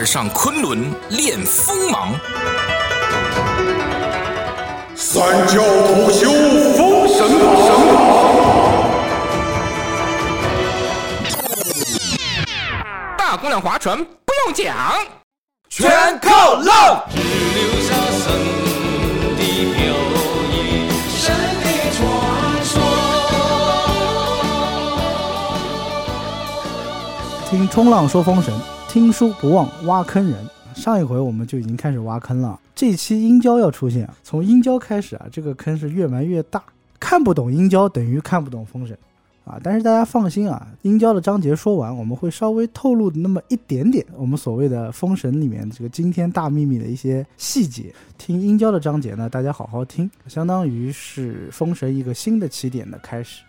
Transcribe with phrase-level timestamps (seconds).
[0.00, 2.14] 二上昆仑练锋芒。
[4.96, 6.32] 三教徒修
[6.74, 8.00] 封神榜，
[13.18, 14.74] 大姑娘划船不用桨，
[15.68, 17.04] 全靠浪。
[17.12, 17.20] 留
[17.82, 18.32] 下神
[19.36, 19.42] 的
[19.74, 19.78] 飘
[20.50, 21.28] 逸，神
[21.60, 22.00] 的传
[22.64, 22.72] 说。
[27.50, 28.54] 听冲浪说封神，
[28.92, 30.36] 听书不忘挖坑人。
[30.74, 36.60] 上一回我们就已经开始挖坑了，这期殷郊要出现，从殷郊开始啊，这个坑是越埋越大。
[36.98, 38.98] 看不懂殷郊等于看不懂封神
[39.44, 39.60] 啊！
[39.62, 47.94] 但是大家放心啊，殷郊的章节说完，我们会稍微透露那么一点点我们所谓的封神里面这个惊天大秘密的一些细节。
[48.18, 53.42] 听殷郊的章节呢，大家好好听，相当于是封神一个新的起点的开始。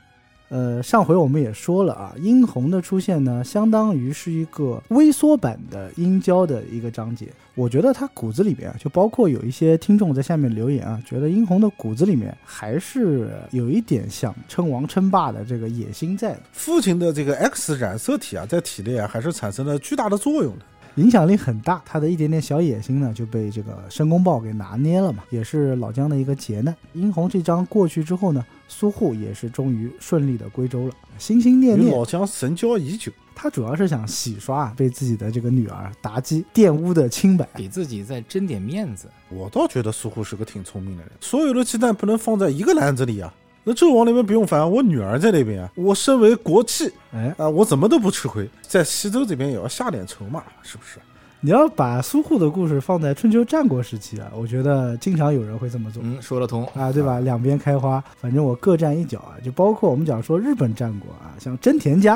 [0.51, 7.29] 呃，上回我们也说了啊，殷红的出现呢，相当于是一个微缩版的殷郊的一个章节。
[7.55, 20.65] 我觉得他骨子里面啊，就包括有一些听众在下面留言啊，觉得殷红的骨子里面还是有一点想称王称霸的这个野心在的，父亲的这个 X 染色体啊，在体内啊，还是产生了巨大的作用的。
[20.95, 21.81] 影响力很大。
[21.85, 26.75] 他的一点点小野心呢，就被这个申公豹给拿捏了嘛，也是老姜的一个劫难。
[26.93, 37.47] 殷红这章过去之后呢，苏护也是终于顺利的归州了，心心念念与老姜神交已久，他主要是想洗刷被自己的这个女儿妲己玷污的清白。
[37.55, 39.07] 给自己再争点面子。
[39.29, 41.11] 我倒觉得苏护是个挺聪明的人。
[41.19, 43.33] 所有的鸡蛋不能放在一个篮子里啊。
[43.63, 45.71] 那纣王那边不用烦，我女儿在那边啊。
[45.75, 50.99] 我身为国戚哎，啊，我怎么都不吃亏，在西周这边也要下点筹码，是不是？
[51.43, 56.01] 你要把苏护的故事放在春秋战国时期啊，我觉得经常有人会这么做。
[56.05, 56.63] 嗯，说得通。
[56.75, 57.19] 啊，对吧？
[57.19, 59.37] 两边开花，反正我各占一角啊。
[59.43, 62.15] 就包括我们讲说日本战国啊，像真田家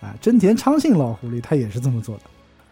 [0.00, 2.22] 啊，真田昌信老狐狸他也是这么做的。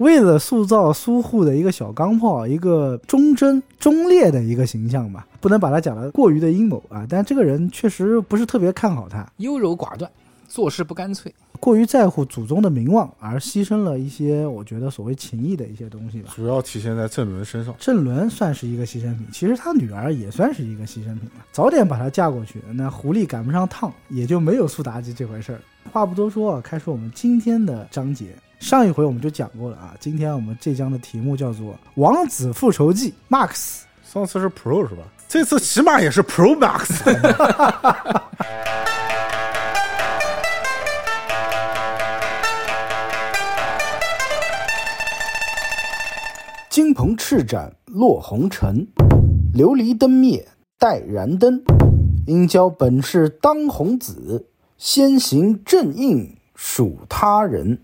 [0.03, 7.07] 为了塑造苏护的一个小钢炮，一个忠贞忠烈的一个形象吧，不能把他讲的过于的阴谋啊。
[7.09, 10.11] 但这个人确实不是特别看好他，优柔寡断，
[10.49, 11.33] 做事不干脆。
[11.61, 16.33] 过于在乎祖宗的名望，而牺牲了一些我觉得所谓情谊的一些东西吧。
[16.35, 17.73] 主要体现在郑伦身上。
[17.79, 21.47] 郑伦算是一个牺牲品，其实他女儿也算是一个牺牲品了。
[21.53, 25.61] 早点把她嫁过去，那狐狸赶不上趟，也就没有苏妲己这回事儿。
[25.93, 28.35] 话不多说啊，开始我们今天的章节。
[28.63, 33.81] 上一回我们就讲过了啊，今天我们这章的题目叫做《王子复仇记》Max。
[34.05, 35.03] 上次是 Pro 是吧？
[35.27, 37.03] 这次起码也是 Pro Max。
[46.71, 48.87] 金鹏翅展落红尘，
[49.57, 50.47] 琉璃灯灭
[50.79, 51.61] 待燃灯。
[52.29, 54.47] 殷郊本是当红子，
[54.79, 57.77] 先行正印属他人。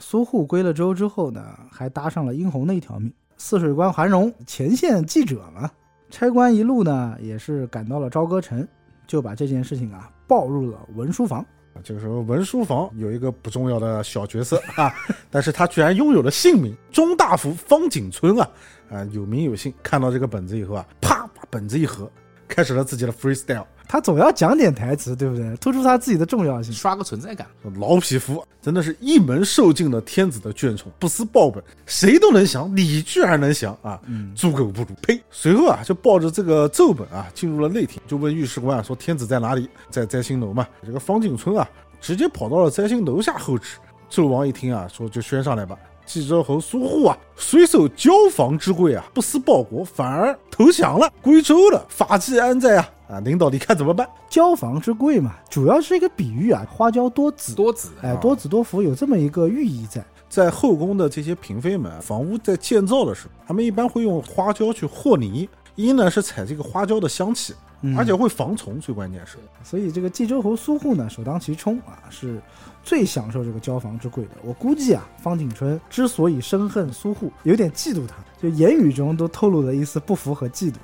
[0.00, 3.12] 苏护归了州之后呢，还搭上了殷红的一条命。
[3.36, 5.70] 泗水关韩荣前线记者嘛，
[6.10, 8.66] 差官一路呢也是赶到了朝歌城，
[9.06, 11.44] 就把这件事情啊报入了文书房。
[11.84, 14.92] 这个时候，文书房有一个不重要的小角色啊，
[15.30, 18.50] 但是他居然拥有了姓名，中大夫方景春啊，
[18.90, 19.72] 啊有名有姓。
[19.82, 22.10] 看到这个本子以后啊，啪把本子一合，
[22.48, 23.64] 开始了自己的 freestyle。
[23.90, 25.56] 他总要讲点台词，对不对？
[25.56, 26.72] 突出他自己的重要性。
[26.72, 27.44] 刷个存在感。
[27.80, 34.00] 老匹夫真的是一门受尽了天子的眷宠，不思报本，谁都能降，你居然能降啊！
[34.36, 35.20] 猪狗不如，呸！
[35.28, 39.68] 随后啊，就抱着这个奏本啊，进入了内廷，就问御史官说：“天子在哪里？
[39.90, 41.68] 在摘星楼嘛。”这个方景春啊，
[42.00, 43.70] 直接跑到了摘星楼下候旨。
[44.08, 52.88] 纣王一听啊，说：“就宣上来吧。”冀州侯苏护啊，虽受交房之贵啊，不思报国，反而投降了，归周了，法纪安在啊！
[53.10, 54.08] 啊，领导你看怎么办？
[54.30, 60.04] 交房之贵嘛，主要是一个比喻啊，花椒多子，多子，哎，多子多福，有这么一个寓意在。
[60.28, 67.52] 在后宫的这些嫔妃们，房屋在建造的时候，他们一般会用花椒去和泥，一呢是采这个花椒的香气，
[67.96, 69.38] 而且会防虫，最关键是。
[69.64, 72.40] 所以这个冀州侯苏护呢，首当其冲啊，是
[72.84, 74.30] 最享受这个交房之贵的。
[74.44, 80.76] 我估计啊，方景春之所以深恨苏护，有点嫉妒他，就言语中都透露了一丝不服和嫉妒。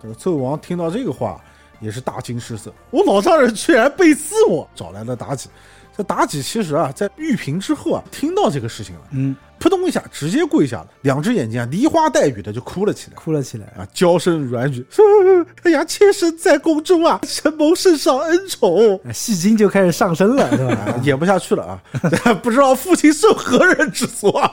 [0.00, 1.42] 这个纣王听到这个话，
[1.80, 5.48] 也是大惊失色，我老丈人居然背刺我，找来了妲己。
[5.96, 13.66] 这妲己其实啊，在玉屏之后啊，听到这个事情了，嗯，扑通一下直接跪下了，两只眼睛啊梨花带雨的就哭了起来，哭了起来。
[13.76, 15.04] 啊，娇声软语，说：
[15.64, 20.74] “哎呀，妾身在宫中啊，承蒙圣上恩宠，哎戏精就开始上身了， 是吧？
[20.74, 21.82] 啊演不下去了啊，
[22.42, 24.52] 不知道父亲受何人之所啊，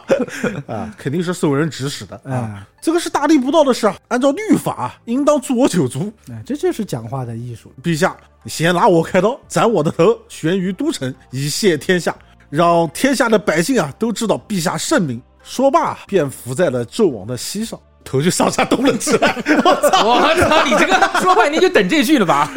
[0.68, 2.16] 啊，肯定是受人指使的。
[2.18, 6.12] 啊哎，这个是大逆不道的事啊，按照律法啊，应当诛我九族。
[6.30, 7.72] 哎，这就是讲话的艺术。
[7.84, 12.16] 陛下，你先拿我开刀，斩我的头，悬于都城，以谢天下，
[12.54, 15.20] 让天下的百姓啊都知道陛下圣明。
[15.44, 19.36] 说罢便伏在了纣王的膝上，头就上下动了起来。
[19.66, 22.50] 我操，你这个说半天就等这句了吧？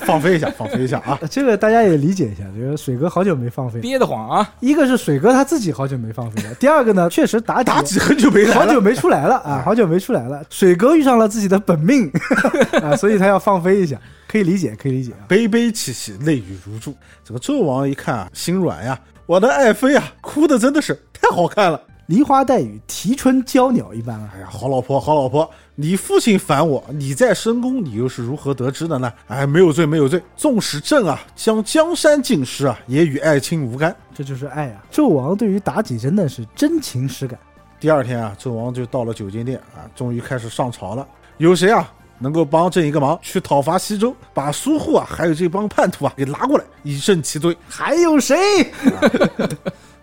[0.00, 1.16] 放飞一下，放飞一下啊！
[1.30, 3.80] 这个大家也理解一下，这个水哥好久没放飞。
[3.80, 4.52] 憋得慌啊！
[4.60, 10.42] 一个是水哥他自己好久没放飞了，第二个呢，确实妲己妲己很久没来，好久没出来了啊，好久没出来了。
[10.50, 12.10] 水哥遇上了自己的本命
[12.82, 13.96] 啊，所以他要放飞一下，
[14.34, 15.22] 可以理解，可以理解啊。
[15.28, 16.92] 悲悲戚戚，泪雨如注。
[17.22, 21.80] 这个纣王一看啊，心软呀，我的爱妃啊，哭的真的是太好看了。
[22.06, 24.28] 梨花带雨，啼春娇鸟一般啊。
[24.34, 29.12] 哎呀，好老婆，好老婆，你父亲烦我，你在深宫，你又是如何得知的呢？
[29.28, 30.20] 哎，没有罪，没有罪。
[30.36, 33.94] 纵使朕啊将江山尽失啊，也与爱卿无干。
[34.12, 34.82] 这就是爱啊！
[34.90, 37.38] 纣王对于妲己真的是真情实感。
[37.78, 41.06] 第二天啊，纣王就到了九间殿啊，终于开始上朝了。
[41.36, 41.88] 有谁啊
[42.18, 47.56] 能够帮朕一个忙，去讨伐西周，把苏护啊还有这帮叛徒啊给拉过来，以正其罪？
[47.68, 48.36] 还有谁？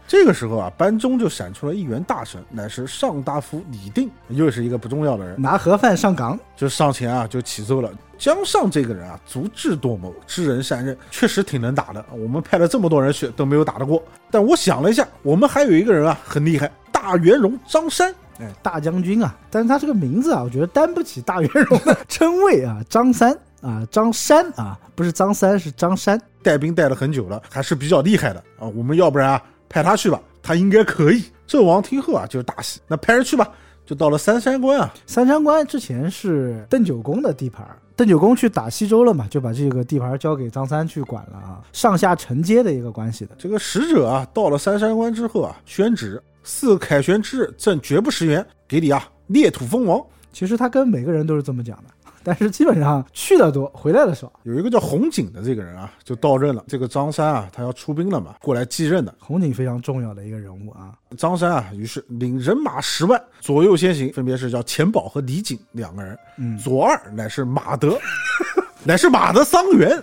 [0.08, 7.90] 这个时候啊，班中就闪出了一员大神，乃是上大夫李定，又是一个不重要的人，拿盒饭上岗，就上前啊就启奏了。
[8.18, 12.06] 姜尚这个人啊，足智多谋，知人善任，确实挺能打的。
[12.12, 14.04] 我们派了这么多人去，都没有打得过。
[14.30, 18.14] 但我想了一下，我们还有一个人啊，很厉害，大元戎张山。
[18.42, 22.82] 哎，大将军啊，但是他这个名字啊，我觉得担不起大元荣的称谓啊。
[22.90, 28.68] 张三啊，张山啊，不是张三，是张山，带兵带了很久了，还是比较厉害的啊。
[28.68, 31.24] 我们要不然啊，派他去吧，他应该可以。
[31.48, 33.48] 纣王听后啊，就是大喜，那派人去吧。
[33.84, 43.36] 就到了三山关啊，三山关之前是邓九公的地盘，邓九公去打西周了嘛，就把这个地盘交给张三去管了啊，上下承接的一个关系的。
[43.38, 50.02] 这个使者啊，到了三山关之后啊，宣旨：自凯旋之日，朕绝不食言，给你啊裂土封王。
[50.34, 51.84] 其实他跟每个人都是这么讲的。
[52.24, 54.32] 但是基本上去的多，回来的少。
[54.44, 56.64] 有一个叫红景的这个人啊，就到任了。
[56.68, 59.12] 这个张三啊，他要出兵了嘛，过来继任的。
[59.18, 60.94] 红景非常重要的一个人物啊。
[61.18, 66.16] 张三啊，于是领人马十万，左右先行，分别是叫钱宝和李景两个人。
[66.38, 67.98] 嗯，左二乃是马德，
[68.86, 70.00] 乃是马的桑园。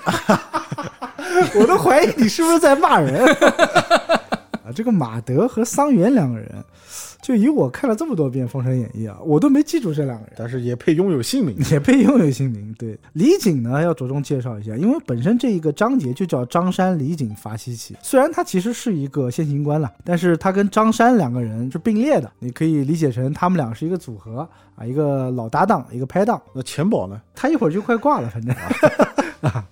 [1.54, 3.24] 我都怀疑你是不是在骂人
[4.68, 4.72] 啊！
[4.74, 6.48] 这个马德和桑园两个人。
[7.20, 12.72] 就以我看了这么多遍《封神演义》啊，我都没记住这两个人，但是也配拥有姓名， 也配拥有姓名。
[12.78, 26.40] 对，李景呢要着重介绍一下，因为本身这一个章节就叫张山李景伐西岐，虽然他其实是一个先行官了，但是他跟张山两个人是并列的，你可以理解成他们俩是一个组合啊，一个老搭档，一个拍档。
[26.54, 27.20] 那钱宝呢？
[27.34, 28.54] 他一会儿就快挂了，反正
[29.42, 29.66] 啊，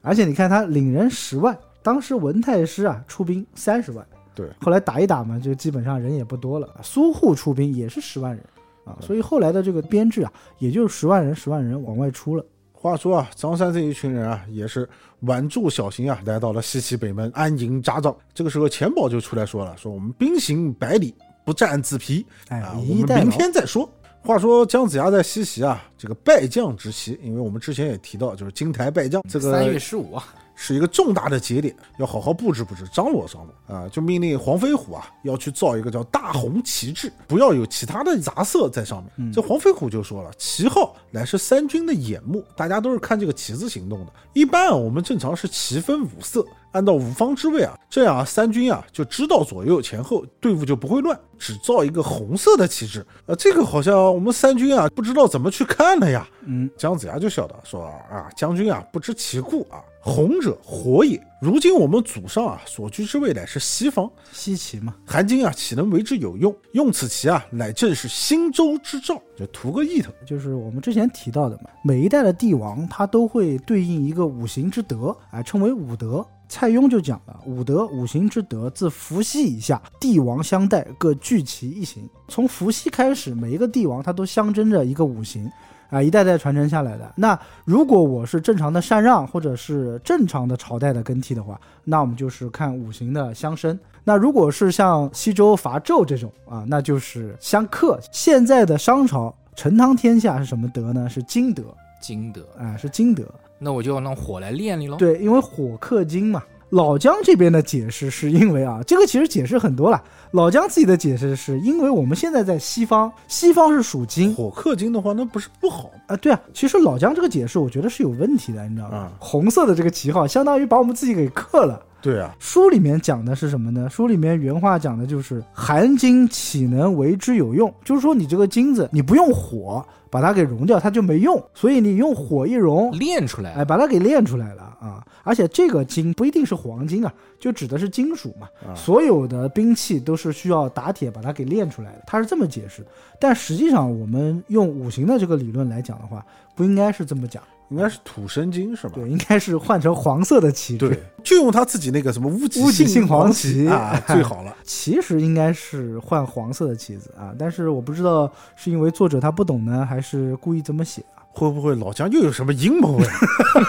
[0.00, 4.04] 而且你看他领人十万，当时文太师啊出兵三十万。
[4.36, 6.68] 对，后来打一打嘛，就基本上人也不多了。
[6.82, 8.44] 苏护出兵也是十万人
[8.84, 12.44] 啊，所以后来的这个编制啊，也就是十万人，十万人往外出了。
[12.72, 14.86] 话说啊，张三这一群人啊，也是
[15.20, 18.14] 挽住小行啊，来到了西岐北门安营扎寨。
[18.34, 23.90] 这个时候，钱宝就出来说了，说我们兵行百里，不战自疲，哎，我们明天再说。
[24.22, 30.22] 话说姜子牙在西岐啊，这个败将之期，因为我们之前也提到，就是金台败将，这个三月十五啊。
[30.58, 33.86] 是一个重大的节点，要好好布置布置，张罗张罗啊！
[33.90, 39.30] 就命令黄飞虎啊，要去造一个叫大红旗帜，不要有其他的杂色在上面。
[39.30, 44.12] 这黄飞虎就说了，旗号乃是三军的眼目，大家都是看这个旗子行动的。
[44.32, 46.42] 一般啊，我们正常是旗分五色，
[46.72, 51.18] 按照五方之位啊，这样啊，三军啊就知道左右前后，队伍就不会乱。
[51.38, 56.26] 只造一个红色的旗帜，呃，这个好像我们三军啊不知道怎么去看了呀。
[56.46, 59.84] 嗯，姜子牙就笑道说啊，将军啊不知其故啊。
[60.06, 64.94] 红者火也，如今我们祖上啊所居之位乃是西方，西岐嘛。
[65.04, 66.54] 韩金啊岂能为之有用？
[66.74, 70.12] 用此旗啊，乃正是新周之兆，就图个意头。
[70.24, 76.24] 就是我们之前提到的嘛，每一代的帝王他都会对应一个五行之德，啊，称为五德。
[76.48, 82.08] 蔡邕就讲了，五德五行之德，自伏羲以下，帝王相待各具其一行。
[82.28, 85.50] 从伏羲开始，每一个帝王他都象征着一个五行。
[85.88, 87.12] 啊，一代代传承下来的。
[87.16, 93.78] 那如果我是正常的禅让，或者是正常的朝代的更替的话，那我们就是看五行的相生。
[94.04, 97.98] 那如果是像西周伐纣这种啊，那就是相克。
[98.12, 101.08] 现在的商朝成汤天下是什么德呢？
[101.08, 101.62] 是金德，
[102.00, 103.24] 金德，啊，是金德。
[103.58, 104.96] 那我就用火来炼你喽。
[104.96, 106.42] 对，因为火克金嘛。
[106.70, 110.02] 老姜这边的解释是因为啊，这个其实解释很多了。
[110.32, 116.16] 老姜自己的解释是因为我们现在在西方，西方是属金，火克金的话，那不是不好啊？
[116.16, 119.12] 对啊，其实老姜这个解释我觉得是有问题的，你知道吗？
[119.20, 121.80] 红色的这个旗号相当于把我们自己给克了。
[122.02, 123.88] 对啊，书里面讲的是什么呢？
[123.88, 135.04] 书里面原话讲的就是“含金岂能为之有用”，就是说你这个金子，你不用火把它给融掉，它就没用，所以你用火一融，练出来哎，把它给炼出来了啊！
[135.26, 138.48] 而且这个金不一定是黄金啊，就指的是金属嘛。
[138.64, 142.88] 啊所有的兵器都是需要打铁把它给炼出来的，他是这么解释的。
[143.18, 148.92] 但实际上，我们用五行的这个理论来讲的话，不应该是这么讲，应该是土生金是吧？
[148.94, 150.88] 对，应该是换成黄色的旗帜。
[150.88, 154.54] 对，就用他自己那个什么乌鸡乌鸡杏黄旗旗啊， 最好了。
[154.62, 161.25] 其实应该是换黄色的旗子啊，但是我不知道是因为作者他不懂呢，还是故意这么写啊？
[161.38, 163.10] 会不会老姜又有什么阴谋呀？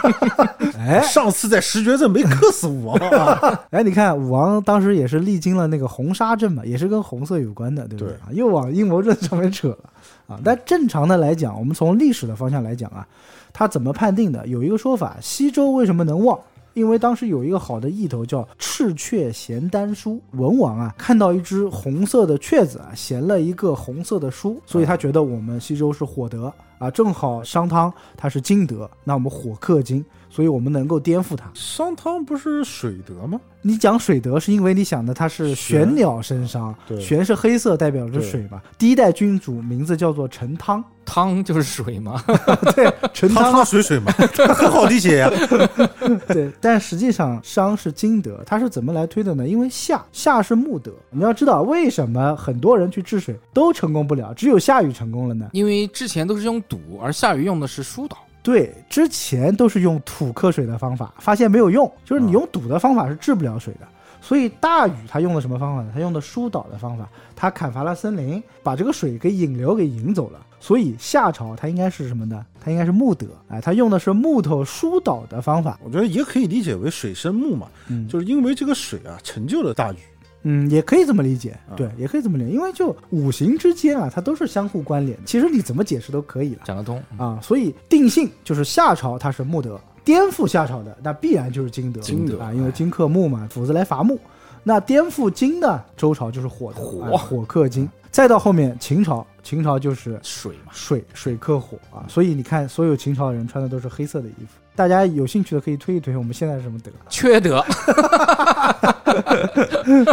[0.80, 3.60] 哎上次在石绝镇没克死武王啊？
[3.72, 8.32] 哎，你看武王当时也是历经了那个红沙阵嘛，也是跟红色有关的，对不对对啊？
[8.32, 9.78] 又往阴谋论上面扯了
[10.28, 10.40] 啊。
[10.44, 13.06] 但正常的来讲，我们从历史的方向来讲啊，
[13.52, 14.48] 他怎么判定的？
[14.48, 16.40] 有一个说法，西周为什么能旺？
[16.78, 30.06] 因为当时有一个好的意头叫赤雀衔丹书，文王啊看到一只红色的雀子啊衔了一个红色的书，所以他觉得我们西周是火德啊，正好商汤他是金德，那我们火克金，
[30.38, 31.50] 所以我们能够颠覆它。
[31.56, 33.42] 商汤不是水德吗？
[33.64, 38.62] 你讲水德是因为你想的它是玄鸟身商，玄是黑色，代表着水嘛。
[38.78, 42.24] 第一代君主名字叫做陈汤，汤就是水嘛，
[42.76, 44.12] 对，陈汤汤汤水水嘛，
[44.54, 45.32] 很好理解呀。
[46.30, 49.48] 对，但实际上商是金德，它是怎么来推的呢？
[49.48, 55.50] 因为夏夏是木德，你要知道为什么很多人去治水都成功不了，只有夏禹成功了呢？
[55.52, 58.16] 因为之前都是用堵，而夏禹用的是疏导。
[58.48, 63.82] 对，之前都是用土克水的方法，发现没有用，就是你用堵的方法是治不了水的。
[64.22, 65.92] 所以大禹他用的什么方法呢？
[65.94, 70.40] 他用的疏导的方法，他砍伐了森林，把这个水给引流给引走了。
[70.62, 72.46] 所以夏朝它应该是什么呢？
[72.64, 79.98] 它应该是木德，哎，他用的是木头疏导的方法，我觉得也可以理解为水生木嘛，嗯就是因为这个水啊成就了大禹。
[80.50, 86.62] 嗯，也可以这么理解，啊对，也可以这么理解，因为就五行之间啊，它都是相互关联，其实你怎么解释都可以了。
[86.64, 87.04] 讲得通。
[87.18, 94.18] 啊，所以定性就是夏朝它是木德，颠覆夏朝的那必然就是金德，金德啊，因为金克木嘛，斧子来伐木。
[94.64, 97.90] 那颠覆金的周朝就是火德，火啊火克金。
[98.10, 104.60] 再到后面秦朝，秦朝就是水嘛，水水克火啊，所以你看所有秦朝的人穿的都是黑色的衣服。
[104.78, 107.58] 大家有兴趣的可以推一推我们现在是什么德缺德。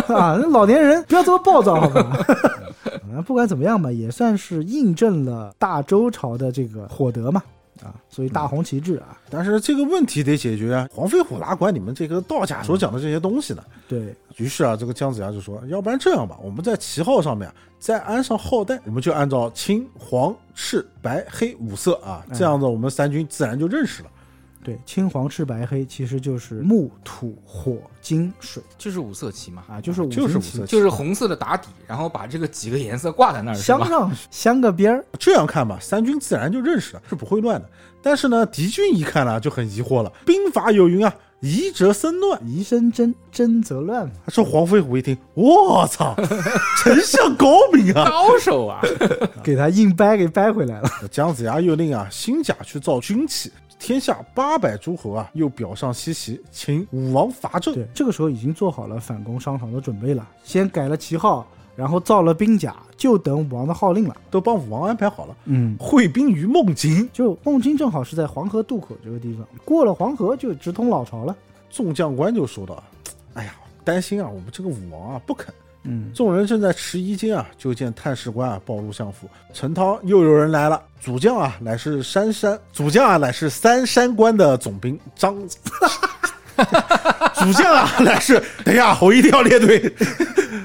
[0.08, 0.38] 啊？
[0.40, 2.18] 那老年人不要这么暴躁好吧？
[3.14, 7.42] 啊，不管怎么样吧，也算是印证了大周朝的这个火德嘛
[7.82, 10.88] 啊，所以大红旗帜啊，但是这个问题得解决啊！
[10.90, 13.62] 黄飞虎哪管你们这个道家所讲的这些东西呢？
[13.86, 24.08] 对，于是啊，这个姜子牙就说：“要不然这样吧，我们在旗号上面啊再安上号带，我们就按照青、黄、赤、白、黑五色啊，这样子我们三军自然就认识了。
[24.64, 37.68] 对，青黄赤白黑其实就是木土火金水就是五色旗嘛，啊，就是五就是五色旗就是红色的打底，然后把这个几个颜色挂在那儿，镶上镶个边儿，这样看吧，三军自然就认识了，是不会乱的。
[38.02, 42.38] 但是呢，敌军一看呢就很疑惑了，兵法有云啊，疑则生乱。
[42.46, 44.12] 疑生真，真则乱嘛。
[44.28, 46.14] 说黄飞虎一听，我操，
[46.82, 48.04] 丞相高明啊！
[48.10, 48.82] 高手啊！
[49.42, 50.90] 给他硬掰给掰回来了。
[51.10, 53.50] 姜子牙又令啊新甲去造军器，
[53.84, 57.74] 天下八百诸侯啊又表上西岐，请武王伐纣。
[57.74, 64.16] 对，这个时候已经做好了反攻商朝的准备了，先改了旗号，然后造了兵甲，就等武王的号令了。
[64.30, 67.06] 都帮武王安排好了，嗯，会兵于孟津。
[67.12, 71.36] 就孟津正好是在黄河渡口这个地方，过了黄河就直通老巢了。
[71.70, 72.82] 众将官就说道
[73.34, 75.52] ：“哎呀，担心啊，我们这个武王啊不肯。”
[75.84, 80.80] 嗯，众人正在迟疑间啊，就见探视官啊报入相府，陈涛又有人来了。
[81.00, 85.36] 主将啊乃是山山，主将啊乃是三山关的总兵张。
[87.34, 89.92] 主将啊乃是，等一下，我一定要列队。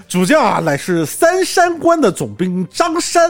[0.08, 3.30] 主将啊乃是三山关的总兵张山。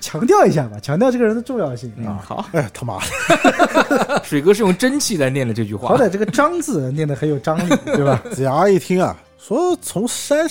[0.00, 2.24] 强调一下吧，强调这个人的重要性嗯，啊。
[2.24, 4.22] 好，哎他妈的！
[4.24, 5.98] 水哥是用真气来念的这句话好。
[5.98, 8.22] 歹这个“张”字念的很有张力，对吧？
[8.32, 10.46] 子牙一听啊，说从山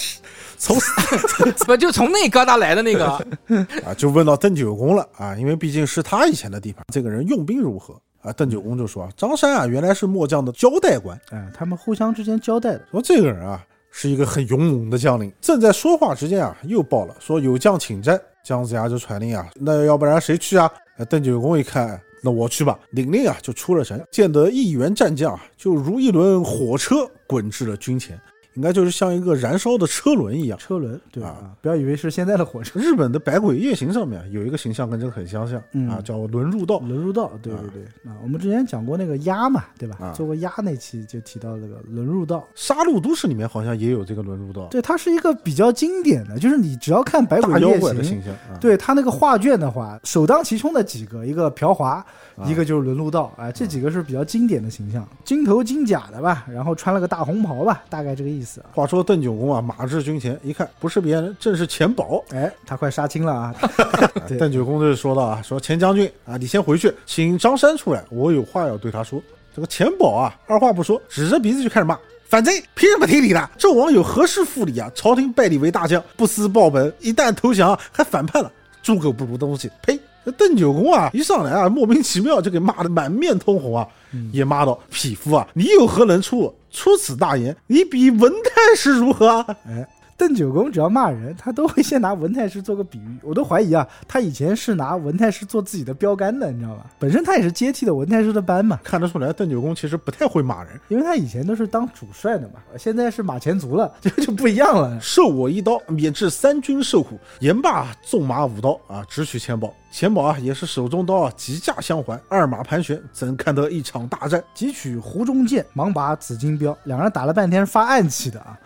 [0.57, 0.75] 从
[1.67, 3.05] 不就从那疙瘩来的那个？
[3.85, 8.33] 啊，就问到邓九公了啊，因为毕竟是他以前的地盘，这个人用兵如何啊？
[8.33, 12.81] 邓九公就说啊，张山啊原来是末将的交代官，哎，他们互相之间交代的。
[12.89, 15.31] 说这个人啊是一个很勇猛的将领。
[15.39, 20.69] 正在说话之间啊，又报了说有将请战，姜子牙就传令啊，那要不然谁去啊？
[20.97, 22.01] 呃邓九公一看。
[22.21, 28.19] 那我去吧，领令啊就出了城，见得一员战将啊，就如一轮火车滚至了军前。
[28.55, 30.57] 应该就是像一个燃烧的车轮一样。
[30.57, 31.55] 车轮，对吧？
[31.61, 32.79] 不要以为是现在的火车。
[32.79, 36.79] 日本的《百鬼夜行》上面有一个形象跟这个很相像、嗯啊，叫轮入道。
[36.79, 39.97] 轮入道，对对对啊，我们之前讲过那个鸭嘛，对吧？
[39.99, 48.57] 啊做过鸭那期就提到这个轮入道，杀戮都市里面好像也有这个轮入道，对，它是一个比较经典的，就是你只要看《百鬼夜行妖怪的行形》，象啊。
[48.59, 52.03] 对它那个画卷的话，首当其冲的几个，一个朴华，
[52.35, 58.69] 啊一个就是轮入道，啊，这几个是比较经典的形象，金头金甲的吧，然后穿了个大红袍吧，大概这个意思啊。
[58.73, 62.23] 话说邓九公啊，马至军前一看，不是别人，正是钱宝。
[62.31, 63.55] 哎，他快杀青了啊！
[64.27, 69.21] 对邓九公就说道啊，说钱将军啊，你先回去，请张山出来，我有话要对他说。
[69.55, 71.97] 这个钱宝啊，二话不说，指着鼻子就开始骂。
[72.27, 73.49] 反贼凭什么听你的？
[73.57, 74.89] 纣王有何事负你啊？
[74.93, 78.51] 朝廷拜你为大将，不思报本， 一旦投降还反叛了，
[78.83, 79.69] 猪狗不如东西！
[79.81, 79.99] 呸！
[80.29, 83.87] 这邓九公啊，一上来啊，莫名其妙就给骂得满面通红啊，
[84.31, 86.53] 也骂道：“匹夫啊，你有何能出？
[86.69, 93.17] 出此大言，你比文太师如何啊？”哎，邓九公只要骂人，他都会先拿文太师做个比喻。
[93.23, 96.85] 我都怀疑啊，他以前是拿文太师做自己的标杆的，你知道吧？
[96.99, 100.79] 本身他也是接替的文太师的班嘛，看得出来，邓九公其实不太会骂人。
[100.89, 104.99] 因为他以前都是当主帅的嘛，现在是马前卒了，这就不一样了。
[105.01, 107.17] 受我一刀，免致三军受苦。
[107.39, 109.73] 言罢，纵马舞刀啊，直取钱宝。
[109.91, 114.43] 钱宝啊，也是手中刀啊，急驾相还，二马盘旋，怎看得一场大战？
[114.55, 118.57] 汲取湖中剑，忙把紫金镖，两人打了半天发暗器的啊！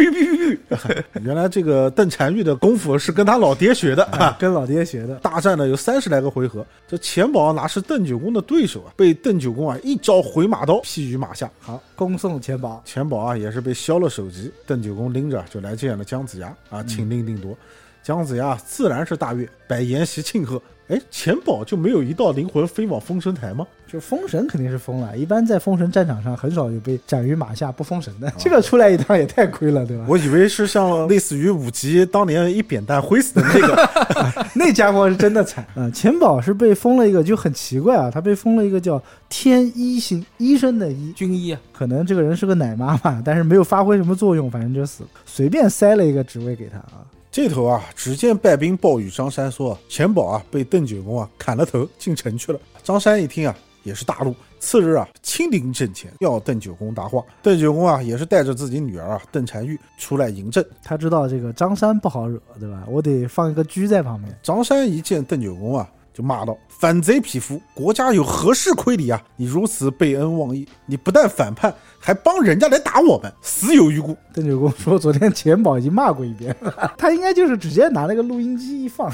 [1.22, 4.36] 原来这个邓婵玉的功夫是跟他老爹学的啊。
[4.40, 5.16] 跟老爹学的。
[5.16, 8.92] 大战呢有三十来个回合，这钱宝哪是邓九公的对手啊？
[8.96, 11.50] 被邓九公啊一招回马刀劈于马下。
[11.60, 12.82] 好，恭送钱宝。
[12.84, 17.54] 钱宝啊也是被削了首级，邓九公拎着就来见了姜子牙啊，请令定夺。
[18.02, 20.60] 姜子牙自然是大悦，摆筵席庆贺。
[20.88, 23.64] 哎，钱宝就没有一道灵魂飞往封神台吗？
[23.86, 28.32] 就封神肯定是封了，一般在封神战场上很少有被斩于马下不封神的。
[28.36, 30.04] 这个出来一趟也太亏了，对吧？
[30.08, 35.88] 我以为是像类似于武吉当年一扁担挥死的那个， 那家伙是真的惨 啊！
[35.90, 47.06] 钱宝是被封了一个，就很奇怪啊，他被封了一个叫天医星，医生的医，军医啊，可能这个人是个奶妈吧，但是没有发挥什么作用，反正就死了，随便塞了一个职位给他啊。
[47.32, 52.58] 这头啊，只见败兵报与张三说，钱宝啊被邓九公啊砍了头，进城去了。
[52.82, 54.34] 张三一听啊，也是大怒。
[54.58, 57.24] 次日啊，亲临阵前要邓九公答话。
[57.40, 60.66] 邓九公啊，也是带着自己女儿啊邓婵玉出来迎阵。
[60.82, 62.84] 他知道这个张三不好惹，对吧？
[62.88, 64.36] 我得放一个车在旁边。
[64.42, 69.22] 张三一见邓九公啊，就骂道：“反贼匹夫，国家有何事亏你啊？
[69.36, 74.16] 你如此背恩忘义，你不但反叛，还帮人家来打我们，死有余辜。
[74.34, 79.10] 邓九公说：“昨天钱宝已经骂过一遍了，他应该就是直接拿那个录音机一放。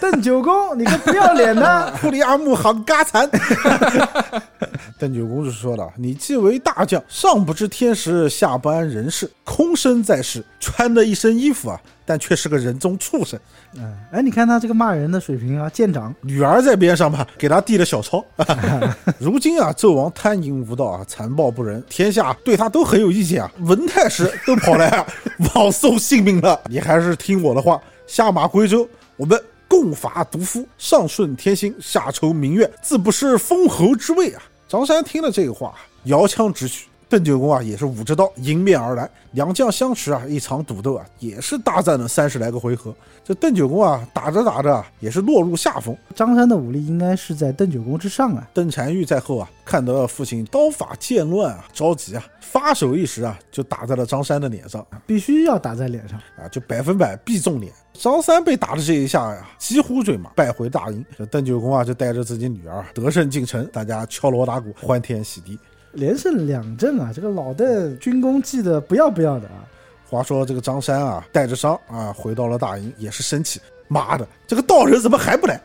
[0.00, 1.92] 邓九公，你个不要脸的！
[2.00, 3.28] 库里阿木好嘎残。
[4.98, 13.38] 邓九公就说了：“你既为大将，上不知天时，下不谙人事，空身在世，穿的一身衣服啊，但却是个人中畜生。
[13.74, 16.14] 嗯，哎，你看他这个骂人的水平啊，舰长。
[16.20, 18.24] 女儿在边上吧，给他递了小抄。
[19.18, 23.50] 如今啊，纣王贪淫无道啊，残暴不仁，天下对他都很有意见啊。
[23.60, 25.06] 文太师都跑来啊，
[25.54, 26.60] 枉送性命了。
[26.68, 34.42] 你还是听我的话，下马归州，我们共伐毒夫，上顺天心，下酬明月，自不失封侯之位啊。
[34.68, 36.86] 张山听了这个话，摇枪直取。
[37.12, 42.90] 邓九公啊，也是舞着刀迎面而来，两将相持啊，一场赌斗啊，也是大战了三十来个回合。
[43.22, 45.94] 这邓九公啊，打着打着啊，也是落入下风。
[46.14, 48.48] 张三的武力应该是在邓九公之上啊。
[48.54, 56.18] 邓婵玉在后啊，看得父亲刀法渐乱啊，着急啊，发手一时啊，就打在了张三的脸上必须要打在脸上。
[56.38, 57.70] 啊，就百分百必中脸。
[57.92, 61.04] 张三被打的这一下呀，几乎坠马，败回大营。
[61.18, 65.58] 这邓九公啊，就带着自己女儿得胜进城，大家敲锣打鼓，欢天喜地。
[65.92, 69.64] 连胜两阵啊，这个老邓军功记得不要不要的啊。
[70.08, 73.60] 话说这个张三啊，带着伤啊，回到了大营，也是生气。
[73.88, 75.60] 妈的，这个道人怎么还不来？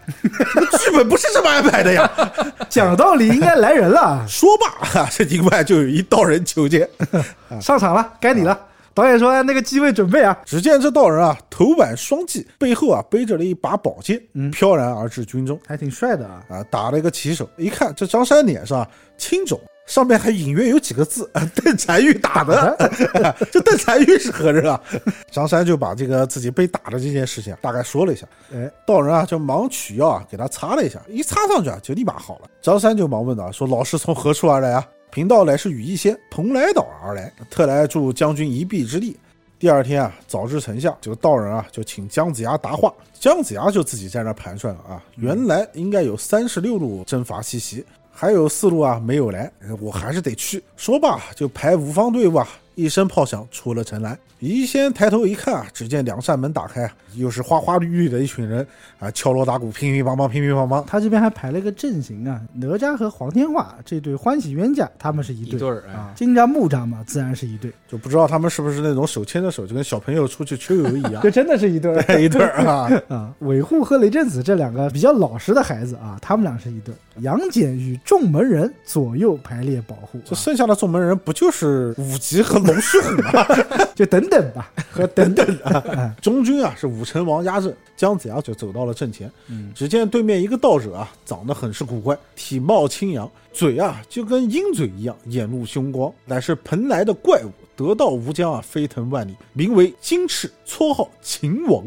[0.53, 2.11] 这个剧本不是这么安排的呀！
[2.69, 6.89] 讲道理应该来人了，啊说罢，哈这营外就有一道人求见。
[7.61, 8.59] 上场了，该你了。
[8.93, 10.35] 导演说：“那个机位准备啊。
[10.43, 16.43] 只见这道人啊，头挽双髻，背后啊背着了一把宝剑，嗯飘然而至军中”还挺帅的啊。
[16.49, 17.47] 啊，打了一个旗手。
[17.57, 22.75] 一看这张三脸上啊青肿，上面还隐约有几个字：“啊 邓婵玉打的。”
[23.51, 24.79] 这邓婵玉是何人啊？
[25.31, 28.27] 张三就把这个自己被打的这件事情啊大概说了一下。
[28.53, 32.49] 哎，道人啊就忙取药啊给他擦了一下，一擦上去啊就立马好了。
[32.61, 39.17] 张三就忙问道说：“老师从何处而来啊？”贫道乃是羽翼仙，蓬莱岛而来，特来助将军一臂之力。
[39.57, 47.83] 第二天啊，早至城下，这个道人啊就请姜子牙答话，姜子牙就自己在那盘算了啊，原来应该有三十六路征伐西岐，
[48.19, 50.63] 还有四路啊没有来，我还是得去。
[50.75, 52.47] 说罢就排五方队伍啊，
[52.77, 54.15] 一声炮响，出了城来。
[54.37, 58.65] 于仙抬头一看啊，只见两扇门打开啊，又是花花绿绿的一群人
[58.99, 60.85] 啊，敲锣打鼓，乒乒乓乓，乒乒乓乓。
[60.85, 72.91] 他这边还排了一个阵型啊，哪吒和黄天化这对欢喜冤家，他们是一对一对儿哎啊，金吒木吒嘛，自然是一对，就不知道他们是不是那种手牵着手，就跟小朋友出去秋游一样 这，真的是一对儿 一对儿啊。
[73.09, 73.33] 啊。
[73.39, 76.93] 韦护和雷震子这两个比较老实的孩子啊，他们俩是一对。
[77.21, 83.45] 杨戬与众门人左右排列保护，啊这剩下的众门人不就是武吉和龙须虎吗？
[83.95, 89.31] 就等等吧，和等等 啊，哎中军啊是武成王压阵，姜子牙就走到了阵前。
[89.47, 101.83] 嗯只见对面一个道者啊，长得很是古怪，体貌清扬，嘴啊就跟鹰嘴一样，眼露凶光，乃是蓬莱的怪物，得道无疆啊，飞腾万里，名为金翅，绰号秦王。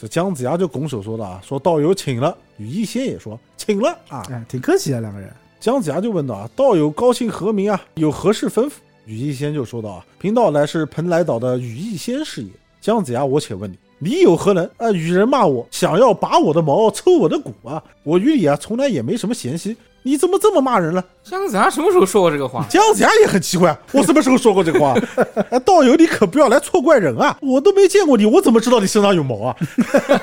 [0.00, 2.36] 这姜子牙就拱手说道啊，说道友请了。
[2.58, 4.22] 羽翼仙也说请了啊。
[4.30, 5.32] 哎，挺客气的两个人。
[5.60, 7.80] 姜子牙就问道啊，道友高姓何名啊？
[7.94, 8.72] 有何事吩咐？
[9.04, 12.48] 羽翼仙就说道啊，贫道乃是蓬莱岛的羽翼仙是也。
[12.80, 14.90] 姜子牙，我且问你，你有何能啊？
[14.90, 17.80] 与人骂我，想要拔我的毛，抽我的骨啊？
[18.02, 21.04] 我与你啊，从来也没什么嫌隙，你怎么这么骂人了？
[21.22, 22.66] 姜子牙什么时候说过这个话？
[22.68, 24.96] 姜子牙也很奇怪，我什么时候说过这个话？
[25.50, 27.38] 哎，道友你可不要来错怪人啊！
[27.40, 29.56] 我都没见过你，我怎么知道你身上有毛啊？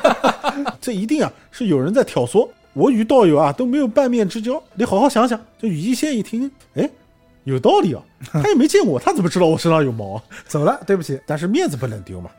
[0.82, 2.46] 这一定啊是有人在挑唆。
[2.74, 5.40] 我与道友啊都没有半面之交，你好好想想。
[5.58, 6.90] 这羽翼仙一听，哎，
[7.44, 10.24] 有道理啊， 他也没见过我，他怎么知道我身上有毛啊？
[10.48, 11.20] 走了，对不起。
[11.26, 12.30] 但是面子不能丢嘛，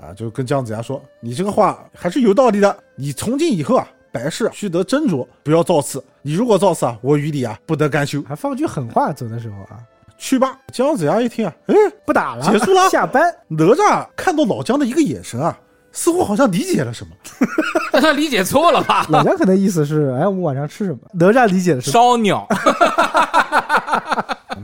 [0.00, 2.76] 啊，就跟姜子牙说，你这个话还是有道理的。
[2.94, 6.02] 你从今以后啊，白事须得斟酌，不要造次。
[6.22, 8.22] 你如果造次啊，我与你啊不得干休。
[8.22, 9.78] 还放句狠话，走的时候啊，
[10.18, 10.58] 去吧。
[10.72, 13.22] 姜子牙一听啊，哎，不打了，结束了下班。
[13.48, 15.56] 哪吒看到老姜的一个眼神啊，
[15.92, 17.12] 似乎好像理解了什么。
[17.92, 19.06] 但他理解错了吧？
[19.10, 20.98] 老姜可能意思是，哎，我们晚上吃什么？
[21.12, 22.46] 哪吒理解的是，烧鸟，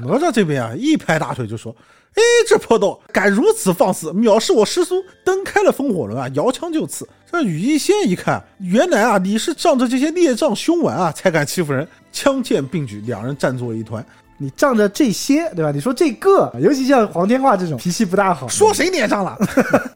[0.02, 1.74] 哪吒这边啊，一拍大腿就说
[2.14, 7.08] ：“哎，这破道敢如此放肆，藐视我师叔！”蹬开了风火轮啊，摇枪就刺。
[7.30, 11.86] 这羽翼仙一看，原来啊，你是仗着这些孽障凶顽啊，才敢欺负人。
[12.12, 14.04] 枪剑并举，两人战作一团。
[14.38, 15.70] 你仗着这些，对吧？
[15.70, 19.38] 你说这个，尤其像黄天化这种脾气不大好，说谁孽障了？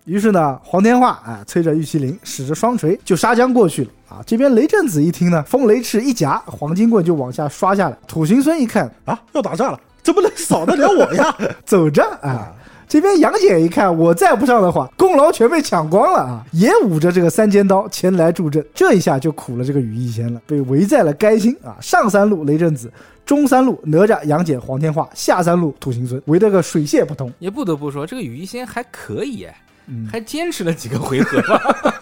[0.05, 4.23] 于是呢，黄天化啊，催着玉麒麟，使着双锤就杀将过去了啊。
[4.25, 7.99] 这边雷震子一听呢，风雷翅一夹，黄金棍就往下刷下来。
[8.07, 11.37] 土行孙一看，啊，要打仗了，怎么能少得了我呀？
[11.67, 12.53] 走着啊。
[12.89, 16.47] 这边杨戬一看，我再不上的话，功劳全被抢光了啊！
[16.53, 21.77] 也舞着这个三尖刀前来助阵，这一下就苦了这个羽翼仙了，被围在了该心啊。
[21.81, 22.89] 上三路雷震子，
[23.25, 27.31] 中三路哪吒、杨戬、黄天化，下三路土行孙，围得个水泄不通。
[27.41, 29.57] 也不得不说，这个羽翼仙还可以哎，
[29.89, 31.61] 嗯还坚持了几个回合吧。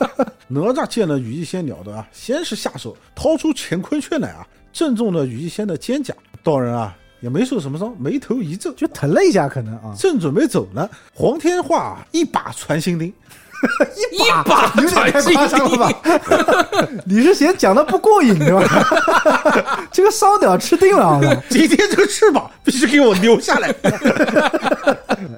[0.48, 6.10] 哪吒见了羽翼仙了得啊，先是下手掏出乾坤圈来啊，正中了羽翼仙的肩胛。
[6.42, 13.08] 道人啊也没受什么伤，眉头一皱，就疼了一下，可能啊，正准备走呢，黄天化啊一把传心钉，
[14.12, 15.90] 一把有点太夸张了吧？
[15.90, 16.88] 吧？
[17.06, 18.62] 你是嫌讲的不过瘾是吧？
[19.90, 23.74] 这个烧鸟吃定了啊，今天这个翅膀必须给我留下来，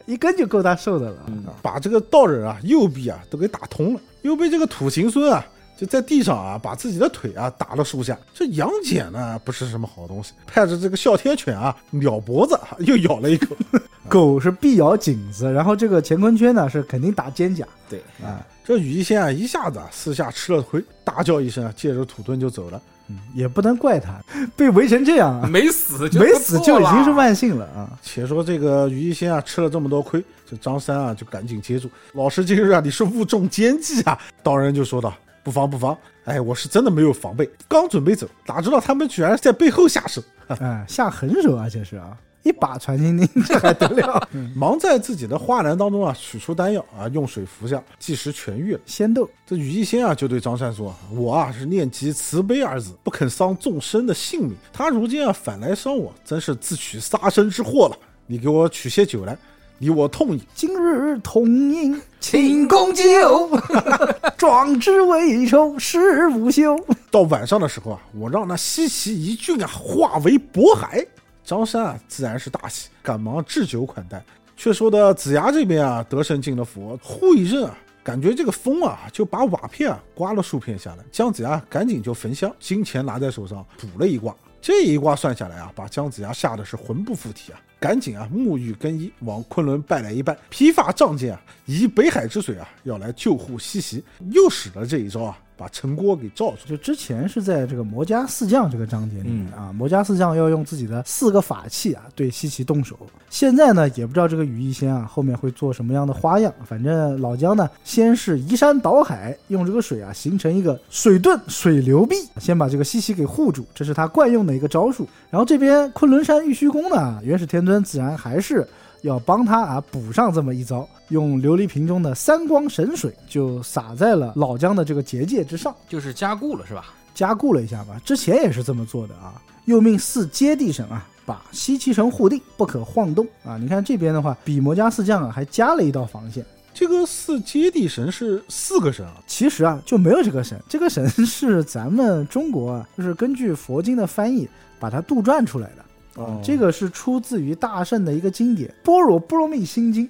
[0.07, 1.17] 一根就够他受的了。
[1.63, 8.19] 把这个道人啊右臂啊都给打通了，又被这个土行孙啊就在地上啊把自己的腿啊打了数下。
[8.33, 13.57] 这杨戬呢不是什么好东西，派着这个哮天犬啊咬脖子啊又咬了一口，
[14.09, 17.65] 狗是必咬颈子，然后这个乾坤圈呢是肯定打肩胛。
[17.89, 22.81] 对，啊，这羽翼仙啊一下子啊四下吃了亏，大叫一声啊，借着土遁就走了。
[23.09, 24.21] 嗯也不能怪他，
[24.57, 27.17] 被围成这样啊，没死就没死就已经是万。
[27.19, 27.97] 万幸了啊！
[28.03, 34.19] 且说这个羽翼仙啊吃了这么多亏，这张三啊就赶紧接住，老师今日啊你是误中奸计啊！
[34.43, 35.15] 道人就说道
[35.47, 40.21] ：“不妨不妨，哎，我是真的没有防备，刚准备走，哪知道他们居然在背后下手，
[40.59, 44.29] 哎，下狠手啊，这是啊，一把传心钉，这还得了？
[44.57, 48.81] 忙在自己的花篮当中啊取出丹药啊，用水服下，即时痊愈了。
[48.87, 54.57] 仙豆，这羽翼仙啊就对张善说：“我啊是念及慈悲二字，不肯伤众生的性命。
[54.73, 57.97] 他如今啊反来伤我，真是自取杀身之祸了。
[58.27, 59.39] 你给我取些酒来，
[59.79, 63.51] 你我痛饮。”今日同饮 庆功酒，
[64.37, 66.79] 壮志未酬誓不休。
[67.11, 71.07] 到晚上的时候啊，我让那西岐一郡啊化为渤海。
[71.45, 74.23] 张山啊自然是大喜，赶忙置酒款待。
[74.57, 81.05] 却说的子牙这边啊，得胜进了府，忽一阵啊，感觉这个风啊就把瓦片啊刮了数片下来。
[81.13, 84.35] 姜子牙赶紧就焚香，金钱拿在手上卜了一卦。
[84.61, 96.69] 这一卦算下来啊，把姜子牙吓得是魂不附体啊，赶紧啊沐浴更衣，往昆仑拜来一拜，披发仗剑啊，以北海之水啊要来救护西岐，又使了这一招啊，把陈郭给罩住。
[96.69, 102.97] 就之前是在这个魔家四将这个章节里面、嗯啊，魔家四将要用自己的四个法器啊对西岐动手。
[103.31, 115.09] 现在呢也不知道这个羽翼仙啊后面会做什么样的花样，反正老姜呢先是移山倒海，用这个水啊形成一个水遁水流壁，先把这个西岐给护住，这是他惯用的一个招数。
[115.31, 118.67] 然后这边昆仑山玉虚宫呢，元始天尊自然还是。
[119.03, 125.75] 要帮他啊补上这么一招，用琉璃瓶中的三光神水就洒在了老姜的这个结界之上。
[125.89, 126.87] 就是加固了是吧？
[127.15, 129.41] 加固了一下吧，之前也是这么做的啊。
[129.65, 133.57] 又命四接地神啊，把西岐城护定，不可晃动啊。
[133.57, 136.45] 你看这边的话，比魔家四将啊还加了一道防线。
[136.75, 144.47] 这个四接地神是四个神啊，其实啊就没有这个神，这个神是咱们中国啊，就是根据佛经的翻译
[144.79, 145.86] 把它杜撰出来的。
[146.17, 150.09] 哦这个是出自于大圣的一个经典《般若波罗蜜心经》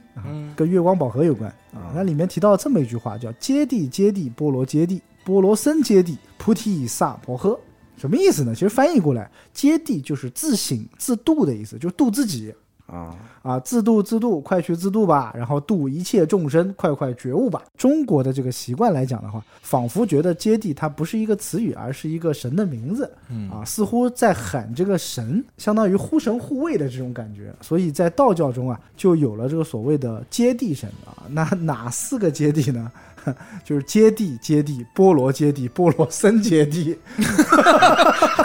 [0.54, 1.92] 跟月光宝盒有关啊。
[1.94, 7.58] 那里面提到这么一句话，叫“揭谛揭谛波罗揭谛，波罗僧揭谛，菩提萨婆诃”。
[7.96, 8.54] 什么意思呢？
[8.54, 12.54] 其实翻译过来，揭谛就是自省自度的意思，就是度自己
[12.86, 17.62] 啊，啊，自度自度，快去自度吧，然后度一切众生，快快觉悟吧。
[17.76, 23.10] 中国的这个习惯来讲的话，仿佛觉得接地它不是一个词语，而是一个神的名字。
[23.28, 27.52] 嗯啊，似乎在喊这个神，相当于呼神护卫的这种感觉。
[27.60, 31.26] 所以在道教中啊，就有了这个所谓的接地神啊。
[31.28, 32.90] 那哪四个接地呢？
[33.64, 36.96] 就是接地、接地、波罗接地、波罗僧接地。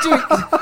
[0.01, 0.09] 就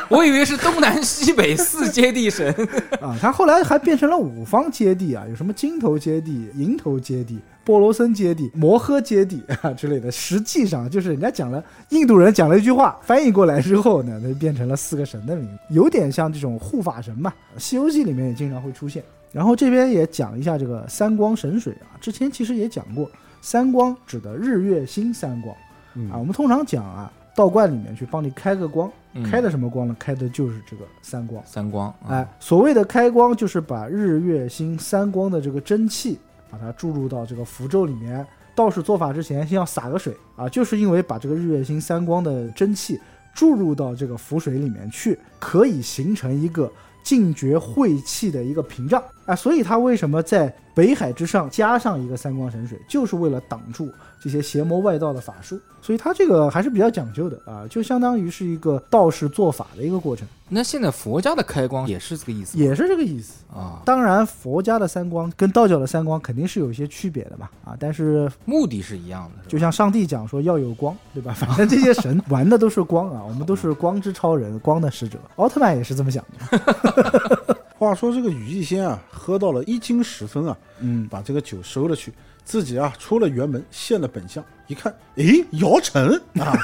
[0.09, 2.53] 我以为是东南西北四接地神，
[3.01, 10.11] 啊，他后来还变成了五方接地啊，有什么金头接地、银头接地、波罗僧接地、摩诃接地啊之类的。
[10.11, 19.03] 实际上就是人家讲了，印度人讲了一句话，翻译过来之后呢，它就变成了四个神的名字，有点像这种护法神嘛，《西游记》里面也经常会出现。
[19.31, 23.09] 然后这边也讲一下这个三光神水啊，之前其实也讲过，
[23.41, 25.55] 三光指的日月星三光
[25.95, 26.17] 嗯啊。
[26.17, 29.95] 我们通常讲啊，道观里面去帮你开个光，嗯开的什么光呢？
[29.99, 31.41] 开的就是这个三光。
[31.45, 38.25] 三光，啊哎，所谓的开光，就是把日月星三光的这个真气，把它注入到这个符咒里面。
[38.55, 42.99] 道士做法之前，先要洒个水啊，就是因为把这个日月星三光的真气
[43.33, 46.69] 注入到这个符水里面去，可以形成一个
[47.09, 49.35] 禁绝晦气的一个屏障啊。
[49.35, 55.59] 所以他为什么在北海之上加上一个三光神水，就是为了挡住这些邪魔外道的法术。
[55.81, 63.35] 所以他这个还是比较讲究的啊，就相当于是一个道士做法的一个过程，那现在佛家的开光也是这个意思也是这个意思。
[63.51, 71.33] 啊，当然，佛家的三光跟道教的三光肯定是有一些区别的嘛，啊，但是目的是一样的，就像上帝讲说要有光，对吧？
[71.39, 75.17] 反正这些神玩的都是光啊， 我们都是光之超人，光的使者。
[75.37, 82.13] 奥特曼也是这么想的， 话说这个羽翼仙啊，喝到了一斤十分啊，嗯，把这个酒收了去，
[82.49, 86.57] 自己啊出了辕门，现了本相，一看，诶，姚晨啊，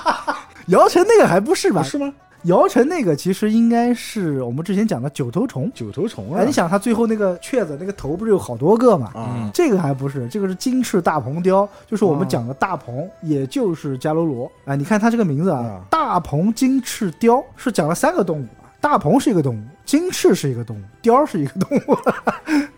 [0.68, 1.82] 姚晨那个还不是吧？
[1.82, 2.10] 不是吗？
[2.44, 5.70] 姚晨那个其实应该是我们之前讲的九头虫。
[5.74, 9.10] 九头虫啊，哎，你想他最后那个雀子那个头不是有好多个嘛？
[9.14, 14.50] 啊，这个还不是，这个是金翅大鹏雕，就是我们讲的大鹏，也就是伽罗罗。
[14.64, 21.98] 哎，你看它这个名字啊啊，大鹏金翅雕是讲了三个动物啊，大鹏是一个动物，金翅是一个动物，雕是一个动物，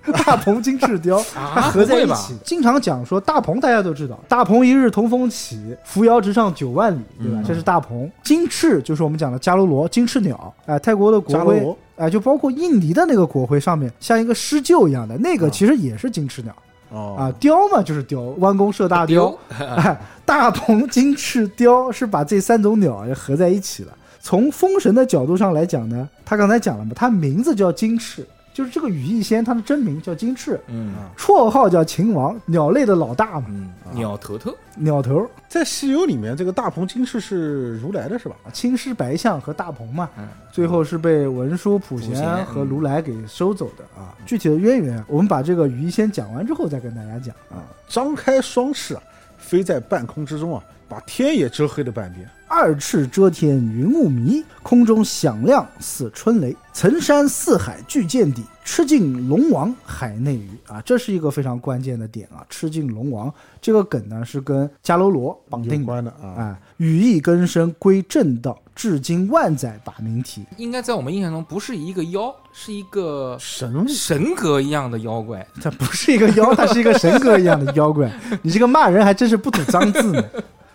[0.26, 2.34] 大鹏金翅雕它啊，合在一起。
[2.44, 7.38] 经常讲说大鹏，大家都知道，大鹏一日同风起，扶摇直上九万里，对吧？
[7.38, 8.10] 嗯这是大鹏。
[8.22, 16.54] 金翅就是我们讲的迦罗罗，金翅鸟，哎，泰国的国徽哎，就包括印尼的那个国徽上面像一个狮鹫一样的那个，啊其实也是金翅鸟。
[16.90, 23.92] 哦啊，雕嘛就是雕，弯弓射大雕，哎， 大鹏、金翅、雕是把这三种鸟合在一起了。
[24.22, 35.28] 从封神的角度上来讲呢，他刚才讲了嘛，它名字叫金翅，就是这个羽翼仙，他的真名叫金翅，嗯绰号叫秦王，鸟类的老大嘛，嗯，鸟头头，鸟头。
[35.48, 38.36] 在西游里面，这个大鹏金翅是如来的是吧？
[38.52, 44.14] 青狮白象和大鹏嘛，嗯最后是被文殊、普贤和如来给收走的啊。
[44.26, 47.62] 具体的渊源，我们把这个羽翼仙讲完之后再跟大家讲啊。
[47.88, 49.02] 张开双翅啊，
[49.38, 52.28] 飞在半空之中啊，把天也遮黑了半边。
[52.50, 56.54] 二翅遮天云雾迷，空中响亮似春雷。
[56.72, 60.82] 层山四海俱见底，吃尽龙王海内鱼啊！
[60.84, 62.44] 这是一个非常关键的点啊！
[62.50, 63.32] 吃尽龙王
[63.62, 70.44] 这个梗呢是跟迦楼罗绑定关的啊，啊，羽翼更深归正道，至今万载把名提。
[70.56, 75.46] 应该在我们印象中不是一个妖，是一个神神格一样的妖怪。
[75.62, 78.10] 它不是一个妖，它是一个神格一样的妖怪。
[78.42, 80.24] 你这个骂人还真是不吐脏字呢。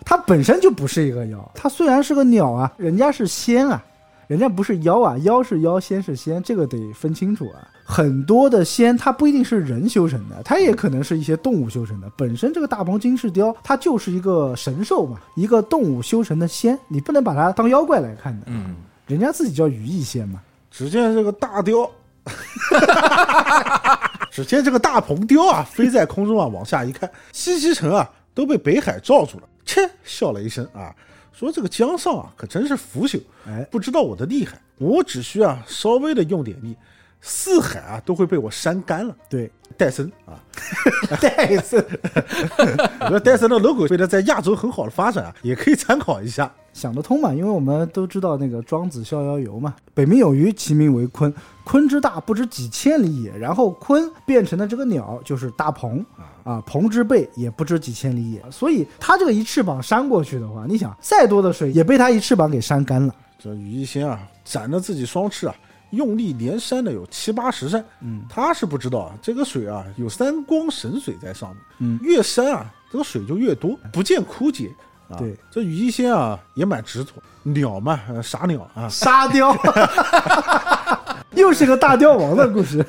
[0.08, 3.84] 它本身就不是一个妖，它虽然是个鸟啊，人家是仙啊，
[4.28, 7.66] 人家不是妖啊，妖是妖，仙是仙，这个得分清楚啊。
[7.84, 12.08] 很多的仙它不一定是人修成的，它也可能是一些动物修成的。
[12.16, 18.46] 本身这个大鹏金翅雕它就是一个神兽嘛，一个动物修成的仙，你不能把它当妖怪来看的。
[18.46, 18.76] 嗯，
[19.08, 20.40] 人家自己叫羽翼仙嘛。
[20.70, 21.90] 只见这个大雕，
[24.30, 30.94] 只见这个大鹏雕啊，飞在空中啊，往下一看，西岐城啊都被北海罩住了，切，笑了一声啊，
[31.32, 36.74] 说这个江少啊可真是腐朽，哎，不知道我的厉害，我只需啊稍微的用点力，
[37.28, 39.14] 四海啊都会被我扇干了。
[39.28, 40.38] 对，戴森啊，
[41.20, 41.84] 戴森
[43.02, 46.48] 我觉得戴森的 logo 为了在亚洲很好的发展啊，也可以参考一下。
[46.72, 51.32] 想得通嘛，因为我们都知道那个庄子逍遥游嘛，北冥有鱼，其名为鲲。
[51.64, 53.36] 鲲之大，不知几千里也。
[53.36, 56.04] 然后鲲变成的这个鸟就是大鹏
[56.44, 58.42] 啊，鹏之背也不知几千里也。
[58.52, 63.12] 所以它这个一翅膀扇过去的话，你想再多的水也被它一翅膀给扇干了。
[63.38, 65.54] 这羽翼仙啊，展着自己双翅啊，
[65.90, 67.84] 用力连扇的有七八十扇。
[68.02, 71.58] 嗯，他是不知道啊，这个水啊有三光神水在上面。
[71.78, 74.70] 嗯越扇啊，这个水就越多，不见枯竭。
[75.08, 77.12] 啊，对，这羽翼仙啊也蛮执着，
[77.44, 79.56] 鸟嘛，呃傻鸟啊，沙雕，
[81.34, 82.84] 又是个大雕王的故事。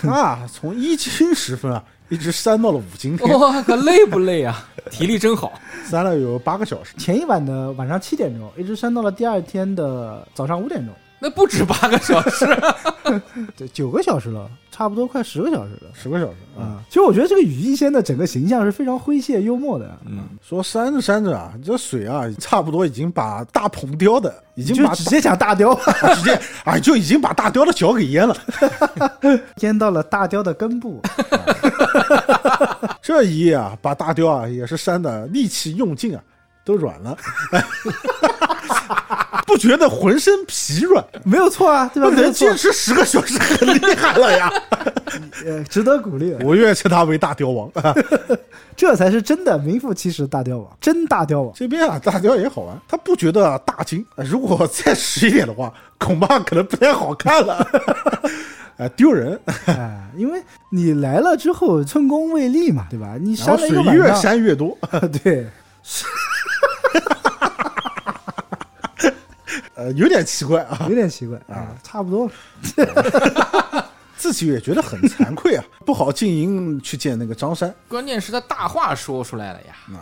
[0.00, 4.66] 他 啊从一清时分啊一直扇到了五更天，哇，可累不累啊？
[4.90, 5.52] 体力真好。
[5.88, 6.92] 扇了有八个小时。
[6.96, 12.46] 前一晚的晚上七点钟，一直扇到了第二天的早上五点钟，那不止八个小时，
[13.56, 15.90] 对九个小时了，差不多快十个小时了。
[15.94, 16.60] 十个小时啊！
[16.60, 28.36] 啊，其实我觉得这个羽翼仙的整个形象是非常诙谐幽默的，嗯，说扇着扇着啊，这水啊，差不多已经把大鹏雕的，已经把直接讲大雕，啊 直接啊，就已经把大雕的脚给淹了。
[29.60, 31.00] 淹到了大雕的根部。
[33.00, 36.22] 这一夜啊，把大雕啊也是扇的力气用尽啊，
[36.66, 37.16] 都软了，
[39.46, 41.02] 不觉得浑身疲软？
[41.24, 42.10] 没有错啊，对吧？
[42.10, 44.52] 能坚，持十个小时，很厉害了呀！
[45.46, 46.36] 呃，值得鼓励。
[46.42, 47.70] 我愿称他为大雕王。
[48.76, 51.52] 这才是真的名副其实大雕王，真大雕王。
[51.54, 57.54] 这边啊，大雕也好玩，他不觉得啊大惊，呃如果再迟一点的话，恐怕可能不太好看了，
[58.76, 59.40] 啊，丢人。
[59.66, 63.14] 哎，因为你来了之后寸功未立嘛，对吧？
[63.20, 64.76] 你然后扇了一水越个晚上，扇越多，
[65.22, 65.46] 对，
[69.74, 70.86] 呃，有点奇怪啊。
[70.88, 72.30] 有点奇怪啊，差不多。
[74.16, 77.72] 自己也觉得很惭愧啊，不好进营去见那个张三。
[77.86, 80.00] 关键是他大话说出来了呀。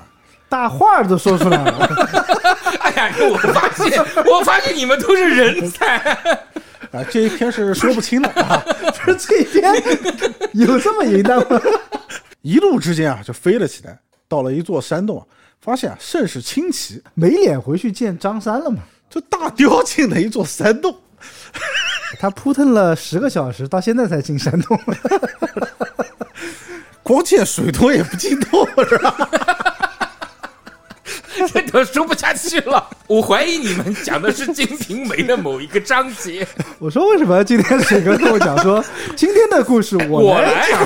[0.49, 1.89] 大话都说出来了，
[2.81, 3.99] 哎呀，我发现，
[4.31, 5.97] 我发现你们都是人才。
[6.93, 8.63] 啊，这一篇是说不清的啊，
[9.05, 9.75] 不是这篇
[10.53, 11.61] 有这么淫荡吗？
[12.43, 15.27] 一路之间啊就飞了起来，到了一座山洞啊，
[15.65, 18.83] 发现啊甚是清奇，没脸回去见张三了嘛？
[19.09, 20.95] 这大雕进了一座山洞，
[22.21, 24.79] 他扑腾了十个小时，到现在才进山洞。
[27.03, 29.74] 光见水多也不进洞是吧？
[31.53, 32.89] 这都说不下去了。
[33.07, 36.47] 我怀疑你们讲的是《金瓶梅》的某一个章节。
[36.79, 38.83] 我说为什么今天水哥跟我讲说
[39.17, 40.81] 今天的故事我我来讲，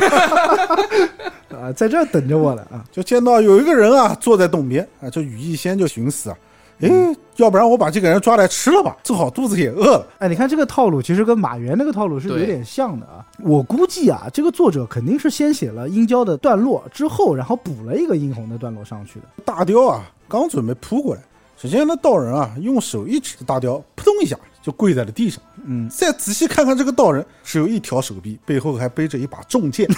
[1.61, 2.85] 啊，在这儿等着我了啊？
[2.91, 6.37] 就见到有一个人啊坐在洞边啊，这羽翼仙就寻思啊，
[6.81, 6.91] 诶，
[7.37, 10.07] 要不然我把这个人抓来吃了吧，正好肚子也饿了。
[10.19, 13.25] 哎，你看这个套路，其实跟马原那个套路是有点像的啊。
[13.43, 19.27] 我估计啊，这个作者肯定是先写了殷郊的段落之后，然后补了一个殷红的段落上去的。
[19.45, 21.23] 大雕啊刚准备扑过来，
[21.57, 25.41] 只见那道人啊用手一指，大雕扑通一下就跪在了地上。
[25.65, 29.89] 嗯，再仔细看看这个道人，只有一条手臂，背后还背着一把重剑。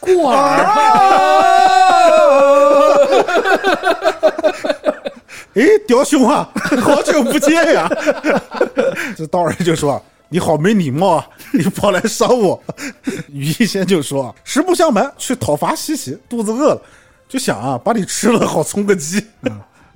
[0.00, 0.64] 过儿，
[5.54, 6.48] 哎，雕兄啊，
[6.80, 7.88] 好久不见呀！
[9.16, 12.62] 这道人就说：“你好没礼貌啊，你跑来伤我。”
[13.28, 16.82] 于一仙就说：“啊，实不相瞒，去讨伐西岐，肚子饿了，
[17.28, 19.22] 就想啊把你吃了，好充个饥。”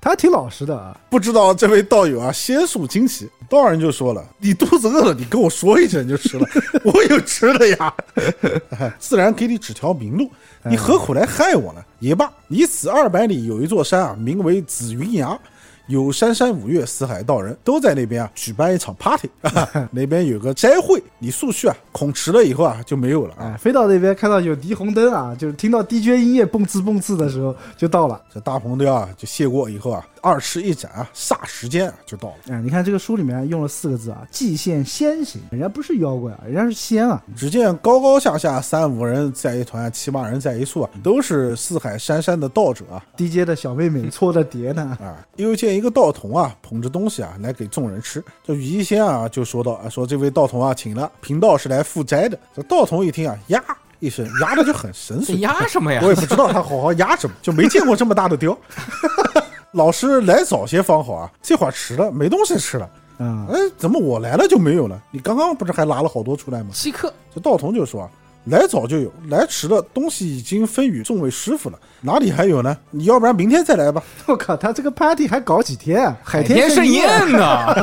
[0.00, 0.96] 他还挺老实的啊。
[1.08, 6.48] 不知道这位道友啊，仙术惊奇，道人就说了：“你肚子饿了，你跟我说一声就吃了，
[6.82, 7.94] 我有吃的呀，
[8.78, 10.28] 哎自然给你指条明路。
[10.64, 11.80] 你何苦来害我呢？
[12.00, 15.38] 也罢，离此二百里有一座山啊，名为紫云崖。”
[15.86, 23.52] 有山山五岳四海道人都在那边啊举办一场 party， 啊、那边有个斋会，你速去啊，恐迟了以后啊就没有了啊。
[23.54, 28.20] 哎，飞到那边看到有霓虹灯啊，就是听到 DJ 音乐蹦次蹦次的时候就到了。
[28.32, 32.34] 这大鹏雕啊就谢过以后啊，二尺一斩啊，霎时间啊就到了。
[32.48, 37.20] 哎，你看这个书里面用了四个字啊，蓟县仙行，人家不是妖怪啊，人家是仙啊。
[37.36, 43.04] 只见高高下下三五人在一团，七八人在一处啊，都是四海山山的道者啊。
[43.16, 48.24] 低阶的小妹妹搓的碟呢， 啊，又见一个道童啊，捧着东西啊来给众人吃。
[48.44, 52.38] 这羽衣仙啊就说道啊，说这位道童啊请了，贫道是来负斋的。
[52.54, 53.60] 这道童一听啊，呀
[53.98, 55.38] 一声，压的就很神这 髓。
[55.38, 56.08] 压什么呀我？
[56.10, 58.56] 也不知道他好好压什么，就没见过这么大的雕。
[59.72, 62.88] 老师来早些方好啊，这会儿迟了，没东西吃了。
[63.18, 65.00] 啊，哎，怎么我来了就没有了？
[65.10, 66.70] 你刚刚不是还拿了好多出来吗？
[66.72, 68.10] 稀客，这道童就说啊，
[68.44, 72.76] 来早就有，来迟了，东西已经分与众位师傅了，哪里还有呢？
[72.90, 74.02] 你要不然明天再来吧。
[74.26, 76.18] 我靠，他这个 party 还搞几天啊？
[76.22, 77.74] 海天盛盛宴，宴呢？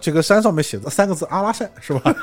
[0.00, 2.14] 这个山上面写着三个字阿拉善是吧？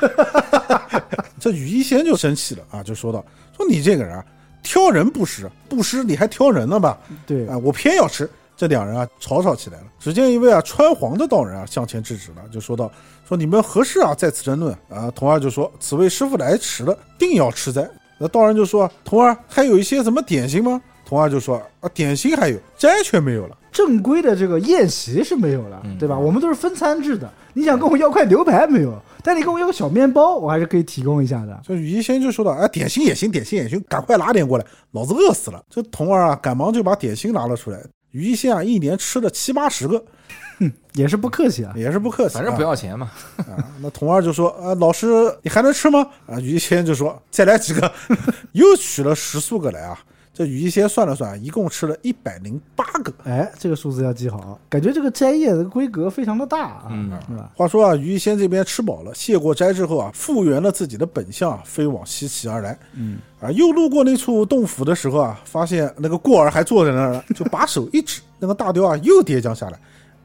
[1.38, 3.22] 这羽衣仙就生气了啊，就说道
[3.54, 4.24] ：“说你这个人啊，
[4.62, 6.96] 挑人不食，不食你还挑人呢吧？
[7.26, 9.84] 对啊，我偏要吃。”这两人啊吵吵起来了。
[9.98, 12.90] 只见一位啊穿黄的道人啊向前制止了，就说道
[13.26, 17.88] ：“说你们何事啊在此争论啊？”童儿就说：“此位师傅来迟了，定要吃斋。”
[18.18, 26.16] 那道人就说：“童儿还有一些什么点心吗？”童儿就说：“啊，点心还有，斋却没有了。”正规的这个宴席是没有了，对吧？
[26.16, 27.28] 我们都是分餐制的。
[27.52, 28.96] 你想跟我要块牛排没有？
[29.22, 31.60] 但你跟我要个小面包，我还是可以提供一下的。
[31.66, 37.82] 这羽衣仙就说道：“哎，点心也行，点心也行，赶快拿点过来，老子饿死了。”这童儿啊，赶忙就把点心拿了出来。
[38.14, 40.02] 羽衣仙啊，一年吃了七八十个，
[40.94, 41.72] 也是不客气啊。
[41.74, 42.38] 也是不客气、啊。
[42.38, 43.10] 反正不要钱嘛。
[43.38, 43.58] 啊。
[43.80, 47.92] 那童儿就说：“啊，老师，你还能吃吗？”啊，羽衣仙就说：“再来几个。”
[48.52, 49.98] 又取了十数个来啊。
[50.34, 53.12] 这羽衣仙算了算，一共吃了一百零八个。
[53.22, 57.52] 哎，这个数字要记好，感觉这个斋宴的规格非常的大啊，嗯是吧？
[57.54, 62.76] 话说啊，羽衣仙这边吃饱了，谢过斋之后啊，复原了自己的本相啊，飞往西岐而来。
[62.94, 69.78] 嗯，啊，又路过那处洞府的时候啊，发现那个过儿还坐在那儿了，就把手一指，那个大雕啊又跌将下来，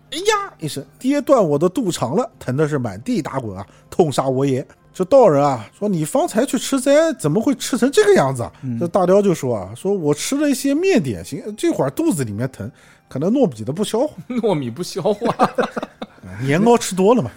[0.10, 4.66] 哎呀一声，跌断我的肚肠了，疼的是满地打滚啊，痛杀我也。
[4.94, 12.70] 这道人啊说：“你方才去吃斋，怎么会吃成这个样子啊？”这大雕就说：“啊，说我吃了一些面点心，这会儿肚子里面疼，
[13.08, 15.50] 可能糯米的不消化。”糯米不消化，
[16.42, 17.32] 年糕吃多了嘛。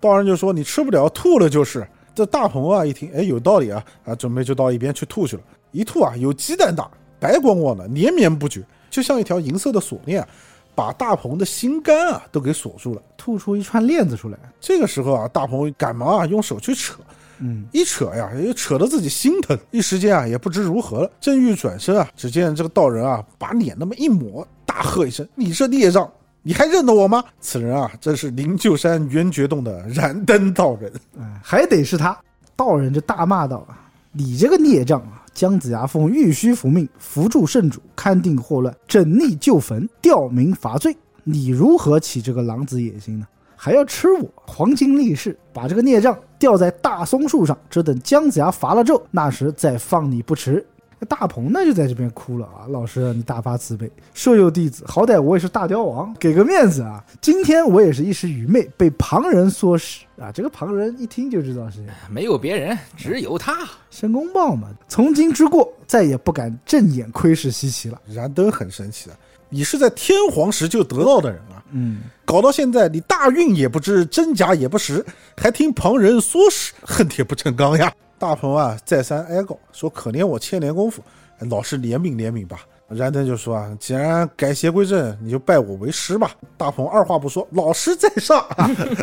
[0.00, 1.86] 道人就说你吃不了，吐了就是。
[2.14, 5.42] 这大鹏啊一听，哎，有道理啊，啊，准备就到一边去吐去了。
[5.70, 10.28] 一吐啊，有鸡蛋大，白光光的，连绵不绝，就像一条银色的锁链啊，
[10.74, 13.02] 把大鹏的心肝啊都给锁住了。
[13.16, 16.94] 吐出一串链子出来，这个时候啊，大鹏赶忙啊用手去扯，
[17.38, 21.10] 嗯，一扯呀，又扯得自己心疼，一时间啊也不知如何了。
[21.20, 26.10] 正欲转身啊，只见这个道人啊把脸那么一抹，大喝一声：“你这孽障！
[26.42, 30.92] 你还认得我吗？”此人啊，正是灵鹫山圆觉洞的燃灯道人。
[31.20, 32.18] 哎，还得是他。
[32.56, 33.78] 道人就大骂道啊
[34.10, 35.21] ：“你这个孽障啊！
[35.32, 43.26] 姜子牙奉玉虚符命，扶助圣主，勘定祸乱，整逆旧坟，吊民伐罪，你如何起这个狼子野心呢？
[43.56, 50.66] 还要吃我黄金力士，把这个孽障吊在大松树上，只等姜子牙伐了纣，那时再放你不迟。”
[51.06, 57.04] 大鹏呢就在这边哭了啊，老师你大发慈悲，舍幼弟子，好歹我也是大雕王，给个面子啊！
[57.20, 60.30] 今天我也是一时愚昧，被旁人唆使啊！
[60.32, 63.68] 这个旁人一听就知道是没有别人，只有他。
[63.90, 64.68] 申公豹嘛。
[64.88, 68.00] 从今之过，再也不敢正眼窥视西岐了。
[68.08, 69.16] 燃灯很神奇的，
[69.48, 75.04] 你是在天皇时就得到的人啊，嗯，搞到现在你大运也不知，真假也不识，
[75.36, 77.92] 还听旁人唆使，恨铁不成钢呀！
[78.22, 81.02] 大鹏啊，再三哀告说：“可怜我千年功夫，
[81.40, 88.46] 哎老师怜悯怜悯吧。”燃灯就说：“啊，既然改邪归正，你就拜我为师吧。”大鹏二话不说，老师在上，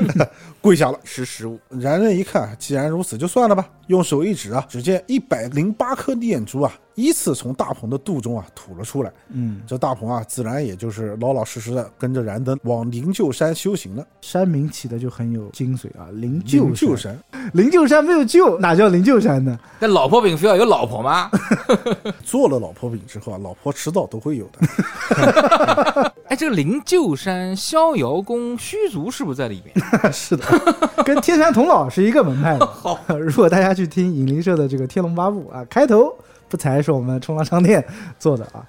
[0.62, 0.98] 跪下了。
[1.04, 3.68] 识时务，燃灯一看，既然如此，就算了吧。
[3.88, 9.12] 用手一指啊，只见一百零八颗念珠啊，依次从大鹏的肚中啊吐了出来。
[9.30, 14.06] 嗯，这大鹏啊，自然也就是老老实实的跟着燃灯往灵鹫山修行了。
[14.22, 17.18] 山名起的就很有精髓啊，灵灵鹫鹫山，
[17.54, 19.58] 灵鹫山没有鹫，哪叫灵鹫山呢？
[19.80, 21.32] 那老婆饼非要有老婆吗？
[22.24, 26.14] 做了老婆饼之后啊，老婆迟早都会有的。
[26.28, 30.14] 哎，这个灵鹫山逍遥宫虚竹是不是在里面？
[30.14, 30.46] 是的，
[31.04, 32.66] 跟天山童姥是一个门派的。
[32.66, 36.14] 好，如果大家去听影灵社的这个《天龙八部》啊，开头
[36.50, 37.84] 不才是我们冲浪商店
[38.18, 38.68] 做的啊。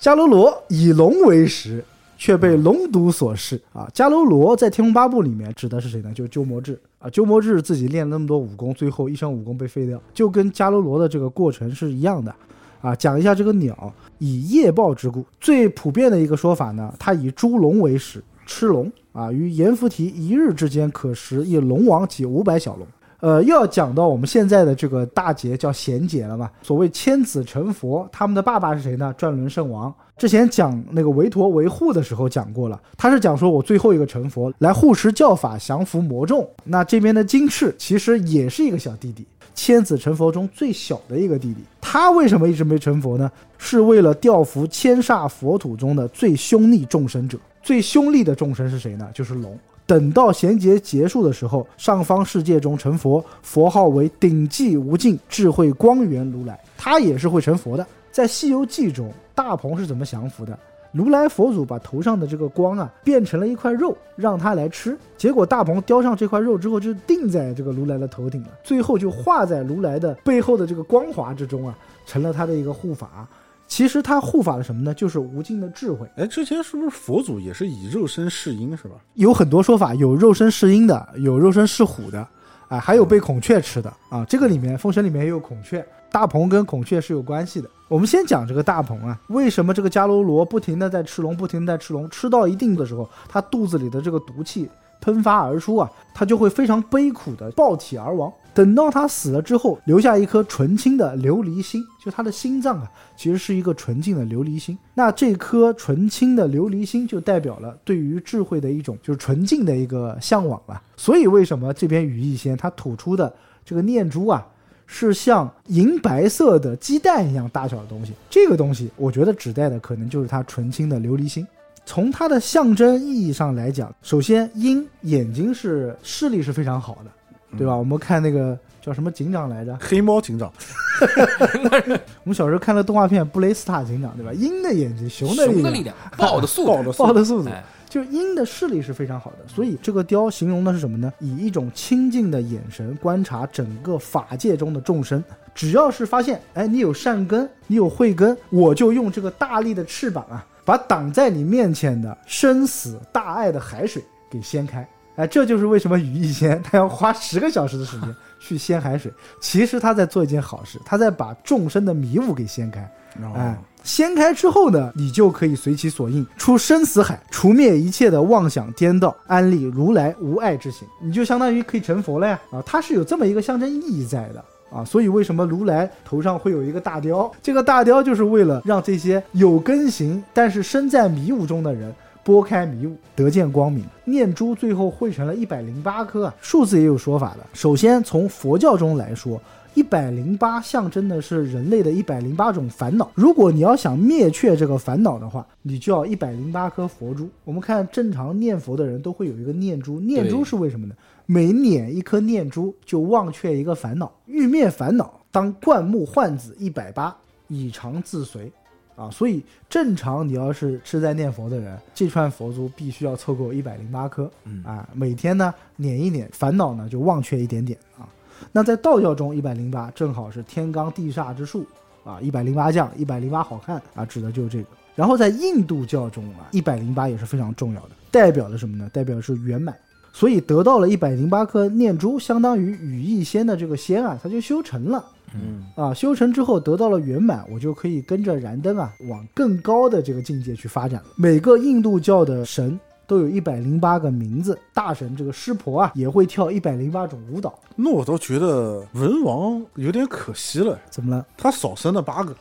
[0.00, 1.84] 迦楼罗以龙为食，
[2.16, 3.86] 却被龙毒所噬啊。
[3.92, 6.10] 迦楼罗在《天龙八部》里面指的是谁呢？
[6.14, 7.10] 就是鸠摩智啊。
[7.10, 12.34] 鸠摩智自己练了那么多武功，最后一身武功被废掉，就跟迦楼罗的这个过程是一样的。
[12.80, 22.86] 啊，讲一下这个鸟以夜报之故，最普遍的一个说法呢，它以猪龙为食，吃龙啊，于阎浮提一日之间可食一龙王及五百小龙。
[23.20, 26.50] 呃，又要讲到我们现在的这个大节叫贤节了嘛。
[26.62, 29.14] 所谓千子成佛，他们的爸爸是谁呢？
[29.16, 29.94] 转轮圣王。
[30.16, 36.46] 之前讲那个维陀维护的时候讲过了，他是讲说我最后一个成佛，来护持教法，降服魔众。
[36.64, 41.60] 那这边的金翅其实也是一个小弟弟，千子成佛中最小的一个弟弟。
[41.80, 43.30] 他为什么一直没成佛呢？
[43.56, 47.38] 是为了调伏千煞佛土中的最凶厉众生者。
[47.62, 49.08] 最凶厉的众生是谁呢？
[49.14, 49.58] 就是龙。
[49.90, 57.84] 等到贤劫结束的时候，上方世界中成佛，佛号为顶际无尽智慧光源如来，他也是会成佛的。
[58.12, 60.56] 在《西游记》中，大鹏是怎么降服的？
[60.92, 64.96] 如来佛祖把头上的这个光啊变成了一块肉，让他来吃。
[65.16, 71.76] 结果大鹏叼上这块肉之后，就定在这个如来的头顶了，最后就化在如来的背后的这个光华之中啊，
[72.06, 73.26] 成了他的一个护法。
[73.70, 74.92] 其实他护法的什么呢？
[74.92, 76.04] 就是无尽的智慧。
[76.16, 78.96] 哎，之前是不是佛祖也是以肉身示鹰是吧？
[79.14, 82.26] 有很多说法，有肉身侍鹰的，有肉身侍虎的，
[82.68, 84.24] 啊，还有被孔雀吃的啊。
[84.28, 87.70] 这个里面，封神里面也有孔雀，大鹏跟孔雀是有关系的。
[87.86, 94.68] 我们先讲这个大鹏啊，为什么这个迦楼罗不停的在吃龙，不停的在吃龙，吃到一定的时候，他肚子里的这个毒气
[95.00, 98.32] 喷发而出啊，他就会非常悲苦的爆体而亡。
[98.52, 104.76] 等到他死了之后，留下一颗纯青的琉璃心，就他的心脏啊，其实是一个纯净的琉璃心。
[104.94, 110.82] 那这颗纯青的琉璃心，就代表了对于智慧的一种就是纯净的一个向往了。
[110.96, 113.32] 所以为什么这边羽翼仙它吐出的
[113.64, 114.46] 这个念珠啊，
[114.86, 118.12] 是像银白色的鸡蛋一样大小的东西？
[118.28, 121.46] 这个东西，我觉得指代的可能就是它纯青的琉璃心。
[121.86, 127.10] 从它的象征意义上来讲，首先鹰眼睛是视力是非常好的。
[127.56, 127.74] 对吧？
[127.74, 129.76] 我们看那个叫什么警长来着？
[129.80, 130.52] 黑猫警长，
[132.24, 134.32] 我们小时候看的动画片《布雷斯塔警长》，对吧？
[134.32, 139.38] 鹰的眼睛，熊的熊的力量， 豹的速度，豹的豹的速度，哎就鹰的视力是非常好的。
[139.48, 141.12] 所以这个雕形容的是什么呢？
[141.18, 145.20] 以一种清净的眼神观察整个法界中的众生，
[145.56, 154.88] 只要是发现，哎，你有善根，你有慧根，我就用这个大力的翅膀啊，把挡在你面前的生死大爱的海水给掀开。
[155.16, 159.12] 哎，这就是为什么羽翼仙他要花十个小时的时间 去掀海水。
[159.40, 162.90] 其实他在做一件好事，他在把众生的迷雾给掀开。
[163.34, 172.40] 哎，掀开之后呢，你就可以随其所应，出生死海，除灭一切的妄想颠倒，安立如来无碍之行，你就相当于可以成佛了呀！
[172.52, 174.44] 啊，它是有这么一个象征意义在的。
[174.72, 177.28] 啊，所以为什么如来头上会有一个大雕？
[177.42, 181.92] 这个大雕就是为了让这些有根行但是身在迷雾中的人
[182.30, 183.84] 拨开迷雾，得见光明。
[184.04, 187.44] 念珠最后汇成了一百零八颗啊，数字也有说法的。
[187.52, 189.42] 首先从佛教中来说，
[189.74, 193.10] 一百零八象征的是人类的一百零八种烦恼。
[193.16, 197.28] 如果你要想灭却这个烦恼的话，你就要一百零八颗佛珠。
[197.42, 200.94] 我们看正常念佛的人都会有一个念珠，念珠是为什么呢？
[201.26, 204.12] 每捻一颗念珠，就忘却一个烦恼。
[204.26, 207.12] 欲灭烦恼，当灌木换子一百八，
[207.48, 208.52] 以长自随。
[209.00, 214.30] 啊，所以正常你要是是在念佛的人，这串佛珠必须要凑够一百零八颗。
[214.44, 218.06] 嗯啊，每天呢捻一捻，烦恼呢就忘却一点点啊。
[218.52, 221.64] 那在道教中，一百零八正好是天罡地煞之数
[222.04, 224.66] 啊，一百零八将，一百零八好汉啊，指的就是这个。
[224.94, 228.90] 然后在印度教中啊，一百零八也是非常重要的，代表了什么呢？
[228.92, 229.74] 代表的是圆满。
[230.12, 235.02] 所以得到了一百零八颗念珠，相当于羽翼仙的这个仙啊，它就修成了。
[235.34, 241.06] 嗯，啊，修成之后得到了圆满，我就可以跟着燃灯啊，往更高的这个境界去发展了。
[241.16, 247.58] 每个印度教的神都有一百零八个名字，大神这个湿婆啊，也会跳一百零八种舞蹈。
[247.74, 251.26] 那我倒觉得文王有点可惜了，怎么了？
[251.36, 252.34] 他少生了八个，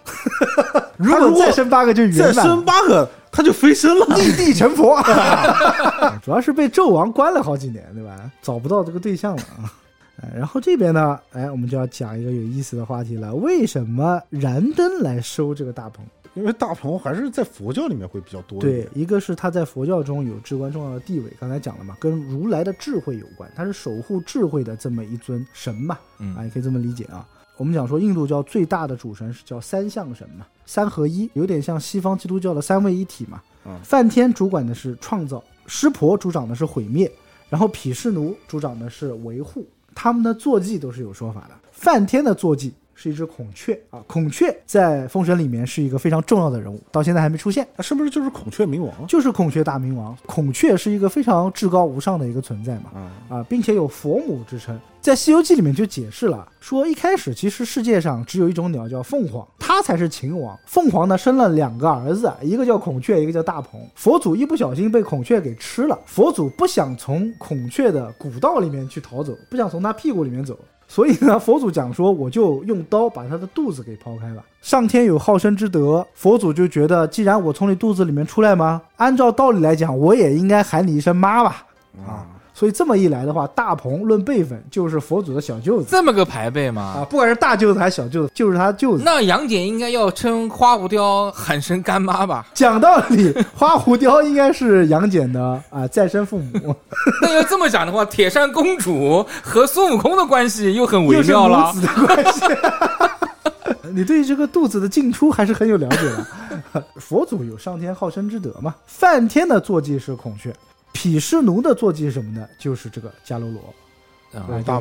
[0.97, 4.17] 如果果再生八个就再圆满再，生八个他就飞升了。
[4.17, 4.97] 立地成佛。
[6.21, 8.29] 主要是被纣王关了好几年，对吧？
[8.41, 9.71] 找不到这个对象了啊。
[10.21, 13.33] 哎然后这边呢，哎，我们就要讲一个有意思的话题了。
[13.35, 16.05] 为什么燃灯来收这个大鹏？
[16.35, 27.27] 因为大鹏还是在佛教里面会比较多一点。，对一个是他在佛教中有至关重要的地位，刚才讲了嘛，跟如来的智慧有关，他是守护智慧的这么一尊神嘛，嗯啊，也可以这么理解啊。
[27.57, 33.41] 我们讲说印度教最大的主神是叫三相神嘛，三合一，有点像西方基督教的三位一体嘛。
[33.65, 37.11] 嗯梵天主管的是创造，湿婆主掌的是毁灭，
[37.49, 39.67] 然后毗湿奴主掌的是维护，
[40.01, 41.55] 他们的坐骑都是有说法的。
[41.73, 44.03] 梵天的坐骑是一只孔雀啊。
[44.07, 47.65] 孔雀在封神里面是一个非常重要的人物，到现在还没出现。
[47.77, 49.07] 那是不是就是孔雀明王？
[49.07, 54.77] 就是孔雀大明王，孔雀是一个非常至高无上的一个存在嘛，啊，啊，并且有佛母之称。
[54.99, 60.59] 在《西游记》里面就解释了，说一开始其实世界上只有一种鸟叫凤凰，它才是秦王。
[60.65, 63.79] 凤凰呢生了两个儿子，一个叫孔雀，一个叫大鹏。
[63.95, 70.59] 佛祖一不小心被孔雀给吃了，佛祖不想从孔雀的古道里面去逃走，不想从它屁股里面走。
[70.91, 74.43] 所以呢，佛祖讲说，我就用刀把他的肚子给剖开了。
[74.59, 81.63] 上天有好生之德，佛祖就觉得，既然我从你肚子里面出来吗，按照道理来讲，我也应该喊你一声妈吧。
[82.07, 82.25] 啊，
[82.59, 89.03] 所以这么一来的话，大鹏论辈分就是佛祖的小舅子这么个排辈啊？，不管是大舅子还是小舅子，就是他舅子。
[89.05, 92.45] 那杨戬应该要称花无雕喊声干妈吧？
[92.53, 96.75] 讲道理，花狐雕应该是杨戬的啊再生父母，
[97.23, 101.79] 那要这么讲的话，铁扇公主和孙悟空的关系又很微妙了母。
[101.79, 102.41] 子的关系。
[103.95, 106.83] 你对这个肚子的进出还是很有了解的。
[106.99, 110.53] 佛祖有上天好生之德嘛，梵天的坐骑是孔雀，
[110.91, 112.47] 毗湿奴的坐骑是什么呢？
[112.57, 113.73] 就是这个迦罗罗，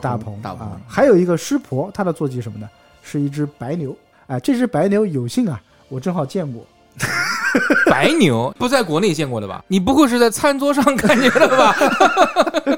[0.00, 0.80] 大鹏啊。
[0.86, 2.68] 还有一个湿婆，他的坐骑什么呢？
[3.02, 3.96] 是一只白牛。
[4.26, 6.66] 哎，这只白牛有幸啊，我正好见过。
[7.86, 9.64] 白牛不在国内见过的吧？
[9.68, 11.74] 你不会是在餐桌上看见的吧？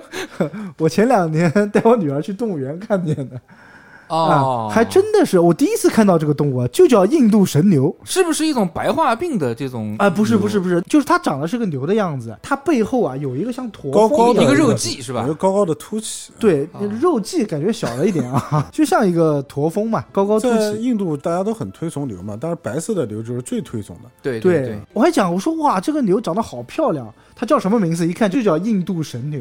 [0.79, 3.41] 我前两年带我女儿去动物园看见的。
[4.11, 15.35] 哦啊，，还真的是我第一次看到这个动物啊，就叫印度神牛是不是一种白化病的这种啊，不是不是不是，就是它长得是个牛的样子，它背后啊有一个像驼峰高高的一个肉髻髻是吧有个？
[15.35, 16.33] 高高的凸起。
[16.39, 20.59] 对啊，肉髻感觉小了一点啊，就像一个驼峰嘛，高高凸起。
[20.59, 24.11] 在印度，大家都很推崇牛嘛，但是白色的牛就是最推崇的。
[24.21, 28.07] 对对对，我还讲我说哇，这个牛长得好漂亮，它叫什么名字？
[28.07, 29.41] 一看就叫印度神牛。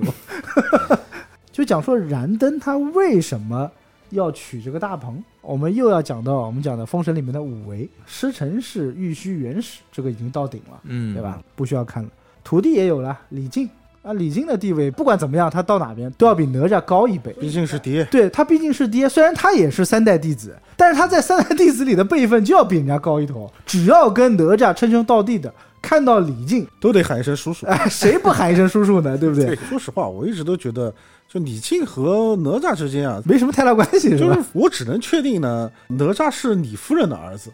[1.51, 3.69] 就讲说燃灯它为什么
[4.09, 5.23] 要取这个大鹏？
[5.41, 10.79] 我们又要讲到我们讲的《封神》里面的五维，师承是玉虚元始，这个已经到顶了。
[10.83, 11.41] 嗯，对吧？？
[11.55, 12.09] 不需要看了。
[12.43, 13.69] 徒弟也有了，李靖
[14.01, 17.31] 啊，李靖的地位不管怎么样，他到哪边都要比哪吒高一辈。
[17.33, 23.51] 毕竟是爹，对他毕竟是爹，虽然他也是三代弟子，但是他在三代弟子里的辈分就要比人家高一头。
[23.65, 27.65] 只要跟哪吒称兄道弟的，看到李靖，都得喊一声叔叔。
[27.67, 29.17] 哎，谁不喊一声叔叔呢？
[29.17, 29.55] 对不对？
[29.69, 30.93] 说实话，我一直都觉得，
[31.31, 34.47] 就李靖和哪吒之间啊，没什么太大关系，是吧就是？
[34.53, 37.51] 我只能确定呢，哪吒是李夫人的儿子。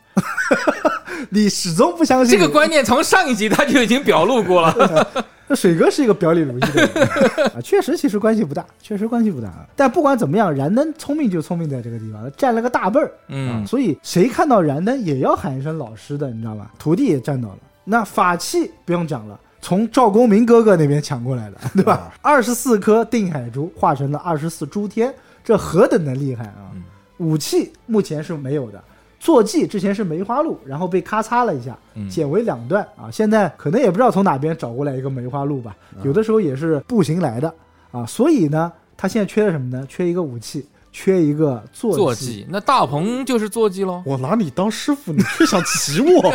[1.29, 5.07] 你始终不相信这个观念从上一集他就已经表露过了。
[5.47, 6.89] 那水哥是一个表里如一的人
[7.53, 9.51] 啊，确实其实关系不大，确实关系不大。
[9.75, 13.11] 但不管怎么样，燃灯聪明就聪明在这个地方，占了个大辈儿。
[13.27, 16.71] 嗯，所以谁看到燃灯也要喊一声老师的，你知道吧？
[16.79, 17.57] 徒弟也占到了。
[17.83, 22.13] 那法器不用讲了，从赵公明哥哥那边抢过来的， 对吧？
[22.21, 25.11] 二十四颗定海珠化成了二十四诸天，
[25.43, 26.69] 这何等的厉害啊！
[26.75, 26.83] 嗯
[27.17, 28.83] 武器目前是没有的。
[29.19, 33.09] 坐骑之前是梅花鹿，然后被咔嚓了一下，嗯剪为两段啊。
[33.09, 37.51] 现在可能也不知道从哪边找过来一个梅花鹿吧，有的时候也是步行来的
[37.89, 38.05] 啊。
[38.05, 39.83] 所以呢，他现在缺了什么呢？
[39.89, 44.03] 缺一个武器，缺一个坐坐骑，那大鹏就是坐骑喽。
[44.05, 46.33] 我拿你当师傅，你却想骑我？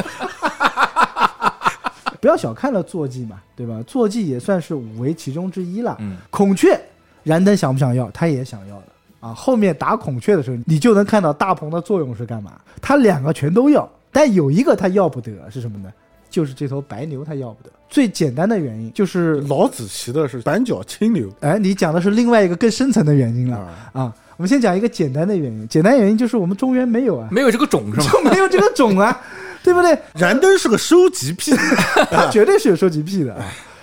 [2.21, 3.83] 不要小看了坐骑嘛，对吧？
[3.87, 5.97] 坐骑也算是五维其中之一了。
[6.01, 6.79] 嗯，孔雀，
[7.23, 8.11] 燃灯想不想要？
[8.11, 8.85] 他也想要的
[9.21, 9.33] 啊。
[9.33, 12.53] 后面打孔雀的时候，你就能看到大鹏的作用是干嘛？
[12.83, 15.91] 他两个全都要，但有一个他要不得是什么呢？
[16.29, 17.71] 就是这头白牛他要不得。
[17.89, 24.15] 最简单的原因就是，老子骑的是板脚青牛哎，你讲的是另外一个更深层的原因了啊，啊。
[24.37, 28.07] 我们先讲一个简单的原因，简单原因就是我们中原没有啊，没有这个种是吗？
[28.13, 29.21] 就没有这个种啊，
[29.63, 29.99] 对不对？
[30.15, 31.53] 燃灯是个收集癖，
[32.11, 33.37] 他绝对是有收集癖的，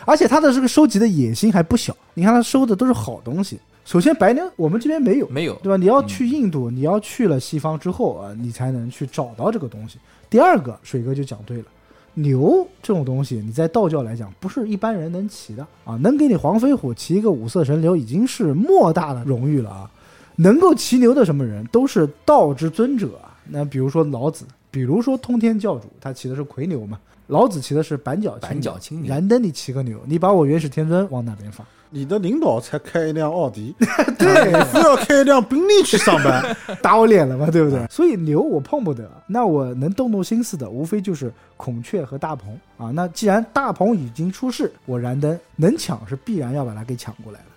[0.05, 1.95] 而且他的这个收集的野心还不小。
[2.13, 3.59] 你看他收的都是好东西。
[3.86, 5.78] 首先，白牛我们这边没有，没有，对吧？
[5.78, 9.97] 你要去印度，你要去了西方之后啊，你才能去找到这个东西。
[10.30, 11.65] 第二个，水哥就讲对了，
[12.13, 15.95] 牛这种东西，你在道教来讲，不是一般人能骑的啊。
[16.01, 19.89] 能给你黄飞虎骑一个五色神牛，已经是莫大的荣誉了啊。
[20.36, 23.38] 能够骑牛的什么人，都是道之尊者啊。
[23.49, 24.43] 那比如说老子，
[24.78, 26.99] 比如说通天教主，他骑的是魁牛嘛。
[27.25, 31.65] 老子骑的是板脚板脚青牛燃灯你骑个牛，你把我元始天尊往哪边放？
[31.89, 33.73] 你的领导才开一辆奥迪，
[34.19, 37.88] 对，非要开一辆宾利去上班， 打我脸了嘛，对不对？
[37.89, 42.91] 所以牛我碰不得，那我能动动心思的，无非就是孔雀和大鹏啊。
[42.91, 47.45] 那既然大鹏已经出世，我燃灯能抢是必然要把它给抢过来的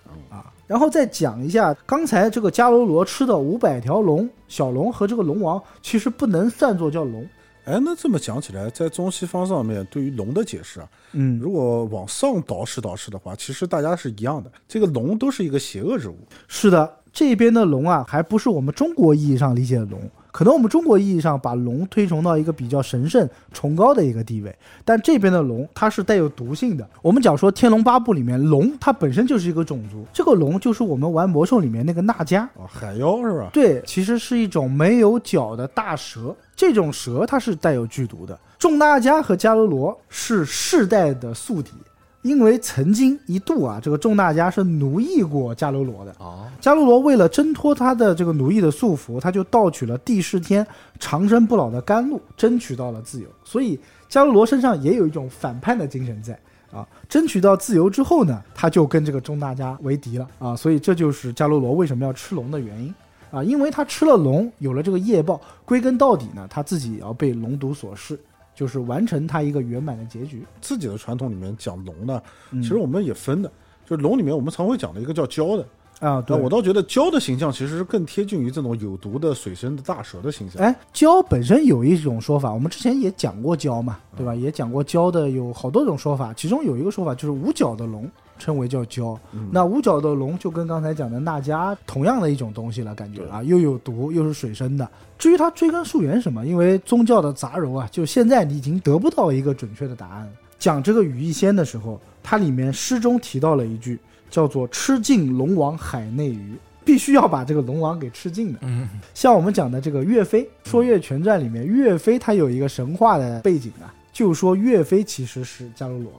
[0.71, 7.27] 然后再讲一下刚才这个伽罗罗吃的五百条龙，小龙和这个龙王其实不能算作叫龙，
[7.65, 16.17] 哎，那这么讲起来，在中西方上面对于龙的解释啊，嗯，如果往上倒饬倒饬的话，其实大家是一样的，这个龙都是一个邪恶之物。
[16.47, 19.99] 是的，这边的龙啊，还不是我们中国意义上理解的龙，
[20.31, 24.55] 可能我们中国意义上把龙推崇到一个比较神圣、崇高的一个地位，
[24.85, 26.87] 但这边的龙它是带有毒性的。
[27.01, 33.49] 我们讲说《天龙八部》里面龙它本身就是一个种族，这个龙就是我们玩魔兽里面那个娜迦，哦，海妖是吧？
[33.51, 36.35] 对，其实是一种没有脚的大蛇。
[36.55, 38.39] 这种蛇它是带有剧毒的。
[38.59, 41.71] 众娜迦和伽罗罗是世代的宿敌，
[42.21, 46.15] 因为曾经一度啊，这个众大家是奴役过伽罗罗的。
[46.19, 50.65] 哦，伽罗罗为了挣脱他的这个奴役的束缚，他就盗取了帝释天
[50.99, 53.27] 长生不老的甘露，争取到了自由。
[53.43, 56.37] 所以伽罗罗身上也有一种反叛的精神在
[56.71, 56.87] 啊。
[57.09, 60.55] 争取到自由之后呢，他就跟这个众大家为敌了啊。
[60.55, 62.93] 所以这就是伽罗罗为什么要吃龙的原因
[63.31, 68.19] 啊，因为他吃了龙，有了这个业报，归根到底呢，他自己也要被龙毒所噬，
[68.53, 70.45] 就是完成它一个圆满的结局。
[70.59, 72.21] 自己的传统里面讲龙呢，
[72.51, 73.51] 嗯其实我们也分的，
[73.85, 75.65] 就是龙里面我们常会讲的一个叫蛟的，
[75.99, 80.61] 啊，对我倒觉得蛟的形象其实是更贴近于这种有毒的水生的大蛇的形象。
[80.61, 84.35] 哎，蛟本身有一种说法，我们之前也讲过蛟嘛，对吧？
[84.35, 88.09] 也讲过蛟的有好多种说法，其中有一个说法就是五角的龙
[88.41, 89.17] 称为叫蛟。
[89.51, 94.89] 那五角的龙就跟刚才讲的娜迦同样的一种东西了，感觉啊，又有毒又是水生的。
[95.19, 100.27] 至于它追根溯源什么，因为宗教的杂糅啊，就现在你已经得不到一个准确的答案。
[100.57, 108.59] 讲这个羽翼仙的时候，它里面诗中提到了一句，叫做“吃尽龙王海内鱼”，必须要把这个龙王给吃尽的。
[108.61, 116.11] 嗯，像我们讲的这个岳飞，《说岳全传》里面，岳飞他有一个神话的背景啊，就说岳飞其实是伽罗罗，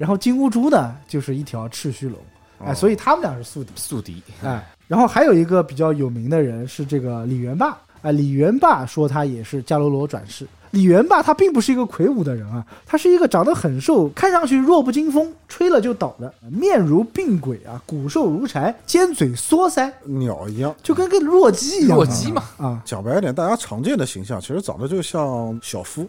[0.00, 2.18] 然后金乌珠呢就是一条赤须龙，
[2.64, 10.46] 哎，所以他们俩是宿敌，宿敌，哎，然后还有一个比较有名的人是这个李元霸，哎，李元霸说他也是伽罗罗转世。
[10.70, 21.94] 李元霸他并不是一个魁梧的人啊，他是一个长得很瘦，看上去弱不禁风，吹了就倒的，面如病鬼啊，骨瘦如柴，尖嘴缩腮，鸟一样，就跟个弱鸡一样啊。
[21.96, 22.42] 弱鸡嘛。
[22.56, 26.08] 啊，讲白一点，大家常见的形象其实长得就像小夫，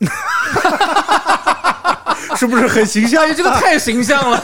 [2.36, 3.22] 是不是很形象？
[3.24, 4.42] 哎，这个太形象了。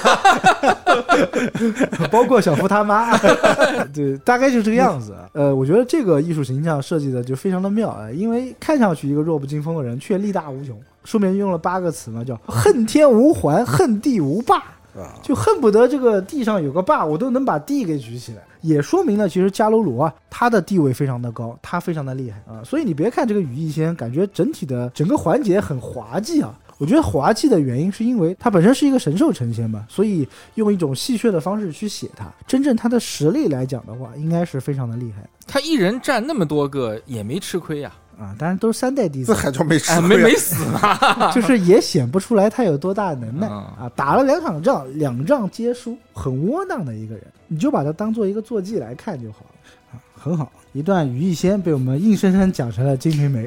[2.11, 3.16] 包括小夫他妈，
[3.95, 5.14] 对，大概就这个样子。
[5.32, 10.78] 呃，我觉得这个艺术形象设计的就非常的妙啊，因为看上去一个弱不禁风的人，却力大无穷。
[11.05, 14.57] 书面用了八个词嘛，叫恨天无还，恨地无霸。
[14.97, 22.64] 啊，就恨不得这个地上有个坝，我都能把地给举起来，也说明了其实伽罗罗啊，他的地位非常的高，他非常的厉害啊。
[22.64, 26.55] 所以你别看这个羽翼仙，感觉整体的整个环节很滑稽啊。
[26.79, 32.27] 我觉得滑稽的原因是因为他本身是一个神兽成仙嘛，所以用一种戏谑的方式去写他。
[32.47, 38.35] 真正他的实力来讲的话，应该是非常的厉害他一人占那么多个，也没吃亏呀、啊。
[38.39, 41.31] 当然都是三代弟子这，还叫没吃没 没死嘛。
[41.33, 43.91] 就是也显不出来他有多大能耐嗯啊！
[43.97, 50.53] 打了两场仗，两仗皆输，很窝囊的一个人，你就把他当做一个坐骑来看就好了啊，很好。
[50.72, 53.47] 一段羽翼仙被我们硬生生讲成了《金瓶梅》。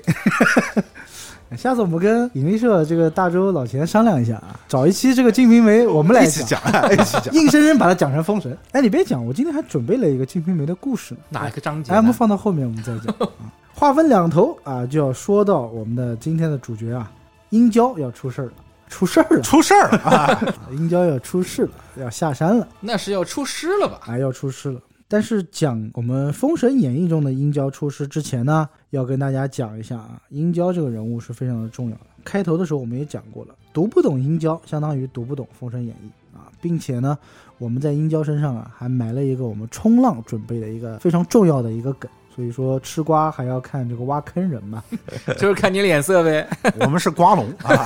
[1.58, 6.60] 下次我们跟引力社这个大周老钱商量一下啊，找一期这个《金瓶梅》我们来一起讲，
[6.94, 7.34] 一起讲。
[7.34, 8.56] 硬生生把它讲成封神。
[8.72, 11.20] 哎，你别讲，我今天还准备了一个《金瓶梅》的故事呢。
[11.30, 12.14] 哪一个章节哎，我们？
[12.14, 13.14] 放到后面我们再讲。
[13.20, 13.30] 啊
[13.74, 17.10] 话分两头啊，就要说到我们的今天的主角啊，
[17.50, 18.52] 殷郊要出事儿了，
[18.90, 20.12] 出事儿了，出事儿了啊！
[20.12, 24.02] 啊殷郊要出事了，要下山了，那是要出师了吧？
[24.06, 24.80] 啊，要出师了。
[25.12, 32.02] 但是讲我们《封神演义》中的殷郊出师之前呢，要跟大家讲一下啊，殷郊这个人物是非常的重要的。
[32.24, 37.18] 开头的时候我们也讲过了，读不懂殷郊，相当于读不懂《封神演义》啊，并且呢，
[37.58, 42.10] 我们在殷郊身上啊，还埋了一个我们冲浪准备的一个非常重要的一个梗。
[42.36, 44.82] 所以说吃瓜还要看这个挖坑人嘛，
[45.38, 46.48] 就是看你脸色呗。
[46.80, 47.84] 我们是瓜农啊，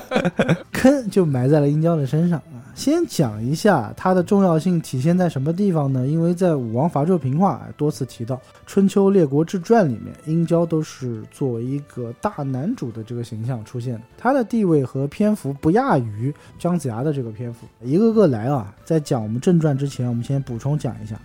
[0.72, 2.67] 坑就埋在了殷郊的身上啊。
[2.78, 6.06] 先讲一下它的重要性体现在什么地方呢？
[6.06, 17.66] 因为在武王伐纣平话多次提到，《春秋列国志传》里面，殷郊都是作为一个大男主的这个形象出现的，他的地位和篇幅不亚于姜子牙的这个篇幅。
[17.82, 21.20] 一个个来啊，在讲我们正传之前，我们先补充讲一下。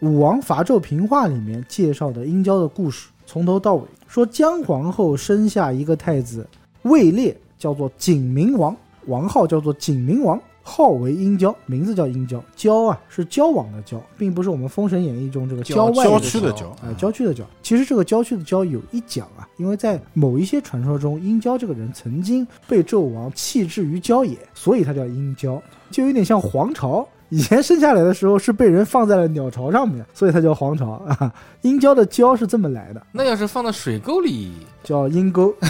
[0.00, 6.44] 武王伐纣平话里面介绍的殷郊的故事，从头到尾说姜皇后生下一个太子
[6.82, 8.76] 位列，叫做景明王，
[9.06, 12.42] 王号叫做景明王，号为殷郊，名字叫殷郊。
[12.54, 17.42] 郊啊是交往的交，并不是我们《封神演义》中这个郊外郊的区的郊啊，郊区的郊。
[17.62, 25.60] 其实这个郊区的郊有一讲啊，因为在某一些传说中，殷郊这个人曾经被纣王弃置于郊野，所以他叫殷郊，
[25.90, 27.06] 就有点像黄巢。
[27.30, 31.30] 以前生下来的时候是被人放在了鸟巢上面，所以它叫黄巢啊。
[31.60, 34.50] 殷郊的郊是这么来的，那要是放到水沟里，
[34.82, 35.54] 叫阴沟。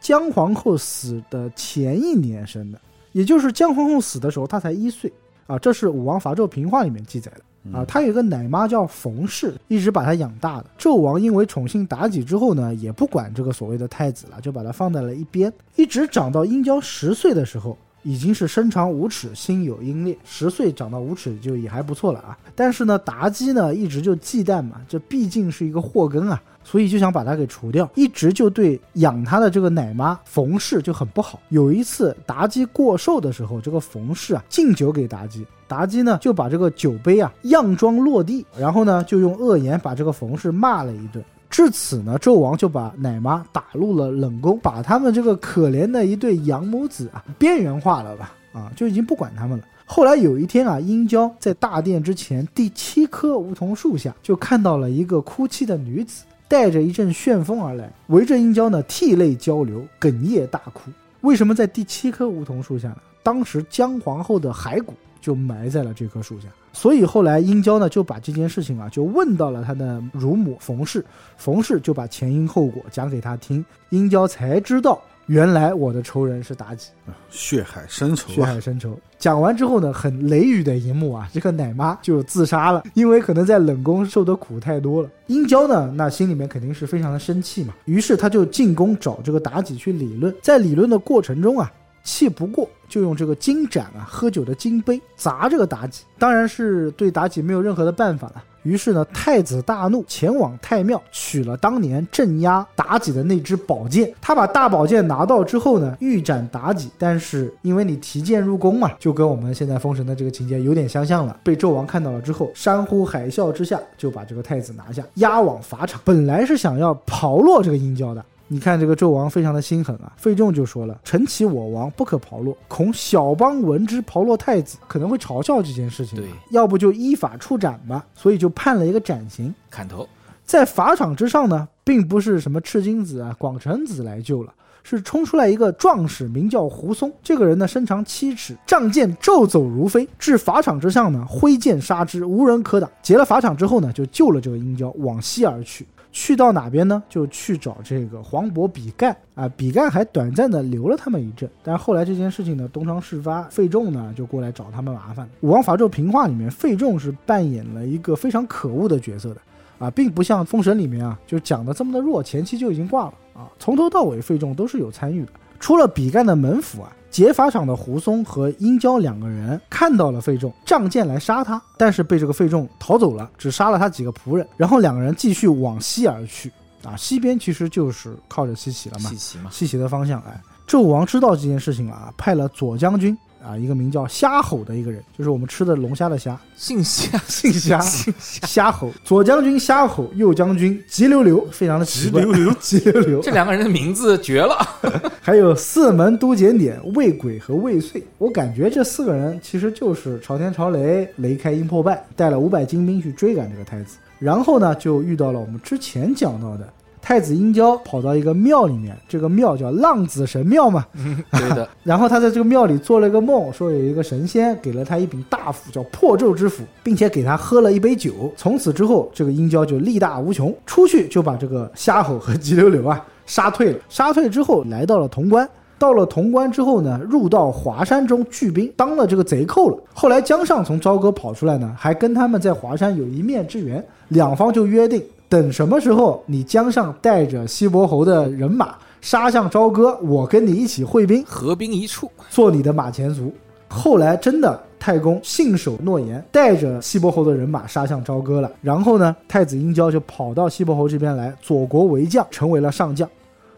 [0.00, 2.80] 姜皇后死的前一年生的，
[3.12, 5.12] 也就是姜皇后死的时候，她才一岁
[5.46, 7.42] 啊，这是《武王伐纣平话》里面记载的。
[7.72, 10.66] 啊，她有一个奶妈叫冯氏，一直把她养大的。
[10.78, 15.52] 纣王因为宠幸妲己之后呢，也不管这个所谓的太子了，就把他放在了一边。
[15.76, 20.16] 一直长到殷郊十岁的时候，已经是身长五尺，心有英烈。
[20.24, 22.38] 十岁长到五尺就也还不错了啊。
[22.54, 26.40] 但是呢，妲己呢一直就忌惮嘛，这毕竟是一个祸根啊，
[26.70, 31.40] 所以就想把他给除掉，一直就对养他的这个奶妈冯氏就很不好。
[31.48, 35.46] 有一次妲己过寿的时候，这个冯氏啊敬酒给妲己。
[35.66, 41.24] 妲己呢就把这个酒杯啊佯装落地，然后呢就用恶言把这个冯氏骂了一顿。
[41.48, 49.64] 至此呢，纣王就把奶妈打入了冷宫，把他们这个可怜的一对养母子啊边缘化了吧，啊就已经不管他们了。
[49.86, 60.90] 后来有一天啊，殷郊在大殿之前第七棵梧桐树下，就看到了一个哭泣的女子，带着一阵旋风而来，围着殷郊呢涕泪交流，哽咽大哭。
[61.20, 62.96] 为什么在第七棵梧桐树下呢？
[63.22, 64.94] 当时姜皇后的骸骨。
[65.20, 71.04] 就埋在了这棵树下，所以后来殷郊呢就把这件事情啊就问到了他的乳母冯氏，
[71.36, 74.98] 冯氏就把前因后果讲给他听，殷郊才知道
[75.28, 76.88] 原来我的仇人是妲己，
[77.28, 78.98] 血海深仇、啊，血海深仇。
[79.18, 85.10] 讲完之后呢，很雷雨的一幕啊，这个奶妈就自杀了，因为可能在冷宫受的苦太多了。
[85.26, 91.70] 殷郊呢，那心里面肯定是非常的生气嘛，于是他就进宫找这个妲己去理论，在理论的过程中啊。
[92.04, 98.42] 气不过，就用这个金盏啊，喝酒的金杯砸这个妲己，当然是对妲己没有任何的办法了。
[98.68, 104.12] 于是呢，太子大怒，前往太庙取了当年镇压妲己的那支宝剑。
[104.20, 111.34] 他把大宝剑拿到之后呢，欲斩妲己，但是因为你提剑入宫嘛，就跟我们现在封神的这个情节有点相像了。
[111.42, 115.98] 被纣王看到了之后，山呼海啸之下，就把这个太子拿下，押往法场。
[116.04, 118.22] 本来是想要刨落这个殷郊的。
[118.50, 126.18] 你看这个纣王非常的心狠啊，费仲就说了：“臣启我王不可刨落，恐小邦闻之刨落太子，可能会嘲笑这件事情。
[126.18, 128.06] 对，要不就依法处斩吧。
[128.14, 130.08] 所以就判了一个斩刑，砍头。
[130.46, 137.12] 在法场之上呢，并不是什么赤精子啊、广成子来救了，是冲出来一个壮士，名叫胡松。
[137.22, 142.90] 这个人呢，身长七尺，仗剑骤走如飞，至法场之上呢，挥剑杀之，无人可挡。
[143.02, 145.86] 劫了法场之后呢，就救了这个殷郊，往西而去。
[146.10, 147.02] 去到哪边呢？
[147.08, 149.48] 就去找这个黄渤、比干啊。
[149.56, 155.28] 比干还短暂的留了他们一阵，但是后来这件事情呢，东窗事发，费仲呢就过来找他们麻烦。
[155.40, 159.40] 武王伐纣平话里面，费仲是扮演了一个非常可恶的角色的
[159.78, 163.48] 啊，并不像封神里面啊，就讲的这么的弱，前期就已经挂了啊。
[163.58, 166.92] 从头到尾，费仲都是有参与的，除了比干的门府啊。
[167.10, 174.46] 劫法场的胡松和殷郊两个人看到了费仲，仗剑来杀他，但是被这个费仲逃走了，只杀了他几个仆人。
[174.56, 176.52] 然后两个人继续往西而去，
[176.84, 180.20] 啊，西边其实就是靠着西岐了嘛，西岐嘛，西岐的方向。
[180.22, 183.16] 哎，纣王知道这件事情了啊，派了左将军。
[183.48, 188.92] 啊，一个名叫虾吼的一个人，就是我们吃的龙虾的虾，姓虾，姓虾，虾吼。
[189.02, 193.20] 左将军虾吼，右将军急流流，非常的奇怪，急流流， 急流流。
[193.24, 194.54] 这两个人的名字绝了。
[195.22, 206.68] 还有四门都检点魏鬼和魏遂，我感觉这四个人其实就是朝天朝雷，雷开阴破败，带了五百精兵去追赶这个太子，然后呢，就遇到了我们之前讲到的。
[207.00, 210.84] 太子殷郊跑到一个庙里面，这个庙叫浪子神庙嘛，
[211.32, 211.68] 对的。
[211.82, 218.12] 然后他在这个庙里做了一个梦，说有一个神仙给了他一柄大斧，叫破咒之斧，并且给他喝了一杯酒。
[218.36, 223.78] 从此之后，这个殷郊就力大无穷，出去就把这个虾吼和急流流啊 杀退了。
[223.88, 225.48] 杀退之后，来到了潼关。
[225.78, 229.78] 到了潼关之后呢，入到华山中聚兵，当了这个贼寇了。
[229.94, 235.00] 后来姜尚从朝歌跑出来呢，还跟他们在华山有一面之缘，两方就约定。
[235.28, 243.32] 等什么时候你江上带着西伯侯的人马杀向朝歌，我跟你一起会兵，合兵一处，做你的马前卒。
[243.68, 248.50] 后来真的太公信守诺言，带着西伯侯的人马杀向朝歌了。
[248.62, 253.08] 然后呢，太子殷郊就跑到西伯侯这边来，左国为将，成为了上将。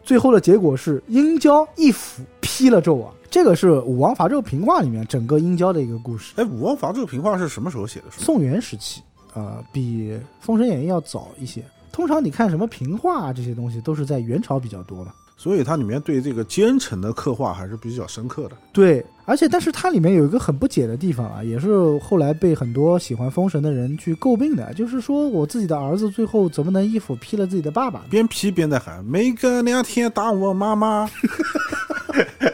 [0.03, 3.09] 最后的结果是殷郊一斧劈了纣王。
[3.31, 6.35] 这个是武王伐纣平话里面整个殷郊的一个故事。
[6.37, 8.07] 哎，武王伐纣平话是什么时候写的？
[8.11, 9.01] 宋元时期。
[9.35, 11.62] 呃，比《封神演义》要早一些。
[11.93, 15.12] 通常你看什么平话啊，这些东西都是在元朝比较多嘛。
[15.37, 18.57] 所以它里面对这个奸臣的刻画还是比较深刻的。
[18.74, 28.05] 对，而且但是它里面有一个很不解的地方啊，也是后来被很多喜欢封神的人去诟病的，就是说我自己的儿子最后怎么能一斧劈了自己的爸爸？
[28.11, 31.09] 边劈边在喊：“没个两天打我妈妈。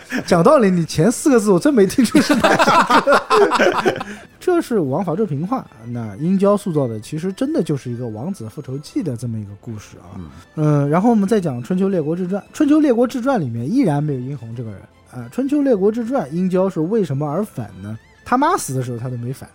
[0.26, 4.06] 讲道理，你前四个字我真没听出是哪个。
[4.38, 10.14] 这是王法这平话，那殷郊塑造的其实真的就是一个王子复仇记的这么一个故事啊。
[10.54, 14.80] 嗯，然后我们再讲《春秋列国志传》，《春秋列国志传》里面依然没有殷红这个人
[15.12, 15.26] 啊。
[15.30, 17.98] 《春秋列国志传》，殷郊是为什么而反呢？
[18.24, 19.48] 他妈死的时候他都没反。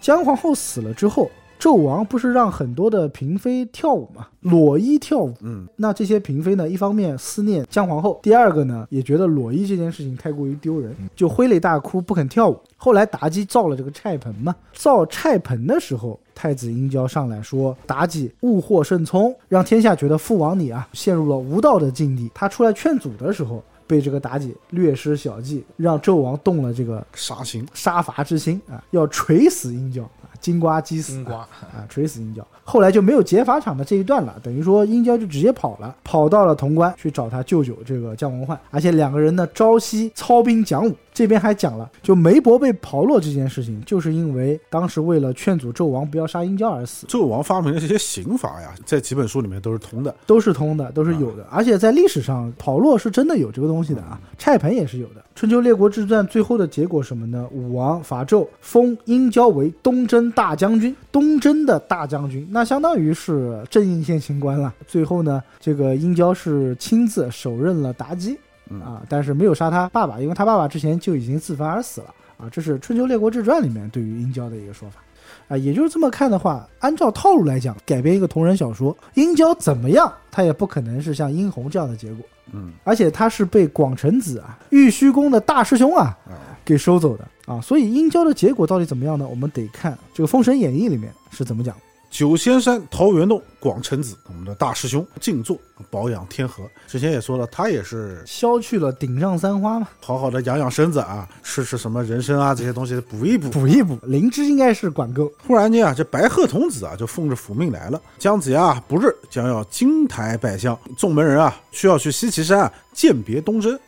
[0.00, 1.28] 姜皇后死了之后，
[1.58, 5.34] 纣王不是让很多的嫔妃跳舞嘛，裸衣跳舞。
[5.40, 12.58] 嗯，那这些嫔妃呢，一方面思念姜皇后，第二个呢，也觉得裸衣这件事情太过于丢人，就挥泪大哭，不肯跳舞。
[12.76, 22.30] 后来妲己造了这个菜盆嘛，造菜盆的时候，太子殷郊上来说，妲己误获圣聪，让天下觉得父王你啊陷入了无道的境地。
[22.34, 27.66] 他出来劝阻的时候，被这个妲己略施小计，让纣王动了这个杀心。
[27.72, 32.46] 杀伐之心啊，要锤死殷郊啊，金瓜击死金瓜啊，锤死殷郊。
[32.68, 40.92] 后来就没有劫法场的这一段了，等于说殷郊就直接跑了，跑到了潼关去找他舅舅这个姜文焕，而且两个人呢朝夕操兵讲武。
[41.14, 50.14] 这边还讲了，就梅伯被刨落这件事情，就是因为当时为了劝阻纣王不要杀殷郊而死，纣王发明的这些刑罚呀，在几本书里面都是通的。
[50.26, 51.46] 都是通的，都是有的。
[51.50, 55.24] 而且在历史上，跑落是真的有这个东西的啊，蔡盆也是有的。
[55.34, 57.48] 春秋列国之战最后的结果什么呢？
[57.50, 64.72] 武王伐纣，封殷郊为东征大将军，东征的大将军，那相当于是正印县刑官了。
[64.86, 68.34] 最后呢，这个殷郊是亲自手刃了妲己。
[68.82, 72.06] 啊，但是没有杀他爸爸，因为他爸爸之前就已经自焚而死了
[72.38, 72.48] 啊。
[72.50, 75.02] 这是《春秋列国志传》里面对于殷郊的一个说法
[75.48, 75.56] 啊。
[75.56, 82.24] 也就是这么看的话，按照套路来讲，改编一个同人小说，殷郊怎么样，他也不可能是像殷红这样的结果。
[82.54, 86.16] 嗯，而且他是被广成子啊，玉虚宫的大师兄啊
[86.64, 87.60] 给收走的啊。
[87.60, 89.28] 所以殷郊的结果到底怎么样呢？
[89.28, 91.76] 我们得看这个《封神演义》里面是怎么讲。
[92.08, 95.58] 九仙山桃源洞广成子，我们的大师兄静坐
[95.90, 96.64] 保养天河。
[96.86, 103.50] 之前也说了，他也是消去了顶上三花嘛，好好的养养身子啊，吃吃什么人参啊这些东西补一补。
[103.50, 103.98] 补一补。
[104.04, 105.30] 灵芝应该是管够。
[105.46, 108.00] 忽然间啊，这白鹤童子啊就奉着府命来了。
[108.18, 113.78] 姜子牙不日将要金台拜相，众门人啊需要去西岐山啊鉴别东征。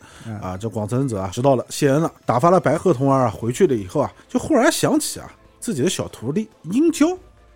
[0.43, 7.07] 啊，这广成子啊知道了，谢恩了，打发了白鹤童儿啊回去了以后啊，就忽然想起啊自己的小徒弟殷郊。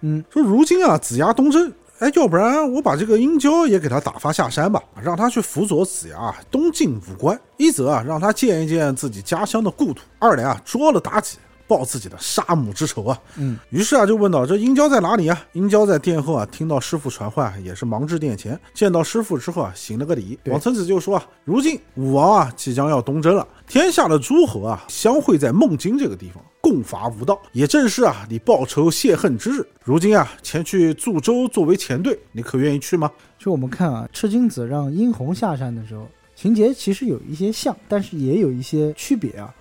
[0.03, 7.40] 嗯，说如今啊，子牙东征，哎，要不然我把这个殷郊也给他打发下山吧，让他去辅佐子牙东进武关。
[7.57, 11.38] 一则啊，让他见一见自己家乡的故土；二来啊，捉了妲己，
[11.73, 13.18] 报自己的杀母之仇啊。
[13.37, 15.45] 嗯，于是啊，就问到这殷郊在哪里啊？
[15.53, 20.39] 殷郊在殿后啊，听到师傅传唤，也是忙至殿前，见到师傅之后啊，行了个礼。
[20.45, 26.45] 对广成子就说啊，如今武王啊，即将要东征了，天下的诸侯啊，相会在孟津这个地方。
[26.61, 29.66] 共伐无道，也正是啊，你报仇泄恨之日。
[29.83, 33.11] 如今啊，前去祝州作为前队，你可愿意去吗？
[33.37, 36.07] 就我们看啊，赤精子让殷红下山的时候，
[36.37, 39.53] 情节其实有一些像，但是也有一些区别啊。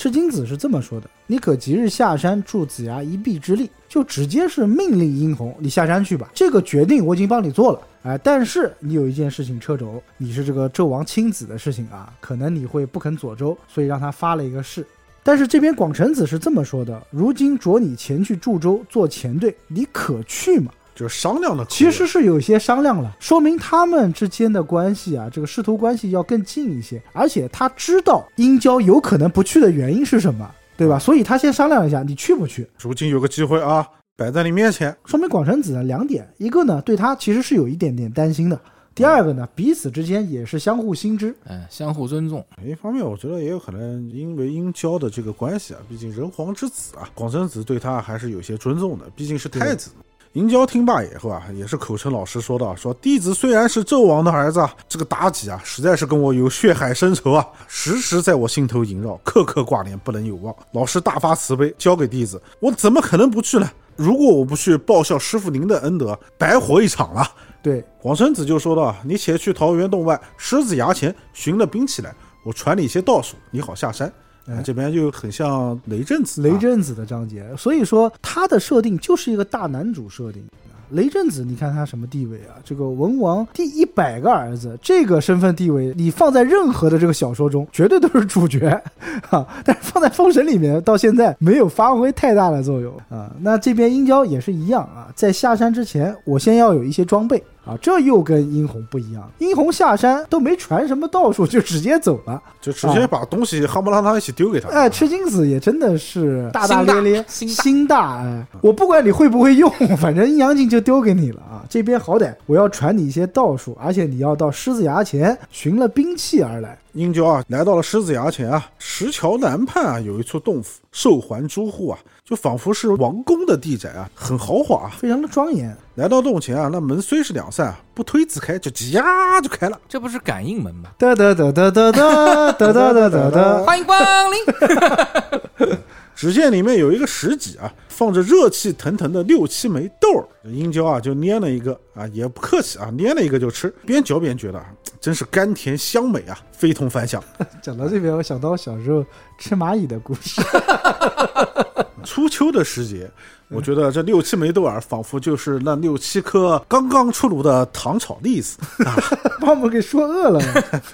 [0.00, 6.30] 赤精子是这么说的：“你可即日下山助子牙一臂之力。”就直接是命令殷红，你下山去吧。
[6.32, 14.86] 这个决定我已经帮你做了，哎，但是你有一件事情掣肘，你是这个纣王亲子的事情啊，可能你会不肯左周，所以让他发了一个誓。
[15.22, 20.72] 但是这边广成子是这么说的：如今着你前去祝州做前队，你可去吗？
[21.00, 21.64] 就是商量的。
[21.64, 27.02] 其实是有些商量了，说明他们之间的关系啊，这个师徒关系要更近一些。
[27.14, 30.98] 而且他知道殷郊有可能不去的原因是什么，对吧？
[30.98, 32.68] 所以他先商量一下，你去不去？
[32.78, 38.60] 如今有个机会啊，摆在你面前，说明广成子呢两点，一个呢对他其实是有一点点担心的，
[38.94, 41.34] 第二个呢彼此之间也是相互心知。
[41.46, 42.44] 嗯，相互尊重。
[42.62, 49.90] 一方面，我觉得也有可能因为殷郊的这个关系啊，毕竟人皇之子啊，广成子对他还是有些尊重的，毕竟是太子。
[50.32, 60.54] 殷郊听罢以后啊，也是口称老师说道：“说弟子虽然是纣王的儿子啊，这个妲己啊，实在是跟我有血海深仇啊，时时在我心头萦绕，刻刻挂念，不能有忘。
[60.70, 63.68] 老师大发慈悲，交给弟子，我怎么可能不去呢？
[63.96, 67.26] 如果我不去报效师傅您的恩德，白活一场了。”
[67.60, 72.14] 对，广成子就说道：“你且去桃源洞外狮子崖前寻了兵器来，
[72.44, 74.10] 我传你一些道术，你好下山。”
[74.50, 80.42] 哎这边就很像雷震子啊，雷震子的章节，所以说他的设定就是一个大男主设定。
[80.90, 82.58] 雷震子，你看他什么地位啊？
[82.64, 88.68] 这个文王第一百个儿子，这个身份地位，你放在任何的这个小说中，绝对都是主角
[89.30, 89.46] 啊。
[89.64, 93.32] 但是放在封神里面，到现在没有发挥太大的作用啊。
[93.40, 99.30] 那这边殷郊也是一样啊，在下山之前，我先要有一些装备啊，这又跟殷红不一样。
[99.38, 102.42] 殷红下山都没传什么道术，就直接走了。
[102.60, 104.68] 就直接把东西夯不啷当一起丢给他。
[104.70, 108.18] 哎，赤精子也真的是大大咧咧，心大。
[108.18, 111.64] 哎，我不管你会不会用， 反正阴阳镜就丢给你了啊。
[111.68, 116.78] 这边好歹我要传你一些道术，而且你要到狮子崖前寻了兵器而来。
[116.92, 121.98] 殷郊啊，来到了狮子崖前啊，石桥南畔啊，有一处洞府，寿环诸户啊，
[122.30, 124.90] 就仿佛是王宫的地宅啊，很豪华啊。
[124.96, 129.76] 非常的庄严，来到洞前啊，那门虽是两扇啊，不推自开，就叽呀就开了。
[129.88, 130.90] 这不是感应门吗？
[130.96, 133.58] 哒哒哒哒哒哒哒哒哒哒哒。
[133.66, 133.98] 欢迎光
[134.30, 135.76] 临。
[136.14, 144.66] 只见里面有一个石几啊，放着热气腾腾的六七枚豆儿，殷郊啊就拈了一个啊，也不客气啊，拈了一个就吃，边嚼边觉得啊，
[145.00, 147.20] 真是甘甜香美啊，非同凡响。
[147.60, 149.04] 讲到这边，我想到我小时候
[149.36, 150.40] 吃蚂蚁的故事。
[152.04, 153.10] 初秋的时节，
[153.48, 158.96] 我觉得这六七枚豆儿仿佛就是那六七颗刚刚出炉的糖炒栗子，啊
[159.40, 160.40] 把我们给说饿了。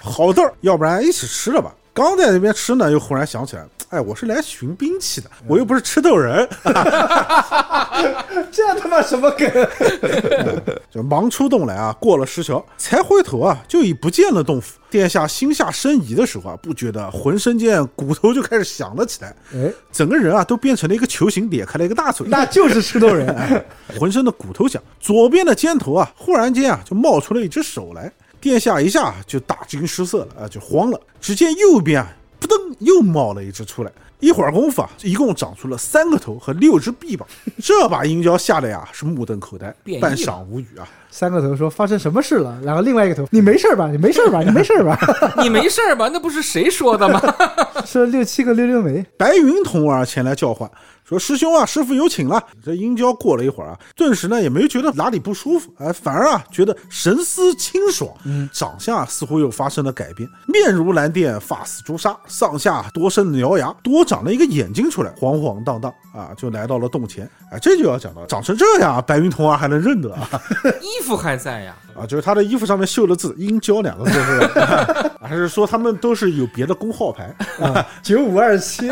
[0.00, 1.74] 好豆儿，要不然一起吃了吧。
[1.92, 6.48] 刚在那边吃呢，又忽然想起来，哎，我是来寻兵器的，我又不是吃豆人
[8.50, 9.48] 这他妈什么梗？
[10.90, 11.94] 就忙出洞来啊。
[12.00, 14.78] 过了石桥，才回头啊，就已不见了洞府。
[14.90, 23.28] 殿下心下生疑的时候啊，不觉得浑身间骨头就开始响了起来，哎，整个人啊都变成了一个球形，咧开了一个大嘴，那就是吃豆人。
[23.36, 23.64] 哎
[23.98, 24.82] 浑身的骨头响。
[25.00, 28.10] 左边的肩头啊，忽然间啊就冒出了一只手来，
[28.40, 31.00] 殿下一下就大惊失色了啊，就慌了。
[31.20, 32.08] 只见右边啊，
[32.80, 33.90] 又冒了一只出来。
[34.18, 37.28] 一会儿功夫啊，一共长出了三个头和六只臂膀，
[37.62, 39.66] 这把殷郊吓得呀是目瞪口呆，
[40.00, 40.88] 半晌无语啊。
[41.10, 42.58] 三个头说发生什么事了？
[42.64, 43.88] 然后另外一个头，你没事吧？
[43.90, 44.40] 你没事吧？
[44.44, 44.98] 你没事吧？
[45.42, 46.08] 你没事儿吧？
[46.10, 47.20] 那不是谁说的吗？
[47.84, 50.70] 说六七个溜溜梅，白云童儿前来叫唤，
[51.08, 67.30] 说：“师兄啊，师傅有请了。”这殷郊过了一会儿啊，顿时呢也没觉得哪里不舒服，哎，反而啊觉得神思清爽，嗯，长相啊似乎又发生了改变，面如蓝靛，发似朱砂，上下多生獠牙，多长了一个眼睛出来，晃晃荡荡啊，就来到了洞前。
[67.52, 70.28] 哎，这就要讲到，长成这样，白云童儿还能认得啊？
[70.82, 71.76] 衣服还在呀。
[71.98, 75.10] 啊，就是他的衣服上面绣了字“殷郊”两个字，是吧？
[75.20, 77.34] 还是说他们都是有别的工号牌？
[78.02, 78.90] 九五二七，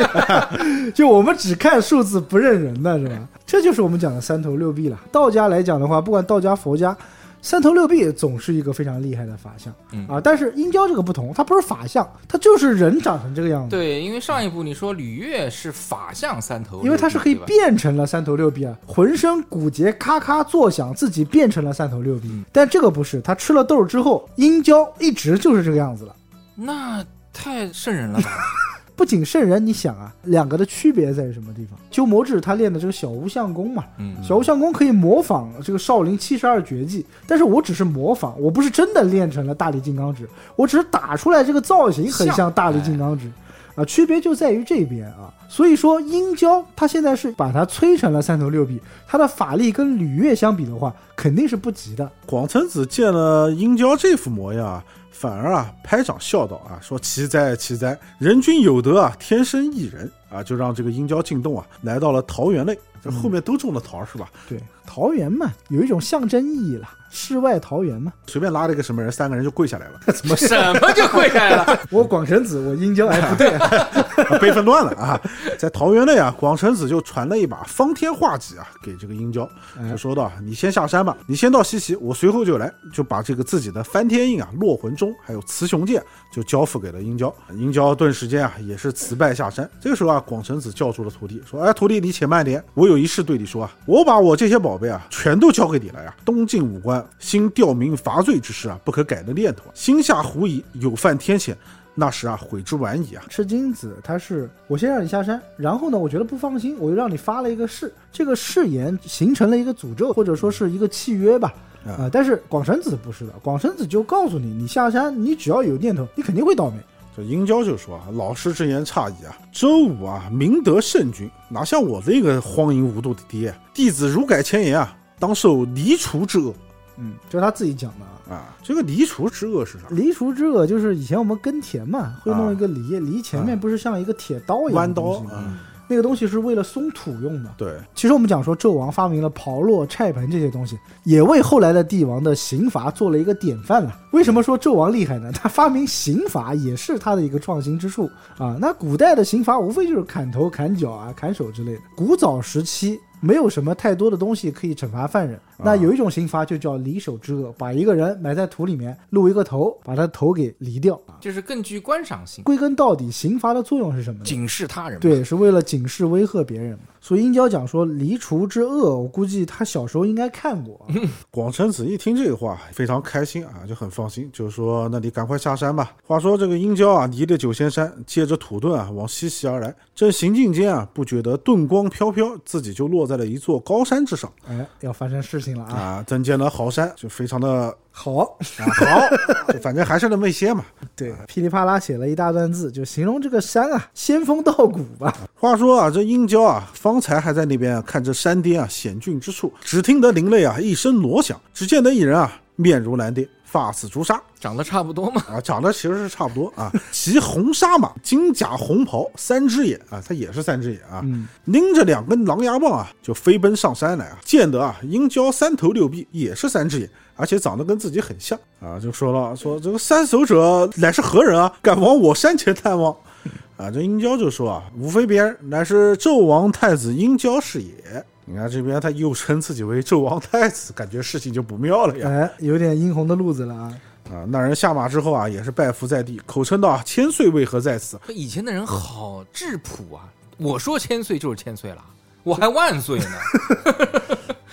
[0.94, 3.18] 就我们只看数字不认人的是吧？
[3.46, 4.98] 这就是我们讲的三头六臂了。
[5.12, 6.96] 道家来讲的话，不管道家、佛家，
[7.44, 10.18] 三头六臂总是一个非常厉害的法相、嗯啊。
[10.18, 13.76] 但是殷郊这个不同，它不是法相，它就是人长成这个样子。
[13.76, 22.28] 对，因为上一部你说吕月是法相三头六臂，因为它是可以变成了三头六臂啊，浑身骨节咔咔作响，自己变成了三头六臂。
[22.28, 26.16] 嗯但这个不是，他吃了豆之后，殷郊一直就是这个样子了。
[26.54, 28.30] 那太瘆人了吧？
[28.96, 31.78] 不仅圣人，你想啊，两个的区别在于什么地方？
[31.90, 43.30] 鸠摩智他练的这个小无相功嘛，嗯，小无相功可以模仿这个少林七十二绝技，但是我只是模仿，我不是真的练成了大力金刚指，我只是打出来这个造型很像大力金刚指。
[43.74, 52.08] 啊，区别就在于这边啊，所以说殷郊他现在是把它催成了三头六臂，他的法力跟吕岳相比的话，肯定是不及的。
[52.24, 54.84] 广成子见了殷郊这副模样啊，
[55.14, 64.30] 反而啊拍掌笑道啊，说奇哉奇哉，人君有德啊，天生一人啊，就让这个殷郊进洞啊，来到了桃园内，这后面都种了桃是吧？
[64.48, 68.12] 对，桃园嘛，有一种象征意义了，世外桃源嘛。
[68.26, 71.80] 随便拉了一个什么人，三个人就跪下来了， 怎么什么就跪下来了？
[71.92, 75.20] 我广成子，我殷郊，哎，不对， 啊辈分乱了啊！
[75.58, 79.48] 在桃园内啊，广成子就传了一把方天画戟啊给这个殷郊，
[79.90, 86.00] 就说道：“你先下山吧，你先到西岐，我随后就来。”就把这个自己的翻天印啊、落魂钟还有雌雄剑
[86.32, 87.34] 就交付给了殷郊。
[87.50, 89.68] 殷郊顿时间啊也是辞拜下山。
[89.80, 96.14] 这个时候啊，广成子叫住了徒弟，说：“哎，徒弟，你且慢点，我有一事对你说啊，我把我这些宝贝啊全都交给你了呀。
[96.24, 101.54] 东晋武官新吊民伐罪之事啊，不可改的念头，心下狐疑，有犯天谴。”
[101.96, 103.22] 那时啊，悔之晚矣啊！
[103.28, 111.54] 赤金子他是我先让你下山，然后呢，我觉得不放心，我又让你发了一个誓，这个誓言形成了一个诅咒，或者说是一个契约吧。
[111.86, 116.78] 啊、但是广成子不是的，广成子就告诉你，你下山，你只要有念头，你肯定会倒霉。
[117.16, 119.38] 这殷郊就说啊：“老师之言差矣啊！
[119.52, 123.54] 周武啊，明德圣君，哪像我这个荒淫无度的爹？
[123.72, 126.52] 弟子如改前言啊，当受离除之恶
[126.96, 128.36] 嗯，这是他自己讲的啊。
[128.36, 128.56] 啊！
[128.62, 129.84] 这个离除之恶是啥？
[129.90, 135.56] 离除之恶就是以前我们耕田嘛，会弄一个犁，犁前面不是像一个铁刀一样弯刀啊！
[135.86, 137.50] 那个东西是为了松土用的。
[137.56, 143.94] 对，其实我们讲说纣王发明了刨落、拆盆这些东西，也为后来的帝王的刑罚做了一个典范了。
[144.12, 145.30] 为什么说纣王厉害呢？
[145.34, 148.08] 他发明刑罚也是他的一个创新之处
[148.38, 148.56] 啊。
[148.60, 151.80] 那古代的刑罚无非就是砍头、砍脚啊、砍手之类的。
[151.96, 160.94] 古早时期没有什么太多的东西可以惩罚犯人，那有一种刑罚就叫离手之恶，把一个人埋在土里面，露一个头，把他头给离掉。
[161.06, 164.24] 啊就是更具观赏性，归根到底，刑罚的作用是什么呢？
[164.26, 166.84] 警示他人。，对，是为了警示威吓别人嘛。
[167.04, 170.88] 所以殷郊讲说离除之恶，我估计他小时候应该看过啊。
[171.30, 179.76] 广成子一听这个话，非常开心啊，就很放心，就说：“那你赶快下山吧。”话说这个殷郊啊，离了九仙山，借着土遁啊，往西袭而来。
[179.94, 184.32] 正行进间啊，不觉得遁光飘飘，自己就落在了一座高山之上。
[184.48, 185.74] 哎，要发生事情了啊！
[185.74, 190.64] 啊，增见了好山，就非常的好，啊， 好，就反正还是那么一些嘛。
[190.96, 195.16] 对，噼里啪啦写了一大段字，就形容这个山啊，仙风道骨吧。
[195.34, 205.22] 话说啊，这殷郊啊，方才还在那边啊看这山巅啊险峻之处，只听得林内啊一声锣响，只见得一人啊面如蓝靛，发似朱砂长得差不多嘛。
[205.28, 214.18] 啊，长得其实是差不多啊，骑红纱马，金甲红袍，三只眼啊，他也是三只眼啊，嗯拎着两根狼牙棒啊，就飞奔上山来啊。
[214.24, 221.52] 见得啊，殷郊三头六臂，也是三只眼，而且长得跟自己很像啊，就说了说这个三守者乃是何人啊？
[221.62, 222.94] 敢往我山前探望？
[223.56, 228.04] 啊，这殷郊就说啊，无非别人，乃是纣王太子殷郊是也。
[228.24, 232.08] 你看这边他又称自己为纣王太子，感觉事情就不妙了呀。
[232.08, 233.80] 哎，有点殷红的路子了啊。
[234.10, 240.08] 啊，那人下马之后啊，也是拜伏在地，口称道啊：“千岁为何在此以前的人好质朴啊！
[240.36, 241.84] 我说千岁就是千岁了，
[242.24, 243.06] 我还万岁呢。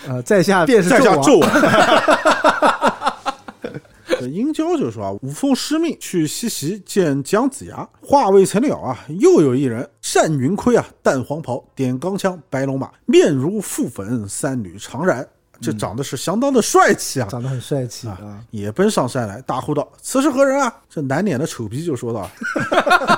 [0.07, 1.49] 呃，在下便？”是在下纣王
[4.31, 15.25] 殷郊就说啊，吾奉师命去西岐见姜子牙，话未成了啊，又有一人单云盔啊，淡黄袍，点钢枪，白龙马，面如覆粉，三缕长髯，
[15.61, 17.27] 这长得是相当的帅气啊。
[17.29, 18.43] 长得很帅气啊。
[18.49, 22.29] 也奔上山来，大呼道：“此是何人啊？”这难脸的丑逼就说道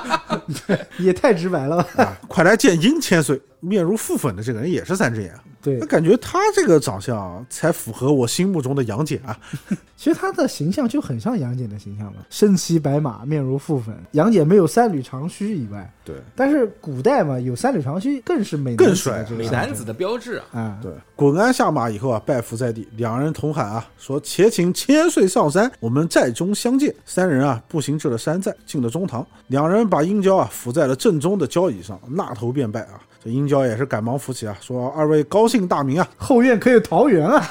[0.98, 3.40] 也太直白了吧？：“啊，快来见殷千岁！
[3.60, 5.40] 面如傅粉的这个人也是三只眼啊。
[5.64, 9.36] 对那，感觉他这个长相才符合我心目中的杨戬啊。
[9.96, 13.96] 其实他的形象就很像杨戬的形象了，身骑白马，面如覆粉。
[14.10, 20.60] 杨戬没有三缕长须以外，对但是古代嘛，有三缕长须更是美男子的更帅美这个象征男子的标志啊！
[20.60, 20.78] 啊。
[20.82, 33.00] 对，滚鞍下马以后啊，拜伏在地，两人同喊啊，说：“且请千岁上山，我们寨中相见。”三人啊，步行至了山寨，进了中堂，两人把殷郊啊扶在了正中的交椅上，纳头便拜啊。
[33.24, 36.06] 这殷郊也是赶忙扶起啊，说：“二位高姓大名啊？
[36.18, 37.42] ”后院可有桃园啊！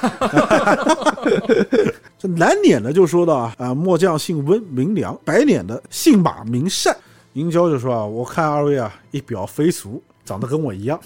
[2.20, 6.96] 这蓝脸的就说到啊，啊，末将姓温，名良；白脸的姓马，名善。
[7.34, 11.00] 殷郊就说啊，我看二位啊，一表非俗，长得跟我一样，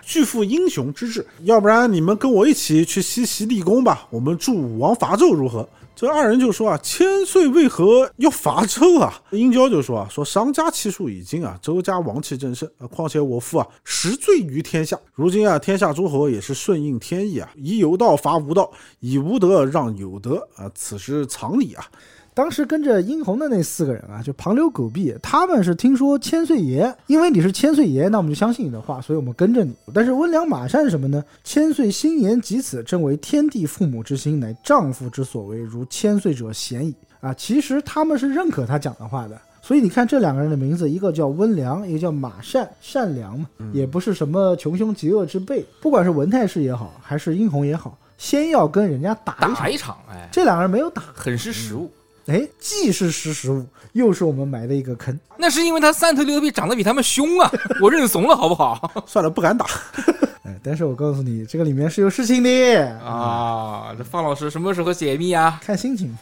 [0.00, 1.26] 巨富英雄之志。
[1.42, 5.68] 要不然你们跟我一起去西岐立功吧，我们助武王伐纣如何？
[6.00, 9.22] 这二人就说啊，千岁为何要伐纣啊？
[9.32, 21.84] 殷郊就说啊，说商家气数已尽啊，周家王气正盛，况且我父啊十罪于天下，如今啊天下诸侯也是顺应天意啊，以有道伐无道，以无德让有德啊，此时常理啊。
[22.32, 29.74] 当时跟着殷红的那四个人啊，就旁流狗婢，他们是听说千岁爷，因为你是千岁爷，那我们就相信你的话，所以我们跟着你。
[29.92, 31.22] 但是温良马善什么呢？
[31.44, 37.34] 千岁心言及此，正为天地父母之心，乃丈夫之所为，如千岁者贤矣啊！
[37.34, 39.38] 其实他们是认可他讲的话的。
[39.62, 45.64] 所以你看这两个人的名字，一个叫温良，一个叫马善，善良嘛，也不是什么穷凶极恶之辈。
[45.82, 49.54] 不管是文太师也好，还是殷红也好，先要跟人家打一场。
[49.54, 51.90] 打一场，哎，这两个人没有打，很是实物。
[52.30, 55.18] 哎，既是识时务，又是我们埋的一个坑。
[55.36, 57.50] 那是因为他三头六臂长得比他们凶啊！
[57.82, 58.88] 我认怂了，好不好？
[59.04, 59.66] 算了，不敢打。
[60.46, 65.58] 哎，但是我告诉你，这个里面是有事情的，啊，这方老师什么时候解密啊？
[65.60, 66.16] 看心情。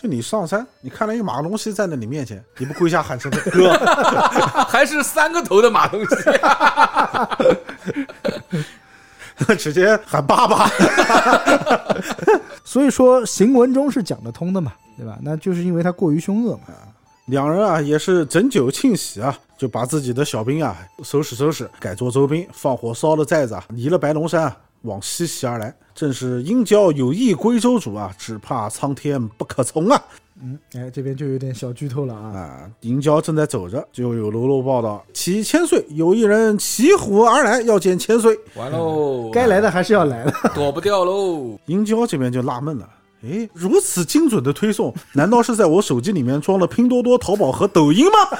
[0.00, 3.72] 就你上山，你看到一个马东西站在你面前，你不跪下喊声哥？
[4.68, 6.14] 还是三个头的马东西？
[9.58, 10.70] 直接喊爸爸。
[12.70, 15.18] 所以说行文中是讲得通的嘛，对吧？
[15.22, 16.62] 那就是因为他过于凶恶嘛。
[17.24, 25.74] 两人啊也是整酒庆喜啊，就把自己的小兵啊收拾收拾，改做周兵，放火烧了寨子啊，离了白龙山啊，往西袭而来。
[25.96, 30.00] 正是殷郊有意归州主啊，只怕苍天不可从啊！
[30.42, 32.28] 嗯，哎，这边就有点小剧透了啊。
[32.36, 38.38] 啊，殷郊正在走着，就有喽啰报道：启千岁，有一人骑虎而来，要见千岁。
[38.54, 40.32] 完喽，该来的还是要来的。
[40.54, 41.58] 躲不掉喽。
[41.66, 42.88] 殷郊这边就纳闷了。
[43.22, 48.38] 哎，如此精准的推送，难道是在我手机里面装了拼多多、淘宝和抖音吗？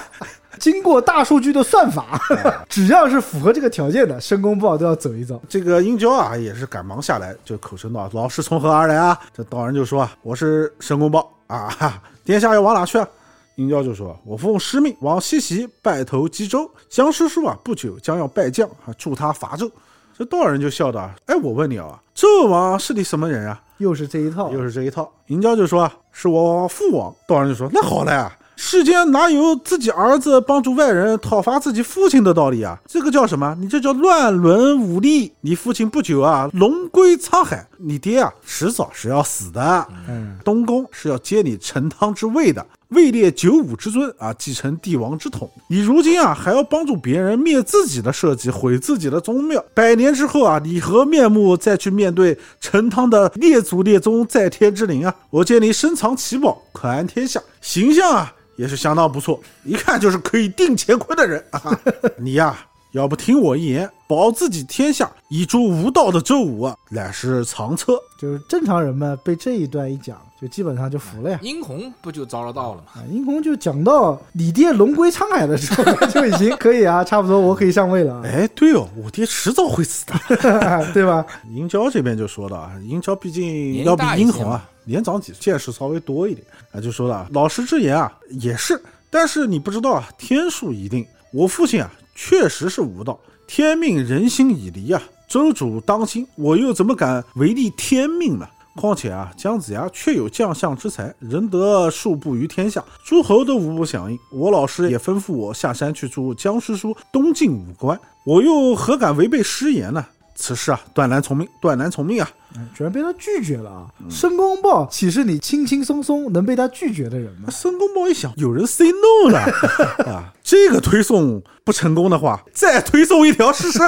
[0.60, 2.20] 经过大数据的算法，
[2.68, 5.40] 只要是符合这个条件的，申公豹都要走一遭。
[5.48, 13.08] 这个殷郊啊，也是赶忙下来，就口称道：“老师从何而来啊？”这道人就说：“啊，我是申公豹啊，哈殿下要往哪去啊？”
[13.56, 19.68] 殷郊就说：“我奉师命往西岐拜投冀州，江叔叔啊，不久将要拜将啊，助他伐纣。”
[20.16, 23.60] 这道人就笑道：“哎，我问你啊，纣王是你什么人啊？
[23.78, 32.76] 又是这一套，又是这一套。”殷郊就说：“啊，是我父王。”道人就说：“那好了呀。”世间哪有自己儿子帮助外人讨伐自己父亲的道理啊？
[32.88, 33.56] 这个叫什么？
[33.60, 35.32] 你这叫乱伦武力。
[35.42, 39.86] 你父亲不久啊，龙归沧海，你爹啊，迟早是要死的。
[40.08, 45.48] 嗯，东宫是要接你陈汤之位的，位列九五之尊啊，继承帝王之统。
[45.68, 49.64] 你如今啊，还要帮助别人灭自己的社稷，毁自己的宗庙。
[49.72, 55.14] 百年之后啊，你何面目再去面对陈汤的列祖列宗在天之灵啊？
[55.30, 61.80] 我见你深藏奇宝，可安天下，形象啊也是相当不错，一看就是可以定乾坤的人啊。
[62.18, 62.58] 你呀、
[62.90, 67.94] 要不听我一言，保自己天下，以诛无道的周武啊，乃是长策。
[68.18, 71.38] 就是正常人们被这一段一讲，就基本上就服了呀。
[71.40, 72.86] 殷红不就遭了道了吗？
[72.94, 80.14] 啊，殷红就讲到你爹龙归沧海的时候， 就已经可以啊，差不多我可以上位了啊，哎，对哦，我爹迟早会死的。
[80.92, 81.24] 对吧？
[81.54, 88.10] 殷郊这边就说了啊，殷郊毕竟要比殷红啊年长几岁，见识稍微多一点啊，就说了，老师之言啊
[88.40, 98.48] 也是，但是你不知道啊，天数已定，我父亲啊确实是无道，天命人心已离啊，周主当心，我又怎么敢违逆天命呢？
[98.74, 104.18] 况且啊，姜子牙确有将相之才，仁德数布于天下，诸侯都无不响应。
[104.32, 110.06] 我老师也吩咐我下山去助姜师叔东进武关，我又何敢违背师言呢？
[110.40, 112.30] 此事啊，断然从命，断然从命啊！
[112.74, 113.86] 居然被他拒绝了啊！
[114.08, 117.50] 申公豹岂是你轻轻松松能被他拒绝的人吗？
[117.50, 119.40] 申公豹一想，有人 say no 了
[120.06, 123.80] 啊，这个推送不成功的话，再推送一条试试。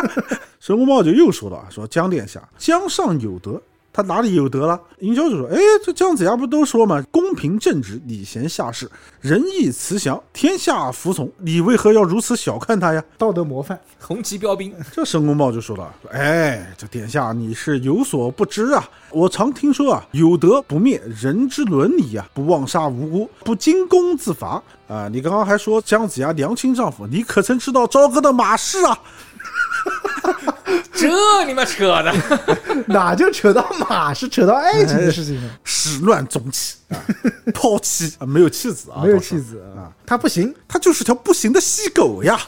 [0.58, 3.62] 申公豹就又说了啊，说姜殿下，姜上有德。
[4.02, 4.80] 他哪里有德了？
[4.98, 8.90] 殷郊就说：“哎，这姜子牙不都说嘛，公平正直，礼贤下士，
[9.20, 11.30] 仁义慈祥，天下服从。
[11.38, 18.88] 你为何要如此小看他呀道德模范，红旗标兵，？”这申公豹就说了：“哎，这殿下你是有所不知啊！
[19.10, 25.08] 我常听说啊，有德不灭，人之伦理啊，不妄杀无辜，不惊弓自伐啊！
[25.08, 28.98] 你刚刚还说姜子牙良亲丈夫，你可曾知道朝歌的马氏啊？
[30.92, 32.12] 这你妈扯的！
[32.86, 35.50] 哪就扯到马是扯到爱情的事情了？
[35.64, 36.96] 始乱终弃啊，
[37.54, 42.38] 抛妻啊，没有妻子啊，没有倒是妻子啊，他不行，他就是条不行的细狗呀！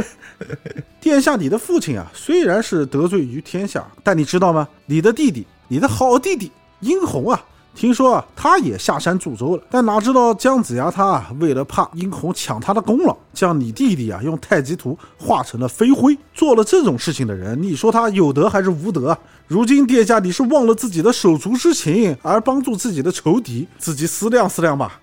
[1.00, 4.66] 殿下，你的父亲啊，虽然是得罪于天下，但你知道吗？
[4.86, 6.50] 你的弟弟，你的好弟弟
[6.80, 7.44] 殷红啊，
[7.74, 9.62] 听说啊，他也下山助周了。
[9.68, 16.16] 但哪知道姜子牙他啊，为了怕殷红抢他的功劳，将你弟弟啊用太极图化成了飞灰。
[16.32, 19.18] 做了这种事情的人，你说他有德还是无德啊？
[19.48, 25.00] 如今殿下你是忘了自己的手足之情，而帮助自己的仇敌，自己思量思量吧。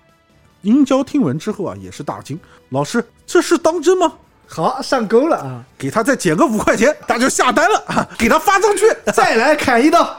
[0.62, 2.40] 殷郊听闻之后啊，也是大惊。
[2.70, 4.14] 老师，这是当真吗？
[4.54, 5.64] 好上钩了啊！
[5.78, 8.06] 给他再减个五块钱， 他就下单了啊！
[8.18, 8.84] 给他发上去。
[9.12, 10.16] 再来砍一刀，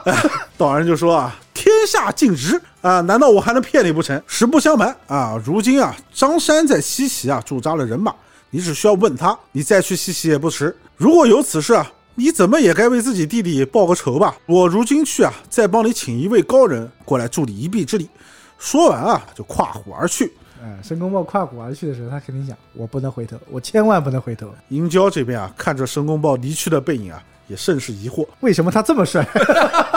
[0.58, 4.20] 道人就说啊，天下尽职啊，难道我还能骗你不成？
[4.26, 8.12] 实不相瞒啊，如今啊，张山在西岐啊驻扎了人马，
[8.50, 10.76] 你只需要问他，你再去西岐也不迟。
[10.96, 11.86] 如果有此事啊，
[12.16, 14.34] 你怎么也该为自己弟弟报个仇吧？
[14.46, 18.10] 我如今去啊，再帮你请一位高人过来助你一臂之力。
[18.58, 20.32] 说完啊，就跨虎而去。
[20.64, 24.48] 哎，申公豹跨虎而去的时候，他肯定想：我不能回头，我千万不能回头。
[24.70, 29.28] 殷郊这边啊，看着申公豹离去的背影啊，也甚是疑惑为什么他这么帅？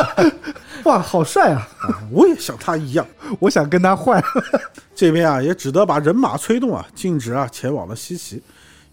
[0.84, 1.66] 哇，好帅啊！
[1.80, 3.08] 啊，我也像他一样。
[3.40, 4.22] 我想跟他换。
[4.94, 8.44] 这边啊，也只得把人马催动啊，径直啊前往了西岐。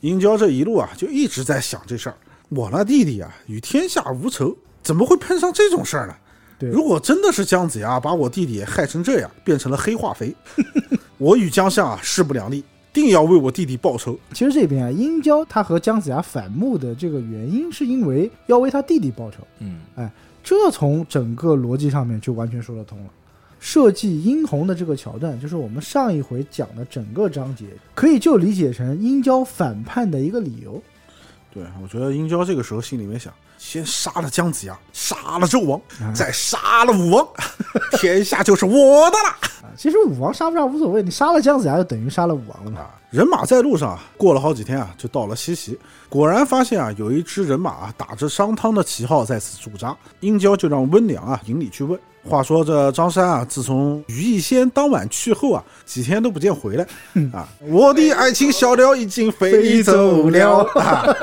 [0.00, 2.14] 殷郊这一路啊，就一直在想这事儿。
[2.50, 6.14] 我那弟弟啊，与天下无仇，怎么会碰上这种事儿呢？
[6.68, 10.34] 对如果真的是姜子牙把我弟弟害成这样，变成了黑化肥，
[11.18, 14.18] 我与姜相啊势不两立，定要为我弟弟报仇。
[14.32, 19.38] 其实这边啊，殷郊他和姜子牙反目的这个原因，是因为要为他弟弟报仇。
[19.60, 20.10] 嗯，哎
[20.42, 23.10] 这从整个逻辑上面就完全说得通了。
[23.60, 27.64] 设计殷红的这个桥段，就是我们上一回讲的整个章节，
[27.94, 30.82] 可以就理解成殷郊反叛的一个理由。
[31.50, 33.32] 对，我觉得殷郊这个时候心里面想：
[33.66, 35.80] 先杀了姜子牙，杀了纣王，
[36.14, 37.26] 再杀了武王，
[37.98, 39.28] 天下就是我的了。
[39.62, 42.80] 啊，其实武王杀不杀无所谓，你杀了姜子牙就等于杀了武王了嘛。
[42.80, 45.78] 啊，人马在路上啊，过了好几天啊，就到了西岐。
[46.10, 49.96] 果然发现啊，有一支人马啊，打着商汤的旗号在此驻扎。
[50.20, 51.98] 殷郊就让温良啊引你去问。
[52.28, 56.86] 话说这张山啊，自从羽翼仙当晚去后啊，几天都不见回来
[57.32, 57.48] 啊。
[57.60, 61.16] 我的爱情小鸟已经飞走了 啊。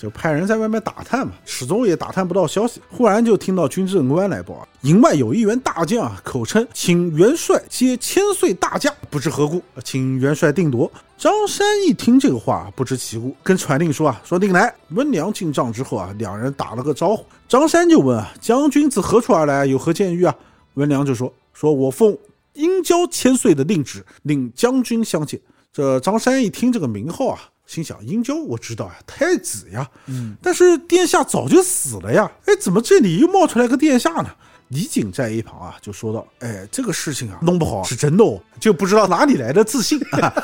[0.00, 2.80] 就派人在外面打探嘛，始终也打探不到消息。
[2.88, 10.90] 忽然就听到军政官来报，营外有一员大将啊，口称请元帅接千岁大驾，不知何故，请元帅定夺。
[11.18, 14.74] 张山一听这个话，不知其故，跟传令说啊，说定来。
[14.92, 17.22] 温良进帐之后啊，两人打了个招呼。
[17.46, 20.34] 张山就问啊，将军自何处而来，有何见谕啊？
[20.74, 22.16] 温良就说，说我奉
[22.54, 25.38] 殷郊千岁的令旨，令将军相见。
[25.70, 27.38] 这张山一听这个名号啊，
[27.70, 34.30] 心想殷郊我知道呀，太子呀，嗯，但是殿下早就死了呀，哎，怎么这里又冒出来个殿下呢？
[34.70, 40.00] 李景在一旁啊就说道：“哎，这个事情啊弄不好是真的哦，就不知道哪里来的自信。
[40.10, 40.34] 啊”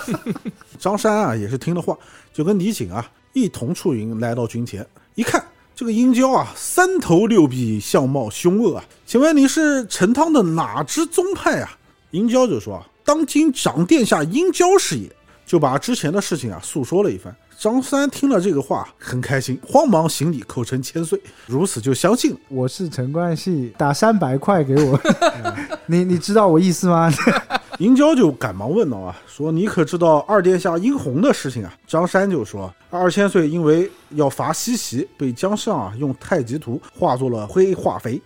[0.78, 1.98] 张山啊也是听了话，
[2.32, 4.86] 就跟李景啊一同出营来到军前，
[5.16, 5.44] 一看
[5.74, 11.76] 这个殷郊啊三头六臂，相貌凶恶啊，请问你是陈汤的哪支宗派啊？
[12.12, 15.10] 殷郊就说啊，当今长殿下殷郊是也，
[15.46, 17.34] 就把之前的事情啊诉说了一番。
[17.58, 22.36] 张三听了这个话很开心，慌忙行礼，叩称千岁，如此就相信了。
[22.48, 25.00] 我是陈冠希，打三百块给我，
[25.86, 27.10] 你你知道我意思吗？
[27.78, 31.74] 银娇就赶忙问道啊，说你可知道二殿下殷红的事情啊？
[31.86, 38.20] 张三就说二千岁因为要伐西岐，被姜尚啊用太极图化作了灰化肥，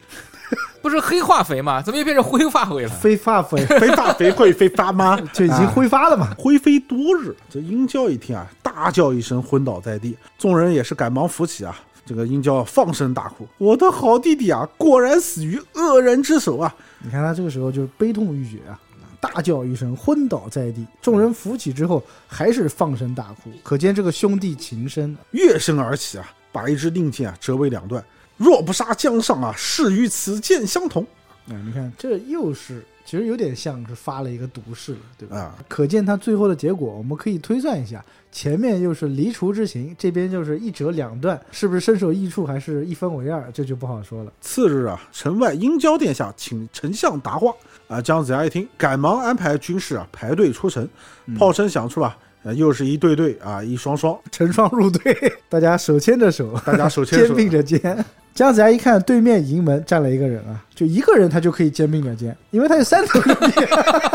[0.83, 1.83] 不是黑化肥吗？
[1.83, 2.89] 怎么又变成灰化肥了？
[2.89, 5.19] 非化肥 非化肥会非发吗？
[5.33, 6.35] 就已经挥发了嘛。
[6.39, 7.35] 灰飞多日。
[7.49, 10.17] 这英娇一听啊，大叫一声，昏倒在地。
[10.39, 11.79] 众人也是赶忙扶起啊。
[12.07, 16.75] 这个英娇放声大哭：“我的好弟弟啊，果然死于恶人之手啊！
[16.99, 18.77] 你看他这个时候就悲痛欲绝啊，
[19.21, 20.85] 大叫一声，昏倒在地。
[21.01, 25.17] 众人扶起之后，还是放声大哭，可见这个兄弟情深。
[25.31, 28.03] 跃身而起啊，把一支令箭啊折为两段。
[28.41, 31.07] 若不杀江上啊，誓与此剑相同。
[31.47, 35.37] 啊，你看这又是，其实有点像是发了一个毒誓了，对吧？
[35.37, 38.03] 啊，可见他最后的结果，我们可以推算一下，
[38.33, 44.33] 前面又是离除之行，这边就是一折两断，是不是身首异处，还是一分为二，这就不好说了。
[44.41, 47.53] 次日啊，城外殷郊殿下请丞相答话
[47.89, 48.01] 啊。
[48.01, 50.89] 姜子牙一听，赶忙安排军士啊排队出城。
[51.37, 55.15] 炮声响处啊，呃，又是一对对啊，一双双， 成双入对，
[55.49, 58.05] 大家手牵着手，大家手牵手， 肩并着肩。
[58.35, 63.53] 姜子牙一看对面营门站了一个人啊，就一个人他就可以兼并两肩，因为他有三头六臂。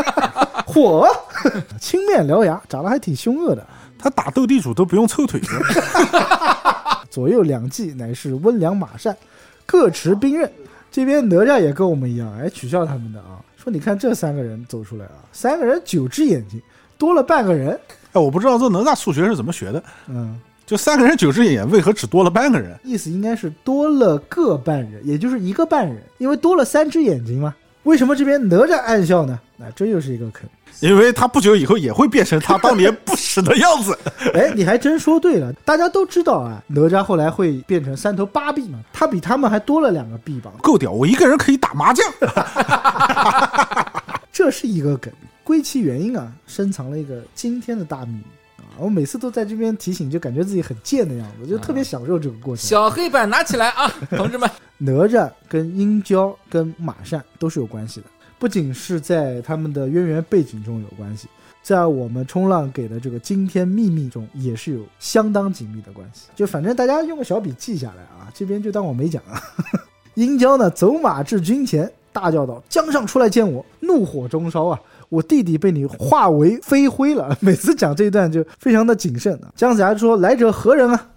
[0.66, 1.08] 火，
[1.80, 3.64] 青面獠牙，长得还挺凶恶的。
[3.98, 5.48] 他打斗地主都不用凑腿子。
[7.08, 9.16] 左右两骑乃是温良马善，
[9.64, 10.50] 各持兵刃。
[10.90, 16.60] 这边哪吒也跟我们一样，哎，取笑他们的啊，说你看这三个人走出来啊，三个人九只眼睛，
[16.98, 17.78] 多了半个人。
[18.12, 22.76] 哎，我不知道这哪吒数学是怎么学的，嗯，就三个人九只眼，为何只多了半个人？
[22.82, 27.54] 意思应该是多了个半人，也就是一个半人，因为多了三只眼睛嘛。
[27.84, 29.38] 为什么这边哪吒暗笑呢？
[29.56, 30.42] 那这又是一个坑。
[30.80, 33.96] 因为他不久以后也会变成他当年不死的样子。
[34.34, 35.52] 哎，你还真说对了。
[35.64, 40.90] 大家都知道啊，哪吒后来会变成三头八臂嘛，他比他们还多了两个臂膀，够屌！
[40.90, 42.04] 我一个人可以打麻将。
[44.32, 45.12] 这是一个梗。
[45.44, 48.35] 归其原因啊，深藏了一个惊天的大秘密啊！
[48.78, 52.64] 我每次都在这边提醒，就感觉自己很贱的样子，就特别享受这个过程。
[52.64, 54.48] 小黑板拿起来啊， 同志们！
[54.78, 58.06] 哪吒跟殷郊跟马善都是有关系的，
[58.38, 61.28] 不仅是在他们的渊源背景中有关系，
[61.62, 66.28] 在我们冲浪给的这个惊天秘密中也是有相当紧密的关系。
[66.34, 69.40] 就反正大家用个小笔记下来啊，这边就当我没讲啊。
[70.14, 74.80] 殷郊呢走马至军前，大叫道：“江上出来见我！”怒火中烧啊！
[75.08, 77.36] 我弟弟被你化为飞灰了。
[77.40, 79.52] 每次讲这一段就非常的谨慎啊。
[79.56, 81.10] 姜子牙说：“来者何人啊？”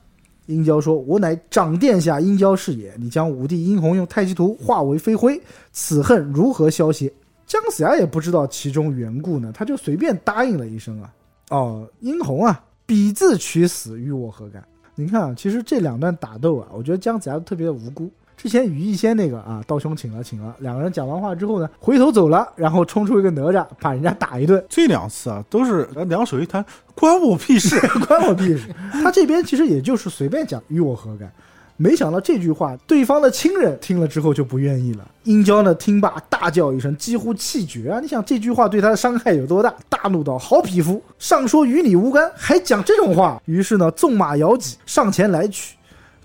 [0.48, 2.94] 殷郊说：“我乃长殿下殷郊是也。
[2.98, 5.40] 你将武帝殷红用太极图化为飞灰，
[5.72, 7.12] 此恨如何消歇？”
[7.46, 11.14] 姜子牙也不知道其中缘故呢，他就随便答应了一声啊。
[11.50, 14.64] 哦，殷红啊，彼自取死，与我何干？
[14.96, 18.10] 你看啊，其实这两段打斗啊，我觉得姜子牙特别的无辜。
[18.42, 27.78] 之前羽翼仙那个啊，道兄请了请了，两个人讲完话之后呢，回头走了，然后冲出一个哪吒，把人家打一顿，这两次啊，都是两手一摊，关我屁事。
[28.08, 28.74] 关我屁事。
[28.94, 31.30] 他这边其实也就是随便讲，与我何干？
[31.76, 35.06] 没想到这句话，对方的亲人听了之后就不愿意了。
[35.24, 38.00] 殷郊呢，听罢大叫一声，几乎气绝啊！
[38.00, 39.74] 你想这句话对他的伤害有多大？
[39.90, 45.76] 大怒道：“好匹夫，上说与你无干，还讲这种话！”于是呢，纵马摇戟上前来取。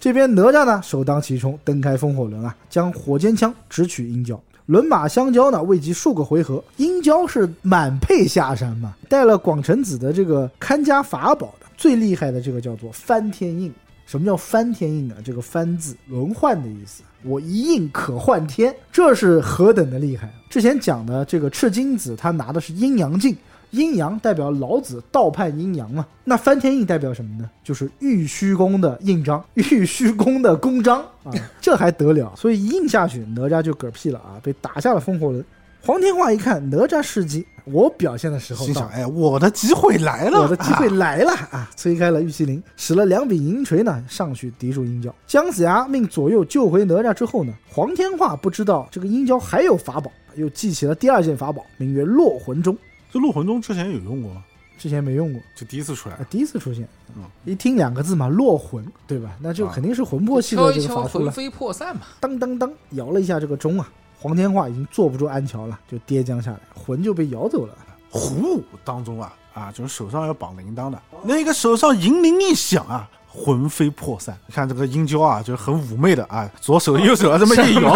[0.05, 4.39] 这边哪吒呢，首当其冲，蹬开风火轮啊，将火尖枪直取殷郊。
[4.67, 13.73] 轮马相交呢，未及数个回合，殷郊是满配下山嘛，带了广成子的这个看家法宝的，最厉害的这个叫做翻天印。
[14.05, 15.15] 什么叫翻天印呢？
[15.25, 20.31] 这个翻字轮换的意思，我一印可换天，这是何等的厉害！
[20.51, 23.35] 之前讲的这个赤精子，他拿的是阴阳镜。
[23.75, 27.51] 阴阳代表老子道判阴阳嘛，那翻天印代表什么呢？
[27.63, 32.33] 就是玉虚宫的印章， 玉虚宫的公章啊， 这还得了？
[32.37, 35.45] 所以一印下去，哪吒就嗝屁了啊，被打下了风火轮。
[35.87, 41.71] 黄天化一看哪吒事迹，我表现的时候到心想：哎，我的机会来了，我的机会来了啊！
[41.77, 45.15] 催开了玉麒麟，使了两柄银锤呢，上去抵住鹰角。
[45.27, 52.75] 姜子牙命左右救回哪吒之后呢，黄天化不知道这个鹰角还有法宝，又记起了第二件法宝，名曰落魂钟。
[53.15, 54.43] 这落魂钟之前有用过吗？
[54.77, 56.27] 之前没用过，就第一次出来啊，。
[56.29, 56.83] 第一次出现。
[57.15, 59.31] 嗯一听两个字嘛，落魂，对吧？
[59.41, 61.25] 那就啊肯定是魂魄系的敲一敲，这个法术了。
[61.27, 62.03] 魂飞魄散嘛。
[62.19, 63.89] 当当当，摇了一下这个钟啊，
[64.19, 67.75] 黄天化已经坐不住安桥了，就跌将下来，魂就被摇走了。
[68.11, 73.09] 虎舞当中啊啊，就是手上要绑铃铛的，那个手上银铃一响啊。
[73.29, 77.93] 魂飞魄散，你看这个殷娇啊，就是很妩媚的啊，左手右手啊这么一摇，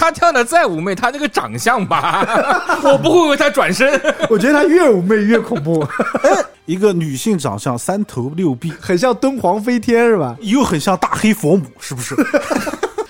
[0.00, 2.26] 他跳的再妩媚，他那个长相吧，
[2.82, 4.00] 我不会为他转身。
[4.30, 5.86] 我觉得他越妩媚越恐怖，
[6.64, 10.34] 一个女性长相，三头六臂，很像敦煌飞天是吧？
[10.40, 12.16] 又很像大黑佛母，是不是？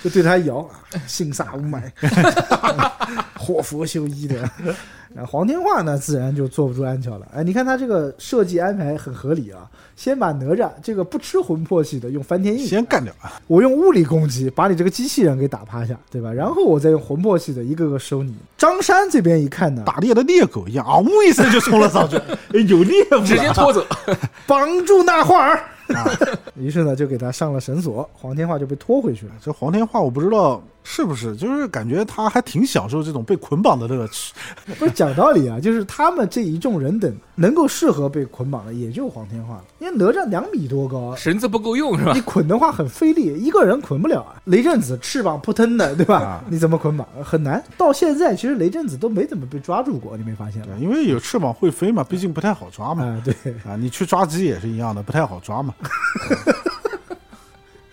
[0.02, 0.68] 就对他摇，
[1.06, 1.92] 性煞无埋，
[3.38, 4.50] 活佛修一的。
[5.14, 7.26] 然后黄天化呢，自然就坐不住安桥了。
[7.34, 13.40] 哎，你看他这个设计安排很合理啊，先把哪吒这个不吃魂魄系的用翻天印，先干掉啊！
[13.48, 16.32] 我用物理攻击把你这个机器人给打趴下，对吧？
[16.32, 18.34] 然后我再用魂魄系的一个个收你。
[18.56, 22.16] 张山这边一看呢，打猎的猎狗一样，嗷一声就冲了上去，
[22.54, 23.84] 哎有猎物了，直接拖走。
[24.46, 25.64] 帮助那画儿。
[25.92, 26.06] 啊，
[26.54, 29.32] 于是呢，就给他上了绳索，黄天化就被拖回去了。
[29.42, 34.34] 这黄天化我不知道是不是，就是感觉他还挺享受这种被捆绑的乐趣。
[34.78, 39.64] 不是讲道理啊，就是他们这一众人等能够适合被捆绑的，也就黄天化了。
[39.78, 42.20] 因为哪吒两米多高，绳子不够用是吧你？
[42.22, 44.40] 捆的话很费力，一个人捆不了啊。
[44.44, 46.16] 雷震子翅膀扑腾的，对吧？
[46.18, 47.06] 啊你怎么捆绑？
[47.22, 47.62] 很难。
[47.76, 50.74] 到现在其实雷震子都没怎么被抓住过，你没发现吗？
[50.80, 53.04] 因为有翅膀会飞嘛，毕竟不太好抓嘛。
[53.04, 53.34] 啊，对，
[53.64, 55.74] 啊，你去抓鸡也是一样的，不太好抓嘛。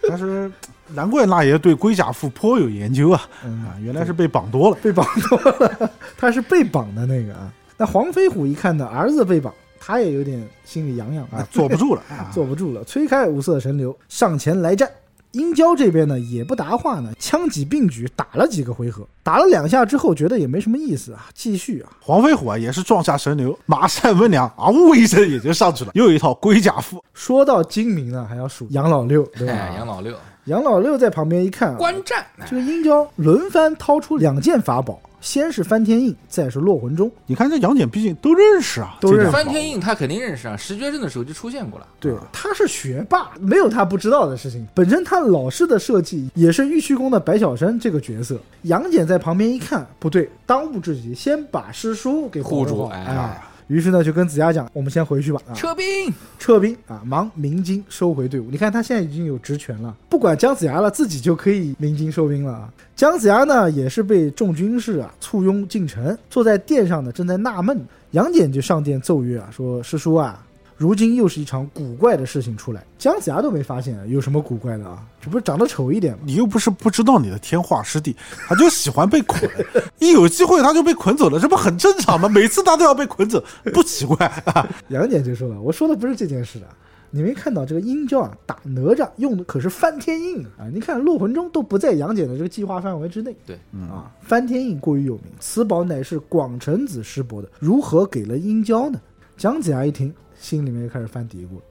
[0.10, 0.50] 但是
[0.94, 3.22] 难怪那爷对龟甲父颇有研究啊！
[3.44, 4.78] 嗯啊，原来是被绑多了。
[4.82, 7.52] 被绑多了， 他是被绑的那个啊。
[7.78, 12.32] 那黄飞虎一看呢，儿子被绑，他也有点心里痒痒啊，坐不住了啊！
[12.34, 14.90] 坐不住了， 催开五色神流上前来战。
[15.34, 21.92] 殷郊这边呢也不答话呢，枪戟并举打了几个回合，打了两下之后觉得也没什么意思啊，继续啊。
[22.00, 27.04] 黄飞虎啊，也是撞下神流，马善温良啊呜一声也就上去了，又一套龟甲腹。
[27.14, 29.54] 说到精明呢，还要数杨老六，对吧？
[29.54, 30.16] 哎，杨老六
[30.48, 37.12] 杨老六在旁边一看啊，观战，这个殷郊轮番掏出两件法宝，先是翻天印，再是落魂钟。
[37.26, 41.86] 你看这杨戬毕竟都认识啊，都认识翻天印他肯定认识啊，十绝阵的时候就出现过了。
[42.00, 44.66] 对，他是学霸，没有他不知道的事情。
[44.74, 48.40] 本身他老师的设计也是玉虚宫的白晓生这个角色。
[48.62, 53.42] 杨戬在旁边一看，不对，当务之急先把师叔给护住哎哎。
[53.68, 58.48] 于是呢，就跟子牙讲：“我们先回去吧，啊，撤兵，撤兵啊，忙鸣金收回队伍。
[58.50, 62.74] 你看他现在已经有职权了，不管姜子牙了，自己就可以鸣金收兵了啊。
[62.96, 67.78] 姜子牙呢，也是被众军士啊簇拥进城，坐在殿上呢，正在纳闷。
[68.12, 70.42] 杨戬就上殿奏乐啊，说：“师叔啊，
[70.78, 72.86] 如今又是一场古怪的事情出来。
[73.00, 76.20] 姜子牙都没发现有什么古怪的啊，这不是长得丑一点吗？
[76.24, 78.16] 你又不是不知道你的天化师弟，
[78.48, 79.50] 他就喜欢被捆，
[79.98, 82.30] 一有机会他就被捆走了，这不很正常吗？
[82.30, 83.44] 每次他都要被捆走，
[83.74, 84.70] 不奇怪啊。
[84.90, 86.68] 杨戬就说了：“我说的不是这件事的。”
[87.10, 90.68] 你没看到这个殷郊啊打哪吒用的可是翻天印啊！
[90.74, 93.34] 你看落魂钟都不在杨戬的这个计划范围之内。
[93.46, 93.56] 对，
[93.90, 99.00] 啊，翻天印过于有名，此宝乃是广成子师伯的，如何给了殷郊呢？
[99.38, 101.62] 姜子牙一听，心里面就开始犯嘀咕了：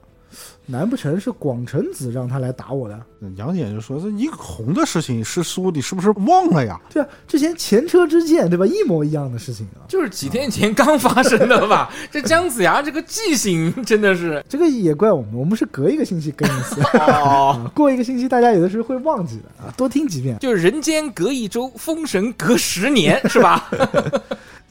[0.65, 2.99] 难不成是广成子让他来打我的？
[3.37, 6.79] 杨戬就说：“这一个红的事情，师叔你是不是忘了呀？
[6.89, 8.65] 对啊，之前前车之鉴，对吧？
[8.65, 9.87] 一模一样的事情啊。
[9.87, 11.89] 就是几天前刚发生的吧？
[12.11, 16.81] 这姜子牙这个记性真的是这个也怪我们，我们是隔一个星期更一次，
[17.73, 20.37] 过一个星期大家有的时候会忘记的啊，多听几遍。
[20.39, 23.69] 就是人间隔一周，封神隔十年，是吧？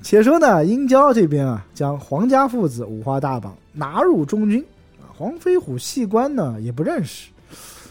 [0.02, 4.64] 且说呢，殷郊这边啊，将黄家父子五花大绑拿入中军，
[5.01, 7.28] 啊，黄飞虎细观呢也不认识，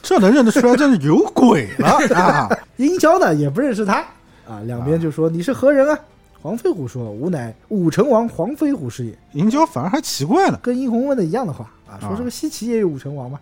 [0.01, 2.49] 这能认得出来，真是有鬼了啊！
[2.77, 4.05] 殷郊呢也不认识他，
[4.47, 5.99] 啊，两边就说你是何人啊？
[6.41, 9.17] 黄飞虎说：“吾乃武成王黄飞虎是也。
[9.33, 13.39] 殷郊反而还奇怪了”，跟殷红问的一样的话啊，说这个西岐也有武成王吗？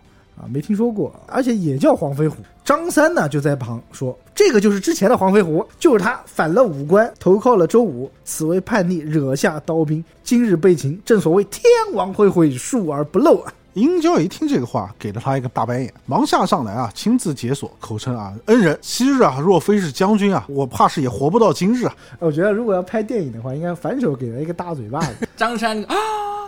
[0.52, 2.36] 没听说过，而且也叫黄飞虎。
[2.64, 10.98] 张三呢就在旁说：“这个就是之前的黄飞虎，就是他反了五官，投靠了周武，此为叛逆，惹下刀兵，今日被擒。
[11.04, 11.62] 正所谓天
[11.92, 13.52] 网恢恢，疏而不漏啊！
[13.74, 21.94] 殷郊一听这个话，给了他一个大白眼，忙下上来啊，亲自解锁，口称啊，恩人，昔日啊，若非是将军啊，我怕是也活不到今日啊。
[22.20, 25.94] 我觉得如果要拍电影的话，应该反手给他一个大嘴巴子 张三啊，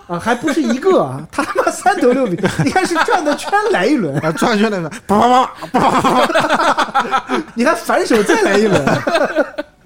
[0.06, 8.84] 啊，还不是一个啊，他他妈三头六臂，你看是转个圈来一轮，啊，转圈来了，叭叭叭，你还反手再来一轮，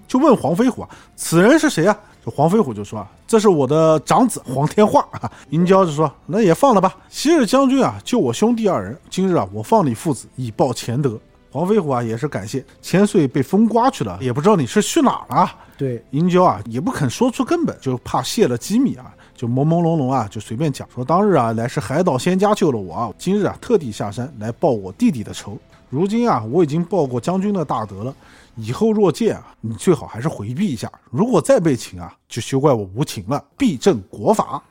[0.07, 1.97] 就问黄飞虎啊，此人是谁啊？
[2.23, 5.31] 这黄飞虎就说啊，这是我的长子黄天化啊。
[5.49, 6.95] 银娇就说，那也放了吧。
[7.09, 11.19] 昔日将军啊，救我兄弟二人，今日啊，我放你父子以报前德。
[11.51, 15.51] 黄飞虎啊，也是感谢，千岁被风刮去了，也不知道你是去哪儿了。
[15.79, 19.07] 对，银娇啊，也不肯说出根本，就怕泄了机密啊，
[19.41, 25.57] 就朦朦胧胧啊，就随便讲说，当日啊，乃是海岛仙家救了我啊，今日啊，特地下山来报我弟弟的仇。
[25.89, 28.15] 如今啊，我已经报过将军的大德了，
[28.57, 30.93] 以后若见啊，你最好还是回避一下。
[31.11, 34.63] 如果再被擒啊，就休怪我无情了，必正国法。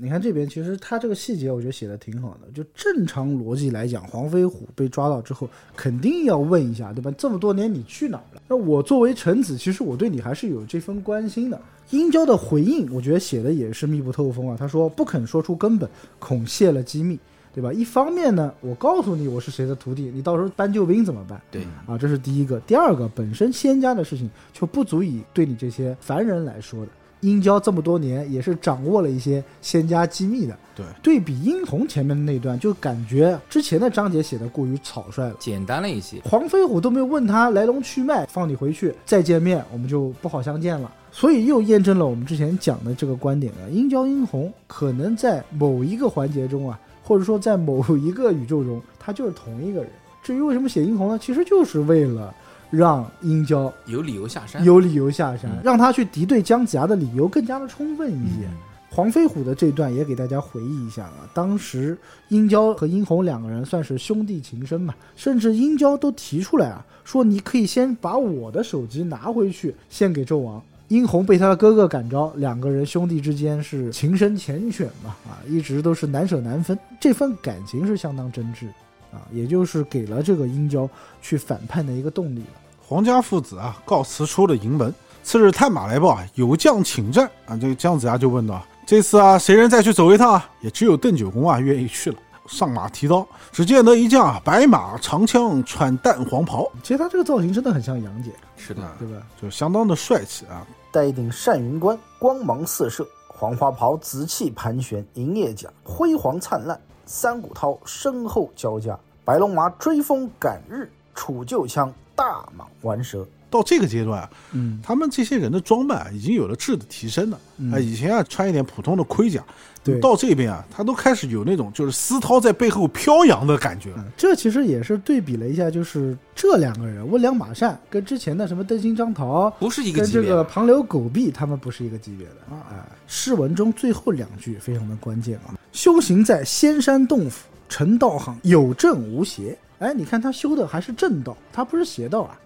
[0.00, 2.50] 对，你看这边其实他这个细节我觉得写的挺好的。
[2.54, 7.10] 就正常逻辑来讲，黄飞虎被抓到之后，肯定要问一下，对吧？
[7.18, 8.42] 这么多年你去哪儿了？
[8.48, 11.60] 那我作为臣子，其实我对你还是有这份关心的。
[11.90, 14.56] 殷郊的回应，我觉得写的也是密不透风啊。
[14.58, 17.18] 他说不肯说出根本，恐泄了机密，
[17.52, 17.72] 对吧？
[17.72, 21.40] 一方面呢，我告诉你我是谁的徒弟，你到时候搬救兵怎么办？
[21.50, 22.60] 对，啊，这是第一个。
[22.60, 26.92] 第二个，本身仙家的事情就不足以对你这些凡人来说的。
[27.20, 30.56] 殷郊这么多年也是掌握了一些仙家机密的。
[30.74, 35.36] 对，对比殷红前面的那段，就感觉之前的章节写的过于草率了。
[35.38, 36.20] 简单了一些。
[36.24, 40.90] 黄飞虎都没有问他来龙去脉，放你回去再见面，我们就不好相见了。
[41.12, 49.90] 所以又验证了我们之前讲的这个观点啊，殷郊殷红可能在某一个环节中啊，或者说在某一个宇宙中，他就是同一个人。
[50.22, 51.18] 至于为什么写殷红呢？
[51.18, 52.32] 其实就是为了
[52.70, 54.64] 让殷郊有理由下山。
[54.64, 58.48] 有理由下山，让他去敌对姜子牙的理由更加的充分一些。
[58.92, 61.96] 黄飞虎的这段也给大家回忆一下啊，当时
[62.28, 70.60] 殷郊和殷红两个人算是兄弟情深嘛，甚至殷郊都提出来啊，说你可以先把我的手机拿回去献给纣王。
[70.88, 78.66] 殷红被他的哥哥感召，两个人兄弟之间是情深缱绻嘛，啊，一直都是难舍难分，这份感情是相当真挚
[79.12, 80.90] 啊，也就是给了这个殷郊
[81.22, 82.59] 去反叛的一个动力了。
[82.90, 84.92] 皇家父子啊，告辞出了营门。
[85.22, 87.56] 次日探马来报啊，有将请战啊。
[87.56, 92.16] 这个姜子牙就问道：“这次啊，谁人再去走一趟啊？”也只有邓九公啊愿意去了。
[92.48, 99.24] 上马提刀，只见得一将啊，白马长枪，穿淡黄袍，其实他这个造型真的很像杨戬，是的，对吧？
[99.40, 100.66] 就相当的帅气啊。
[100.90, 106.76] 戴一顶单云冠，光芒四射，黄花袍紫气盘旋，银叶甲辉煌灿烂，
[107.06, 113.26] 三股涛身后交加，白龙马追风赶日，楚旧枪大蟒环蛇。
[113.48, 117.40] 到这个阶段啊，嗯，他们这些人的装扮啊已经有了质的提升了。
[117.56, 119.42] 嗯啊，以前啊穿一点普通的盔甲，
[119.82, 123.90] 对到这边啊，他都开始有那种就是丝绦在背后飘扬的感觉。
[123.96, 130.36] 嗯这其实也是对比了一下，就是这两个人温良马善跟之前的什么邓辛张桃不是一个跟这级别的。
[130.36, 132.86] 个庞刘狗臂，他们不是一个级别的啊。
[133.08, 139.58] 诗文中最后两句非常的关键啊，修行在仙山洞府，成道行有正无邪。
[139.80, 142.38] 哎，你看他修的还是正道，他不是邪道啊。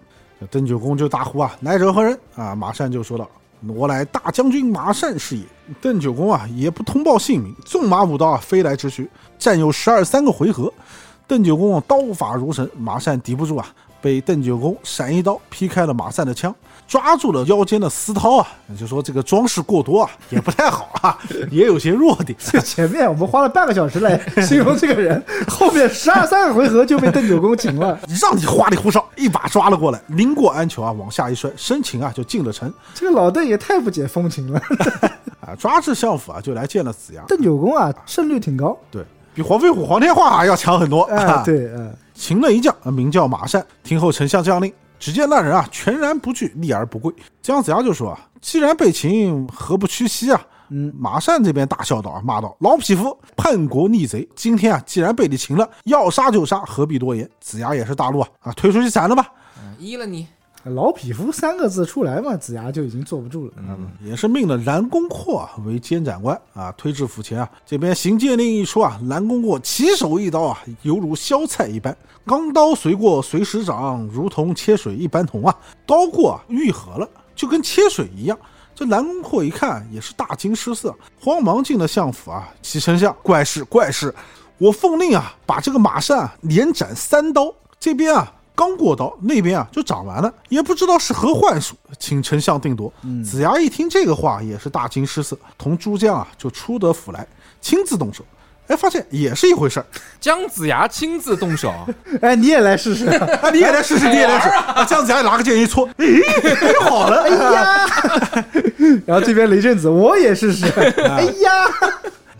[0.49, 3.29] 邓九公就大呼啊：“来者何人？”啊，马善就说道
[3.67, 5.43] ：“我乃大将军马善是也。”
[5.81, 10.73] 邓九公啊也不通报姓名，纵马舞刀啊飞来直去，战有十二三个回合。
[11.27, 13.67] 邓九公刀法如神，马善敌不住啊，
[13.99, 16.55] 被邓九公闪一刀劈开了马善的枪，
[16.87, 18.47] 抓住了腰间的丝绦啊，
[18.79, 21.17] 就说这个装饰过多啊也不太好啊，
[21.49, 22.37] 也有些弱点。
[22.39, 27.99] 这 前面我们花了半个小时来形容这个人，后面十二三个回合就被邓九公擒了。
[28.21, 34.61] 让你花里胡哨，一把抓了过来，拎过安球啊，往下一摔，生擒啊就进了城这个老邓也太不解风情了。
[35.41, 38.77] 啊，抓至相府啊就来见了子牙，邓九公啊，胜率挺高。
[38.91, 39.03] 对
[39.33, 41.01] 比黄飞虎、黄天化啊要强很多。
[41.03, 41.93] 哎，啊，对，嗯。
[42.13, 43.65] 擒了一将，啊名叫马善。
[43.83, 47.13] 听候丞相将令，只见那人啊全然不惧，立而不跪。
[47.41, 50.41] 姜子牙就说啊，既然被擒，何不屈膝啊？
[50.69, 54.27] 嗯，马善这边大笑道啊，骂道：“老匹夫，叛国逆贼！
[54.35, 59.27] 今天啊，既然被你擒了，要杀就杀，何必多言？”子牙也是大怒啊，啊，推出去斩了吧。
[59.59, 60.27] 嗯依了你，
[60.65, 63.53] 老匹夫三个字出来嘛，子牙就已经坐不住了。
[63.57, 67.47] 嗯，也是命了蓝公阔为监斩官啊，推至府前啊。
[67.65, 75.55] 这边行戒令一出啊，蓝公阔起手一刀啊，犹如削菜一般，钢刀随过随时掌，如同切水一般同啊。
[75.85, 78.35] 刀过啊愈合了，就跟切水一样。
[78.73, 82.49] 这蓝公阔一看也是大惊失色，慌忙进了相府啊。
[82.63, 84.13] 启丞相，怪事怪事！
[84.57, 87.53] 我奉令啊，把这个马善啊连斩三刀。
[87.79, 92.91] 这边啊刚过刀，那边啊就长完了，也不知道是何幻术，请丞相定夺。
[93.23, 97.27] 子牙一听这个话，也是大惊失色，同诸将啊就出得府来，
[97.59, 98.23] 亲自动手。
[98.67, 99.85] 哎，发现也是一回事儿。
[100.19, 101.71] 姜子牙亲自动手，
[102.19, 103.05] 哎，你也来试试。
[103.43, 104.49] 啊，你也来试试，你也来试。
[104.49, 106.23] 啊，姜子牙拿个剑一戳，咦，
[106.81, 107.21] 好了。
[107.21, 108.45] 哎呀，
[109.05, 110.65] 然后这边雷震子我也试试。
[110.65, 111.51] 哎呀，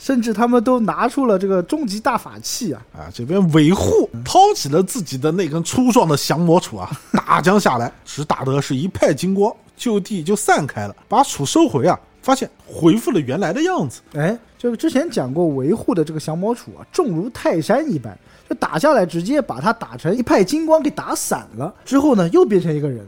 [0.05, 2.79] 甚至他们都拿出了这个终极大法器啊！
[2.93, 14.01] 啊，这边维护掏起了自己的那根粗壮的降魔杵啊， 打将下来，只打得是一派金光，就地就散开了，把杵收回啊，发现恢复了原来的样子。
[14.13, 18.15] 哎，就是之前讲过，维护的这个降魔杵啊，重如泰山一般，
[18.47, 23.03] 就打下来直接把它打成一派金光给打散了，之后呢又变成一个人。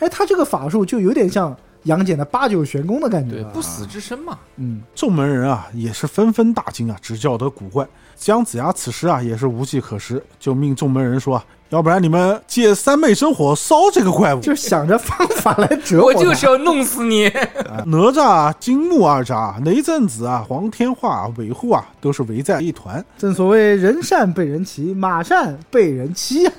[0.00, 3.42] 哎，他这个法术就有点像杨戬的八九玄功的感觉。
[3.52, 4.38] 不死之身嘛。
[4.56, 7.86] 嗯，众门人啊也是纷纷大惊啊，只叫得古怪。
[8.16, 14.40] 姜子牙此时啊也是无计可施，就命众门人说啊，要不然你们借三昧真火烧这个怪物。
[14.40, 16.02] 就想着方法来折。
[16.02, 17.26] 我就是要弄死你！
[17.26, 23.04] 啊哪吒啊、金木二吒、雷震子啊、黄天化、韦护啊，都是围在一团。
[23.18, 26.52] 正所谓人善被人骑，马善被人欺呀。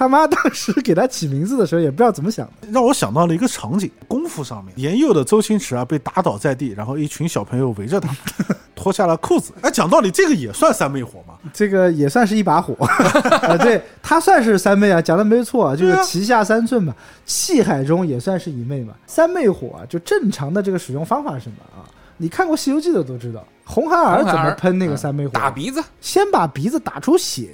[0.00, 8.08] 他妈当时给他起名字的时候也不知道怎么想的，让我想到了一个场景：功夫上面，年幼的周星驰啊被打倒在地，然后一群小朋友围着他，
[8.74, 9.52] 脱下了裤子。
[9.60, 11.34] 哎，讲道理，这个也算三昧火吗？
[11.52, 13.58] 这个也算是一把火 啊。
[13.58, 16.94] 对他算是三昧啊，讲的没错啊，就是旗下三寸嘛，
[17.26, 18.94] 气海中也算是一昧嘛。
[19.06, 21.84] 三昧火啊，就正常的这个使用方法是什么啊？
[22.16, 25.32] 你看过《西游记》的都知道，红孩儿怎么喷那个三昧火？
[25.34, 27.50] 打鼻子，先把鼻子打出血。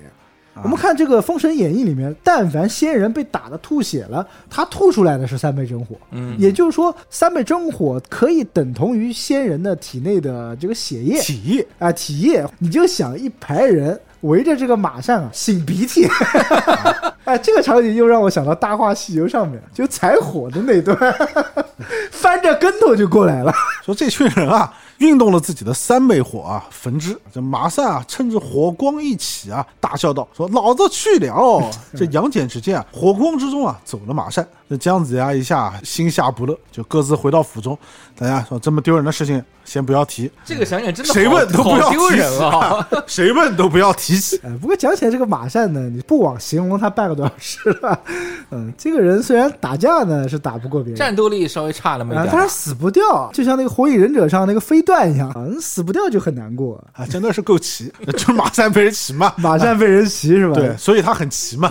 [0.56, 5.94] 啊我们看这个《封神演义》里面，但凡仙人被打的吐血了，他吐出来的是三昧真火。
[6.12, 12.42] 嗯，也就是说，三昧真火可以等同于仙人的体内的这个血液体液啊，体液。
[12.58, 16.08] 你就想一排人围着这个马上啊擤鼻涕，
[17.24, 20.96] 哎，这个场景又让我想到《大话西游》上面就踩火的那段，
[22.10, 23.52] 翻着跟头就过来了。
[23.84, 27.18] 说这群人啊，运动了自己的三昧火啊，焚之。
[27.32, 31.62] 这马善啊，趁着火光一起啊，大笑道：“说老子去了！”
[31.94, 34.46] 这杨戬只见啊，火光之中啊，走了马善。
[34.68, 37.78] 这姜子牙一下啊心下不乐，就各自回到府中。
[38.18, 42.88] 大家说这么丢人的事情，先不要提，这个想想真的谁好问都不要提人啊！
[43.06, 44.40] 谁问都不要提起。
[44.42, 48.00] 哎，不过讲起来这个马善呢，你不枉形容他半个多小时了。
[48.50, 56.82] 嗯，这个人虽然打架呢是打不过别人，战斗力稍微差那么一啊，点但是死不掉，就像那个火影忍者上那个飞段一样，啊，死不掉就很难过。
[56.94, 59.32] 啊，真的是够齐， 就是马善被人骑嘛。
[59.36, 60.54] 马善被人骑是吧？
[60.54, 61.68] 对，，所以他很齐嘛。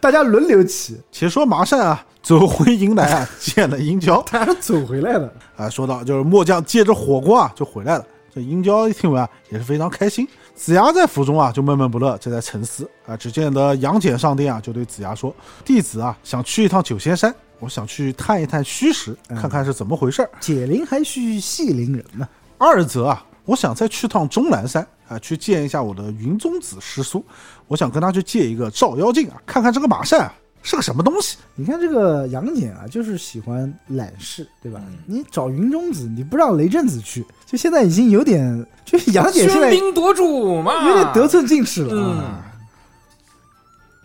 [0.00, 1.93] 大家轮流骑，且说马善啊，
[2.24, 5.32] 走回营来啊， 见了殷郊他是走回来的。
[5.56, 8.04] 啊，说到就是末将借着火光啊就回来了。
[8.34, 10.26] 这殷郊一听闻啊，也是非常开心。
[10.56, 13.16] 子牙在府中啊就闷闷不乐，正在沉思啊。
[13.16, 15.32] 只见得杨戬上殿啊，就对子牙说
[15.64, 20.30] ：“弟子啊想去一趟九仙山，我想去探一探虚实，看看是怎么回事儿。
[20.40, 22.26] 解铃还须系铃人呢。
[22.58, 27.24] 二则啊，我想再去趟终南山啊，去见一下我的云中子师叔，
[27.68, 30.34] 我想跟他去借一个照妖镜啊，看看这个马善啊
[30.64, 31.36] 是个什么东西。
[31.54, 34.80] 你看这个杨戬啊，就是喜欢揽事，对吧？
[35.06, 42.50] 你找云中子，你不让雷震子去，就现在已经有点，就是杨戬现喧在宾夺主嘛，有点得寸进尺了嗯啊。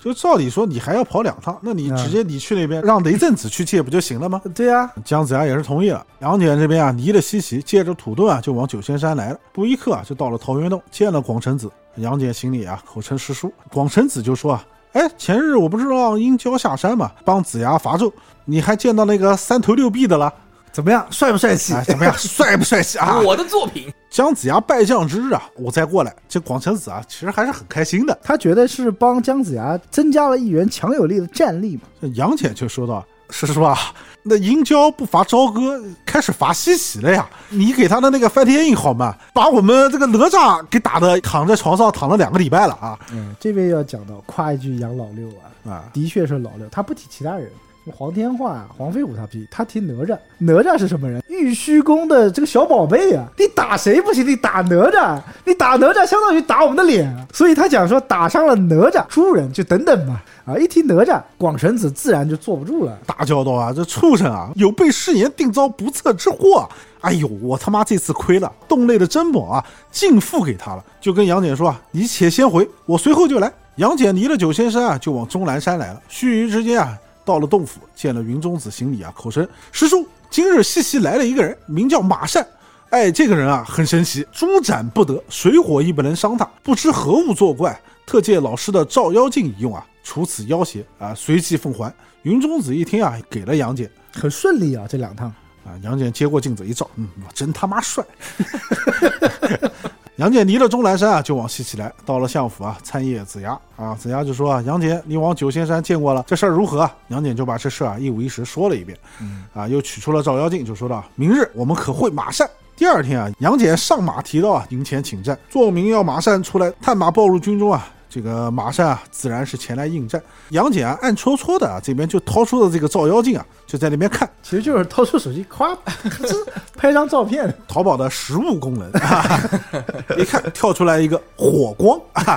[0.01, 4.41] 就照理说，你还要跑两趟，那你嗯直接你去那边让雷震子去借不就行了吗？
[4.53, 6.05] 对呀、姜子牙也是同意了。
[6.19, 9.39] 杨戬这边啊，离了西岐，借着土遁啊，就往九仙山来了。
[9.51, 11.69] 不一刻啊，就到了桃源洞，见了广成子。
[11.95, 13.51] 杨戬心里啊，口称师叔。
[13.73, 18.11] 广成子就说啊，哎，前日我不是让殷郊下山嘛，帮子牙伐纣，
[18.45, 20.33] 你还见到那个三头六臂的了？
[20.71, 21.73] 怎么样，帅不帅气？
[21.73, 23.19] 哎，怎么样， 帅不帅气啊？
[23.19, 26.15] 我的作品，姜子牙败将之日啊，我再过来。
[26.27, 28.17] 这广成子啊，其实还是很开心的。
[28.23, 31.81] 他觉得是帮姜子牙增加了一员强有力的战力嘛。
[32.01, 33.77] 这杨戬却说道：“师叔啊，
[34.23, 37.29] 那殷郊不伐朝歌，开始伐西岐了呀！
[37.49, 39.15] 你给他的那个翻天印好吗？
[39.33, 45.83] 把我们这个哪吒给打的躺在床上躺了两个礼拜了啊嗯，这边要讲到夸一句杨老六啊，啊！
[45.93, 47.51] 的确是老六，他不提其他人。
[47.91, 50.17] 黄天化、黄飞虎他不提，他提哪吒。
[50.37, 51.21] 哪吒是什么人？
[51.27, 53.25] 玉虚宫的这个小宝贝啊！
[53.37, 54.25] 你打谁不行？
[54.27, 57.13] 你打哪吒，你打哪吒相当于打我们的脸！
[57.33, 60.23] 所以他讲说打伤了哪吒，猪人就等等吧。
[60.45, 62.97] 啊，一提哪吒，广成子自然就坐不住了。
[63.05, 66.67] 大叫道啊，这畜生啊，有被誓言定遭不测之祸！
[67.01, 70.83] 哎呦，我他妈这次亏了，洞内的珍宝啊，尽付给他了。
[70.99, 73.51] 就跟杨戬说啊，你且先回，我随后就来。
[73.75, 76.01] 杨戬离了九仙山啊，就往终南山来了。
[76.09, 76.97] 须臾之间啊，
[77.29, 82.43] 到了洞府，见了云中子行礼啊，口称师叔，今日西岐来了一个人，名叫马善。
[82.89, 91.93] 哎，这个人啊很神奇，诸斩不得，水火亦不能伤他，不知何物作怪，特借老师的照妖镜一用啊，除此妖邪啊，随即奉还。
[92.23, 95.31] 云中子一听啊，给了杨戬很顺利啊，这两趟。
[95.63, 98.03] 啊，杨戬接过镜子一照，嗯，我真他妈帅。
[100.19, 103.95] 杨戬离了终南山啊，就往西起来，到了相府啊，参谒子牙啊。
[103.95, 106.93] 子牙就说啊，杨戬，你往九仙山见过了，这事儿如何啊？
[107.07, 112.45] 杨戬就把这事啊一五一十说了一遍，嗯啊，又取出了照妖镜，就说道，明日我们可会马善。
[112.75, 117.87] 第二天啊，杨戬上马提刀啊，营前请战，做明要马善出来探马报入军中啊。
[118.09, 120.21] 这个马善啊，自然是前来应战。
[120.49, 124.27] 杨戬啊，暗戳戳的啊，这边就掏出了这个照妖镜啊，就在那边看。
[124.41, 126.35] 其实就是掏出手机，咵，吱
[126.75, 127.53] 拍张照片。
[127.67, 129.39] 淘宝的实物功能，啊、
[130.17, 132.35] 一看跳出来一个火光，啊、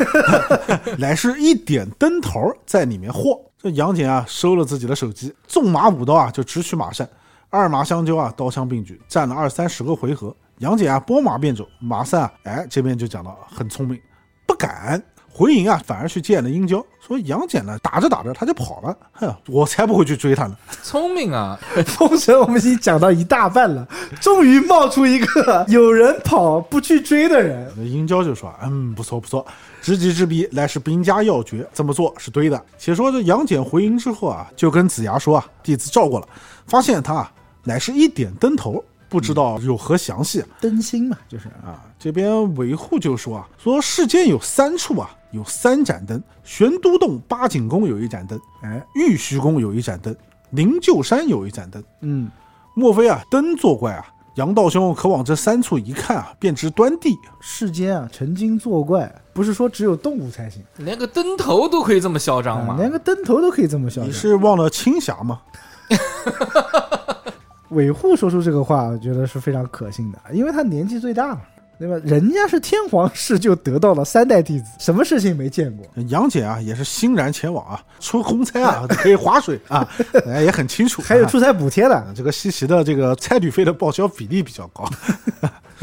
[0.98, 3.24] 乃是一点灯头在里面晃。
[3.58, 7.08] 这杨戬啊，收了自己的手机，纵马舞刀啊，就直取马善。
[7.48, 10.34] 二马相交啊，刀枪并举，战了二三十个回合。
[10.58, 11.66] 杨戬啊，拨马便走。
[11.80, 13.98] 马善啊，哎，这边就讲到很聪明，
[14.46, 15.02] 不敢
[15.34, 20.54] 回营啊，反而去见了殷郊，说杨戬呢，打着打着他就跑了，哼，我才不会去追他呢。
[20.82, 21.58] 聪明啊！
[21.86, 23.88] 封神我们已经讲到一大半了，
[24.20, 27.66] 终于冒出一个有人跑不去追的人。
[27.74, 29.44] 那殷郊就说：“嗯，不错不错，
[29.80, 36.28] 知己知彼，乃是兵家要诀，这么做是对的。”且说这杨戬回营之后啊，就跟子牙说啊，弟子照过了，
[36.66, 37.32] 发现他啊，
[37.64, 40.44] 乃是一点灯头，不知道有何详细。
[40.60, 50.14] 灯芯嘛，就是啊，这边维护就说啊，说世间有三处啊，有三盏灯，玄都洞八景宫有一盏灯，哎，玉虚宫有一盏灯，
[50.50, 51.82] 灵鹫山有一盏灯。
[52.02, 52.30] 嗯，
[52.74, 54.06] 莫非啊，灯作怪啊？
[54.36, 57.14] 杨道兄可往这三处一看啊，便知端地。
[57.40, 62.74] 世间啊，成精作怪，不是说只有动物才行，连个灯头都可以这么嚣张吗？
[62.74, 64.20] 啊连个灯头都可以这么嚣张你张。
[64.20, 65.40] 是忘了青霞吗？
[67.70, 71.40] 韦护说出这个话，我觉得是非常可信的，因为他年纪最大嘛，
[71.82, 72.00] 对吧？
[72.04, 75.84] 人家是天皇室就得到了三代弟子，什么事情没见过？
[76.08, 79.88] 杨戬啊，也是欣然前往啊， 出公差啊， 可以划水啊，
[80.26, 81.02] 哎，也很清楚。
[81.02, 84.88] 啊还有出差补贴的，这个西岐的这个差旅费的报销比例比较高。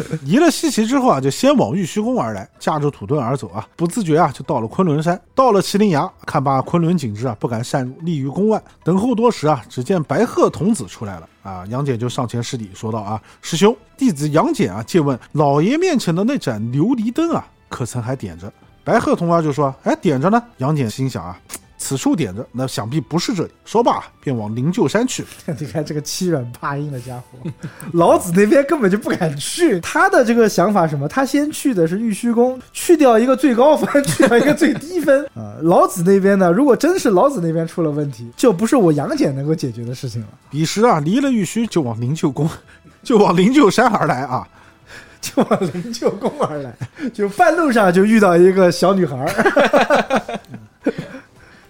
[0.26, 5.20] 移了西岐之后啊，就先往玉虚宫而来，驾着土遁而走啊，不自觉啊就到了昆仑山。
[5.34, 8.62] 到了麒麟崖，看罢昆仑景致啊，不敢擅入，立于宫外。
[8.84, 18.52] 等候多时啊，只见白鹤童子出来了啊，杨戬就上前施礼，说道啊，师兄，弟子杨戬啊，借问老爷面前的那盏琉璃灯啊，可曾还点着？
[18.84, 20.42] 白鹤童儿就说，哎，点着呢。
[20.58, 21.38] 杨戬心想啊。
[21.80, 23.50] 此处点着，那想必不是这里。
[23.64, 25.26] 说罢，便往灵鹫山去。
[25.58, 27.50] 你看这个欺软怕硬的家伙，
[27.94, 29.80] 老子那边根本就不敢去。
[29.80, 31.08] 他的这个想法是什么？
[31.08, 42.50] 他先去的是玉虚宫，去掉一个最高分，去掉一个最低分啊、 老子那边呢，如果真是老子那边出了问题，就不是我杨戬能够解决的事情了，彼时啊，离了玉虚，就往灵鹫宫，
[43.02, 44.46] 就往灵鹫山而来啊。
[45.22, 46.74] 就往灵鹫宫而来，
[47.14, 50.40] 就半路上就遇到一个小女孩儿，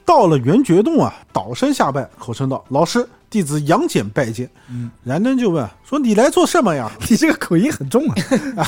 [0.10, 8.66] 到了圆觉洞啊，倒身下拜，口称道：“老师，弟子杨戬拜见。”嗯，燃灯就问说：“你来做什么呀 你这个口音很重啊。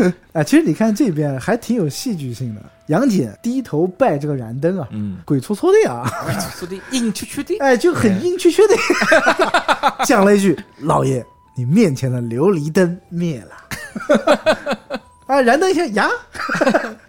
[0.32, 6.10] 啊，其实你看这边还挺有戏剧性的，杨戬低头拜这个燃灯啊，嗯，鬼搓搓的呀。
[6.58, 8.74] 说的硬屈屈的， 哎，就很硬缺缺的
[10.06, 11.22] 讲了一句：“老爷，
[11.54, 13.52] 你面前的琉璃灯灭了。”
[15.28, 16.08] 啊，燃灯一下呀，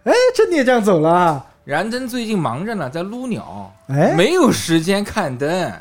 [0.03, 1.71] 哎，这孽障走了啊。
[1.71, 5.71] 燃灯最近忙着呢，在撸鸟，哎没有时间看灯。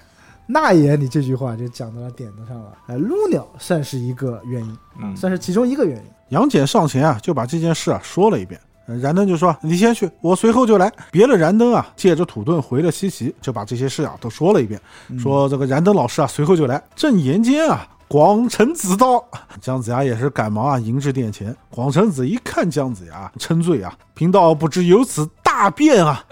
[0.47, 2.73] 那爷，你这句话就讲到了点子上了。
[2.89, 6.05] 哎，撸鸟算是一个原因，嗯算是其中一个原因。
[6.29, 8.61] 杨戬上前啊，就把这件事啊说了一遍。
[8.87, 14.81] 呃燃灯就说：“你先去，我随后就来。”别了燃灯啊，借着土遁回了西岐，就把这些事啊都说了一遍。
[15.19, 16.83] 说这个燃灯老师啊，随后就来。
[16.97, 19.23] 正言间啊，广成子到，
[19.61, 21.55] 姜子牙也是赶忙啊迎至殿前。
[21.69, 26.23] 广成子一看姜子牙，称罪啊，贫道不知有此大变啊！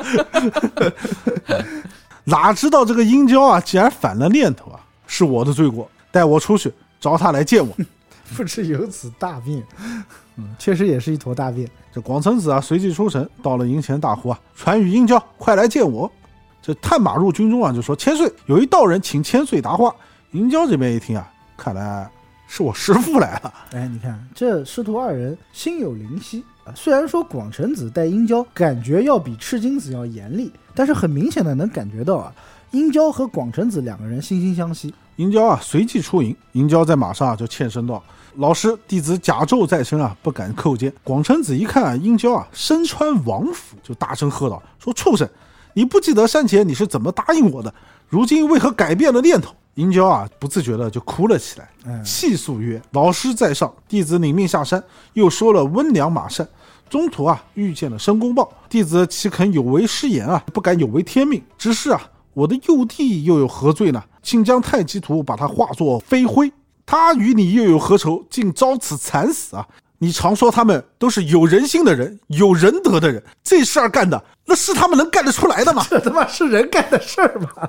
[2.25, 4.79] 哪知道这个殷郊啊，竟然反了念头啊！
[5.07, 6.71] 是我的罪过，带我出去，
[7.01, 7.75] 找他来见我。
[8.37, 9.65] 不知有此大便，
[10.37, 11.67] 嗯，确实也是一坨大便。
[11.95, 16.11] 这广成子啊，随即出城，到了营前大呼啊：“传语殷郊，快来见我！”
[16.61, 19.95] 这探马入军中啊，就说：“千岁，有一道人请千岁答话。”
[20.33, 21.27] 殷郊这边一听啊，
[21.57, 22.07] 看来
[22.47, 23.55] 是我师傅来了。
[23.73, 26.56] 哎，你看这师徒二人心有灵犀啊。
[26.75, 32.33] 虽然说广成子带殷郊感觉要比赤精子要严厉，但是很明显的能感觉到啊，
[32.71, 34.93] 殷郊和广成子两个人惺惺相惜。
[35.17, 36.37] 殷郊啊，随即出营。
[36.53, 38.03] 殷郊在马上啊，就欠身道
[38.37, 45.27] ：“老师，弟子甲胄在身啊，不敢叩见。”广成子一看啊，殷郊啊，身穿王服，就大声喝道：“说畜生，
[45.73, 47.73] 你不记得山前你是怎么答应我的？
[48.09, 51.69] 如今为何改变了念头？”殷郊啊，不自觉的就哭了起来。
[51.85, 54.83] 嗯，气诉曰：“老师在上，弟子领命下山，
[55.13, 56.47] 又说了温良马善。
[56.89, 60.43] 中途啊，遇见了申公豹，弟子岂肯有违师言啊？
[60.53, 61.43] 不敢有违天命。
[61.59, 62.01] 只是啊，
[62.33, 64.03] 我的幼弟又有何罪呢？
[64.23, 66.51] 竟将太极图把他化作飞灰。
[66.87, 68.25] 他与你又有何仇？
[68.31, 69.67] 竟遭此惨死啊！
[69.99, 75.85] 你常说他们都是有人性的人，有仁德的人，这事儿干的那是他们能干得出来的吗？
[75.91, 77.69] 这他妈是人干的事儿吗？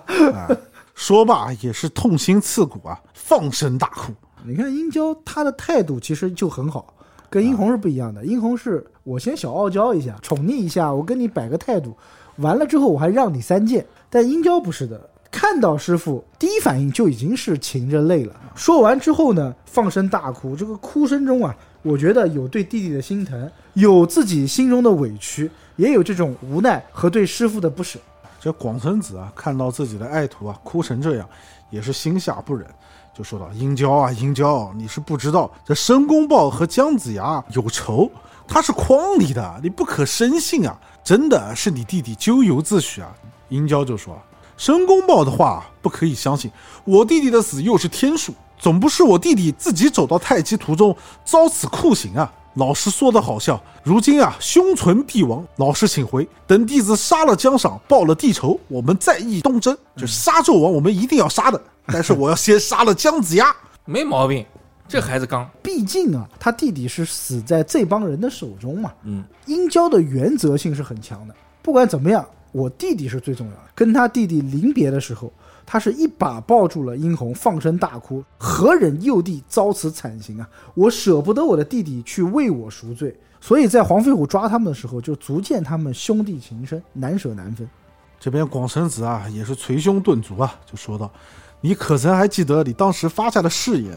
[0.97, 4.11] 说罢也是痛心刺骨啊，放声大哭。
[4.43, 6.91] 你看殷郊他的态度其实就很好，
[7.29, 8.25] 跟殷红是不一样的。
[8.25, 11.95] 殷红是我先小傲娇一下，宠溺一下，我跟你摆个态度，
[12.37, 13.85] 完了之后我还让你三件。
[14.09, 14.99] 但殷郊不是的，
[15.29, 18.35] 看到师傅第一反应就已经是噙着泪了。
[18.55, 20.55] 说完之后呢，放声大哭。
[20.55, 27.99] 这个哭声中啊，我觉得有对弟弟的心疼，有自己心中的委屈，也有这种无奈和对师傅的不舍。
[28.47, 31.27] 这广成子啊，看到自己的爱徒啊哭成这样，
[31.69, 32.65] 也是心下不忍，
[33.13, 38.09] 就说道：“殷郊啊，殷郊，你是不知道，这申公豹和姜子牙有仇，
[38.47, 40.79] 他是诓你的，你不可深信啊！
[41.03, 43.13] 真的是你弟弟咎由自取啊！”
[43.49, 44.17] 殷郊就说
[44.55, 46.49] ：“申公豹的话不可以相信，
[46.85, 50.95] 我弟弟的死又是天数，总不是我弟弟自己走到太极途中
[51.25, 56.27] 遭此酷刑啊！”老师说的好笑，如今啊，兄存弟亡，老师请回。
[56.47, 59.77] 等弟子杀了姜尚，报了地仇，我们再议东征。
[59.95, 63.55] 就杀纣王，我们一定要杀的， 但是我要先杀了姜子牙。
[63.85, 64.43] 没毛病，
[64.88, 68.91] 这孩子刚，毕竟啊，他弟弟是死在这帮人的手中嘛。
[69.03, 71.35] 嗯，殷郊的原则性是很强的。
[71.61, 73.61] 不管怎么样，我弟弟是最重要的。
[73.75, 75.31] 跟他弟弟临别的时候，
[75.69, 80.49] 他是一把抱住了殷红，放声大哭：“何忍幼弟遭此惨刑啊！
[80.73, 87.69] 我舍不得我的弟弟去为我赎罪。”所以在黄飞虎抓他们的时候，就足见他们兄弟情深，难舍难分。
[88.18, 91.11] 这边广成子啊，也是捶胸顿足啊，就说道
[91.60, 93.95] ：“你可曾还记得你当时发下的誓言？”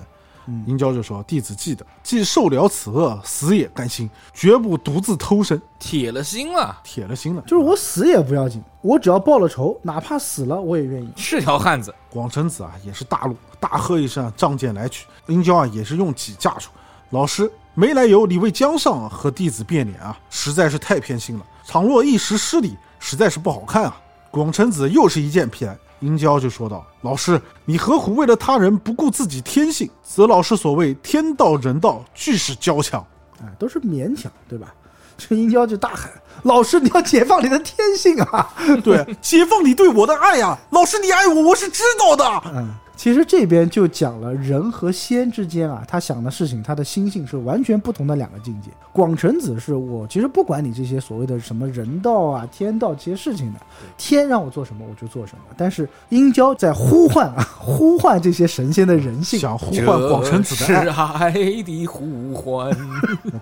[0.66, 5.60] 殷郊就说：“弟子记得，既受了此恶，死也甘心，绝不独自偷生。
[5.78, 11.10] 铁了心了，铁了心了。”就是我死也不要紧，我只要报了仇，哪怕死了我也愿意。
[11.16, 11.94] 是条汉子。
[12.08, 16.70] 广成子啊，也是大怒，大喝一声：“仗剑来取！”殷郊啊，也是用戟架住。
[17.10, 21.46] 老师没来由，你为姜尚和弟子变脸啊，实在是太偏心了。
[21.66, 24.00] 倘若一时失礼，实在是不好看啊。
[24.30, 29.88] 广成子又是一剑劈来，殷郊就说道：“老师，你何苦为了他人不顾自己天性？
[30.02, 33.04] 则老师所谓天道人道，俱是交强。
[33.40, 34.74] 哎，都是勉强，对吧？
[35.16, 36.10] 这殷郊就大喊
[36.44, 38.50] ：“老师，你要解放你的天性啊！”
[38.82, 42.24] 对，解放你对我的爱呀、老师，你爱我，我是知道的。
[42.54, 48.68] 嗯，其实这边就讲了人和仙之间啊，他想的事情，他的心性是完全不同的两个境界。
[48.92, 53.60] 广成子是我其实不管你这些所谓的什么人道啊、天道这些事情的，
[53.96, 55.44] 天让我做什么我就做什么。
[55.56, 61.32] 但是殷郊在呼唤啊，呼唤这些神仙的人性，想呼唤广成子是的爱，爱
[61.62, 62.70] 的呼唤。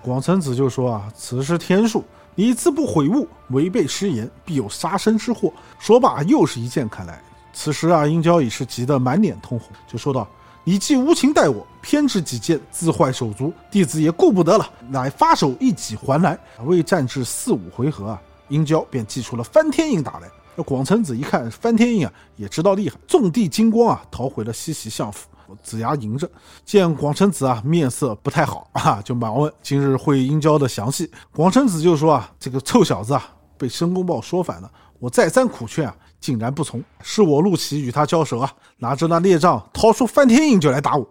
[0.01, 7.21] 广成子就说啊：“此是天数，你自不悔悟，违背誓言，必有杀身之祸。”说罢，又是一剑砍来。
[7.61, 10.25] 此时啊，殷郊已是急得满脸通红，就说道
[10.63, 20.29] ：“你既无情待我，偏执己见，自坏手足，弟子也顾不得了，乃发手一戟还来。”未战至四五回合啊，殷郊便祭出了翻天印打来。
[20.55, 25.27] 那广成子一看翻天印啊，也知道厉害，纵地金光啊，逃回了西岐相府。
[25.61, 26.31] 子牙迎着，
[26.63, 31.11] 见广成子啊面色不太好啊，就忙问今日会殷郊的详细。
[31.35, 33.21] 广成子就说啊，这个臭小子啊，
[33.57, 41.07] 被申公豹说反了，我再三苦劝啊，竟然不从，是我陆琪与他交手啊，拿着那列杖掏出翻天印就来打我，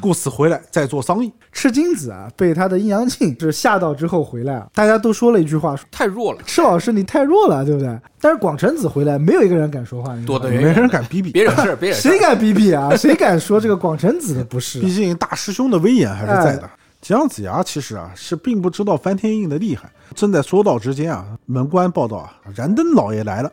[0.00, 1.32] 故此回来再做商议。
[1.52, 7.98] 赤精子啊，被他的阴阳镜是吓到之后回来啊，大家都说了一句话，说太弱了，赤老师你太弱了，对不对？
[8.20, 12.10] 但是广成子回来，没有一个人敢说话，你知道吗躲得远没人敢逼逼，别惹事儿，别惹事儿。
[12.10, 12.94] 谁敢逼逼啊？
[12.98, 14.82] 谁敢说这个广成子的不是啊？
[14.82, 16.68] 毕竟大师兄的威严还是在的。
[17.00, 23.50] 姜子牙其实啊是并不知道翻天印的厉害，正在说道之间啊，门官报道啊，燃灯老爷来了。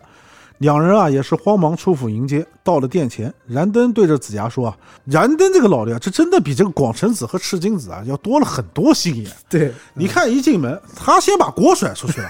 [0.66, 4.76] 两人啊也是慌忙出府迎接，到了殿前，燃灯对着子牙说啊
[5.06, 9.32] ：“燃灯这个老六啊，这真的比这个广成子和赤金子啊要多了很多心眼。
[9.48, 12.28] 对，你看一进门，他先把锅甩出去了，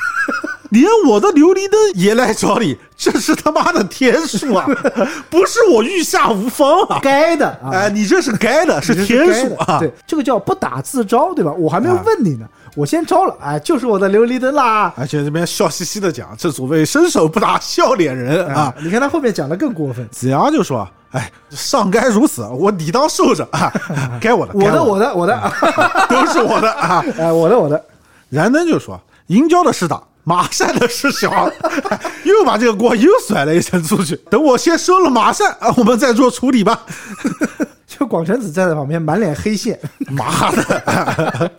[0.76, 4.66] 连我的琉璃灯也来找你，这是他妈的天数啊，
[5.32, 7.00] 不是我御下无方啊！
[7.02, 9.80] 该的啊，哎，你这是该的，是天数啊！
[9.80, 11.54] 对，这个叫不打自招，对吧？
[11.54, 12.46] 我还没有问你呢，
[12.76, 14.94] 我先招了，哎，就是我的琉璃灯啦。
[14.98, 18.74] 而且这边笑嘻嘻的讲，这所谓伸手不打笑脸人啊！
[18.84, 23.72] 你看他后面讲的更过分，子阳就说：“哎，上该如此，我理当受着 啊，
[24.20, 25.52] 该我的，我的，该我我的，我的，
[26.10, 27.82] 都是我的啊！”哎，我的，我的，
[28.30, 31.50] 燃灯就说：“银交的是大，马善的是小。
[32.26, 34.18] ”又把这个锅又甩了一层出去。
[34.30, 36.86] 等我先收了马善啊，我们再做处理吧。
[37.88, 39.80] 就广成子站在旁边，满脸黑线，
[40.12, 41.52] 妈的！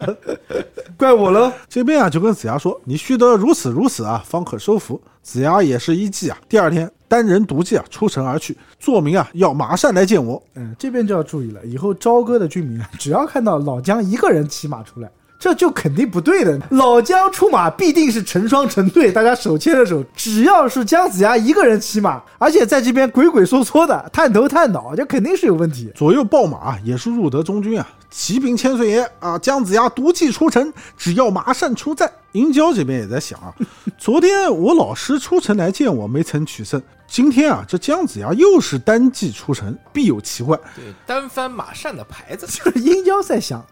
[0.99, 1.51] 怪我喽。
[1.67, 10.43] 这边啊就跟子牙说：“你须得如此如此啊，方可收服。”子牙也是一计啊，第二天单人独骑啊出城而去，作明啊要马善来见我。
[10.57, 15.11] 嗯，这边就要注意了，以后朝歌的居民啊，只要看到老姜一个人骑马出来，
[15.47, 16.61] 这就肯定不对的。
[16.71, 20.03] 老姜出马必定是成双成对，大家手牵着手。
[20.17, 25.89] 只要是姜子牙一个人骑马，而且在这边鬼鬼祟祟的探头探脑，这肯定是有问题。
[25.95, 32.11] 左右抱马啊也是入得中军啊，启禀千岁爷啊，姜子牙独骑出城，只要马善出战。
[32.33, 33.55] 殷郊这边也在想啊，
[33.97, 36.83] 昨天我老师出城来见我，没曾取胜。
[37.07, 40.59] 今天啊，这姜子牙又是单骑出城，必有奇怪。
[40.75, 43.65] 对，单翻马善的牌子， 就是殷郊在想，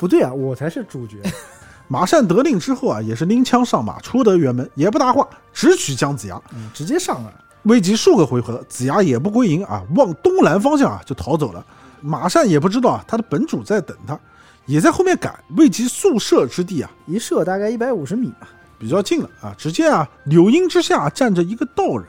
[0.00, 1.18] 不对啊，我才是主角。
[1.86, 6.40] 马善得令之后啊，也是拎枪上马，出得辕门，也不搭话，直取姜子牙。
[6.54, 7.30] 嗯，直接上了。
[7.64, 11.62] 危及数个回合，子牙也不归营啊，往东南方向啊就逃走了。
[12.00, 14.18] 马善也不知道啊，他的本主在等他，
[14.64, 18.48] 也在后面赶，未及宿射之地啊，一射大概一百五十米吧。
[18.78, 19.54] 比较近了啊。
[19.58, 22.06] 只见啊，柳荫之下站着一个道人，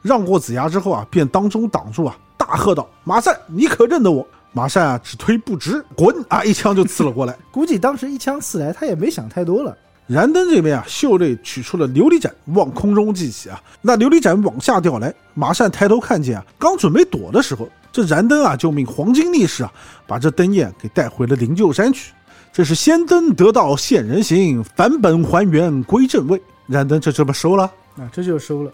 [0.00, 7.36] 让过子牙之后啊，便当中挡住啊，大喝道：“马善，你可认得我？”马善啊，只推不直，滚啊，一枪就刺了过来。
[7.50, 9.76] 估计当时一枪刺来，他也没想太多了。
[10.06, 13.60] 燃灯这边啊，袖内取出了琉璃盏，往空中祭起啊。
[13.82, 19.72] 那琉璃盏往下掉来，马善抬头看见啊，刚准备躲的时候，这燃灯啊就命黄金力士啊，
[20.06, 22.12] 把这灯焰给带回了灵鹫山去。
[22.52, 26.40] 这是仙灯得道现人形，返本还原归正位。
[26.68, 27.64] 燃灯这这么收了？
[27.96, 28.70] 啊，这就收了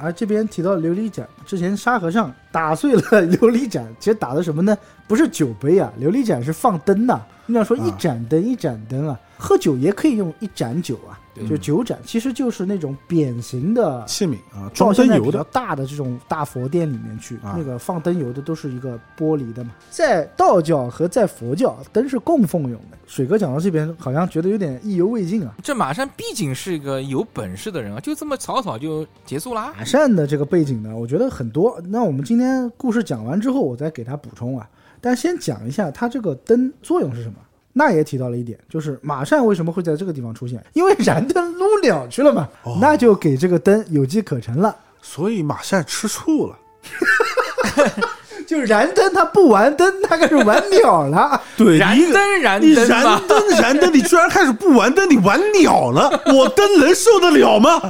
[0.00, 0.04] 啊。
[0.04, 4.76] 而这边提到琉璃盏，之前沙和尚打碎了 琉璃盏，其实打的什么呢？
[5.06, 7.20] 不是酒杯啊，琉璃盏是放灯的。
[7.46, 11.18] 你要说一盏灯一盏灯啊，喝酒也可以用一盏酒啊，
[11.48, 15.44] 就酒盏，其实就是那种扁形的器皿啊，到装灯油的。
[15.52, 19.70] 大的这种大佛殿里面去，啊那个放灯油的都是一个玻璃的嘛。
[19.90, 22.98] 在道教和在佛教，灯是供奉用的。
[23.06, 25.54] 水哥讲到这边，好像觉得有点意犹未尽啊。
[25.62, 29.72] 这马善毕竟是一个有本事的人啊，就这么草草就结束啦。
[29.76, 31.80] 马善的这个背景呢，我觉得很多。
[31.88, 34.68] 那我们今天故事讲完之后，我再给他补充啊。
[35.00, 37.34] 但先讲一下它这个灯作用是什么。
[37.80, 40.62] 那也提到了一点，就是马善为什么会在这个地方出现？
[40.74, 44.76] 因为燃灯撸鸟去了嘛，哦那就给这个灯有机可乘了。
[45.00, 46.58] 所以马善吃醋了。
[48.46, 51.40] 就燃灯他不玩灯，他开始玩鸟了。
[51.56, 57.80] 对，燃灯燃你灯吧燃，灯燃灯，你居然开始不玩灯，你玩鸟了， 我灯能受得了吗？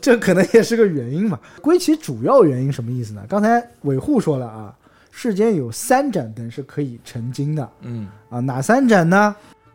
[0.00, 1.38] 这可能也是个原因嘛。
[1.60, 3.22] 归其主要原因什么意思呢？
[3.28, 4.72] 刚才韦护说了啊，
[5.10, 9.34] 世间有三盏灯是可以成精的嗯，啊，哪三盏呢？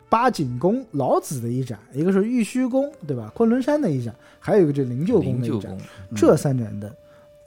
[0.09, 3.31] 八景宫老子的一盏，一个是玉虚宫，对吧？
[3.34, 5.75] 昆仑山的一盏，还有一个就是灵鹫宫的一盏
[6.15, 6.91] 这三盏灯，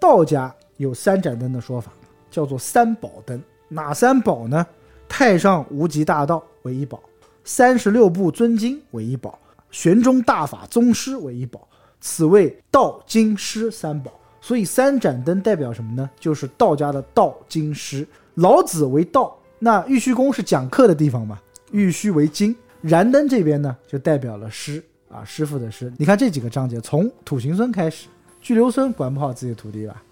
[0.00, 1.92] 道家有三盏灯的说法，
[2.28, 3.40] 叫做三宝灯。
[3.68, 4.66] 哪三宝呢？
[5.08, 7.00] 太上无极大道为一宝，
[7.44, 9.38] 三十六部尊经为一宝，
[9.70, 11.68] 玄中大法宗师为一宝。
[12.00, 14.10] 此谓道经师三宝。
[14.40, 16.10] 所以三盏灯代表什么呢？
[16.18, 18.06] 就是道家的道经师。
[18.34, 21.38] 老子为道，那玉虚宫是讲课的地方嘛？
[21.70, 25.92] 玉虚为经，燃灯这边呢就代表了师啊，师傅的师。
[25.96, 28.06] 你看这几个章节，从土行孙开始，
[28.40, 30.02] 巨留孙管不好自己的徒弟吧？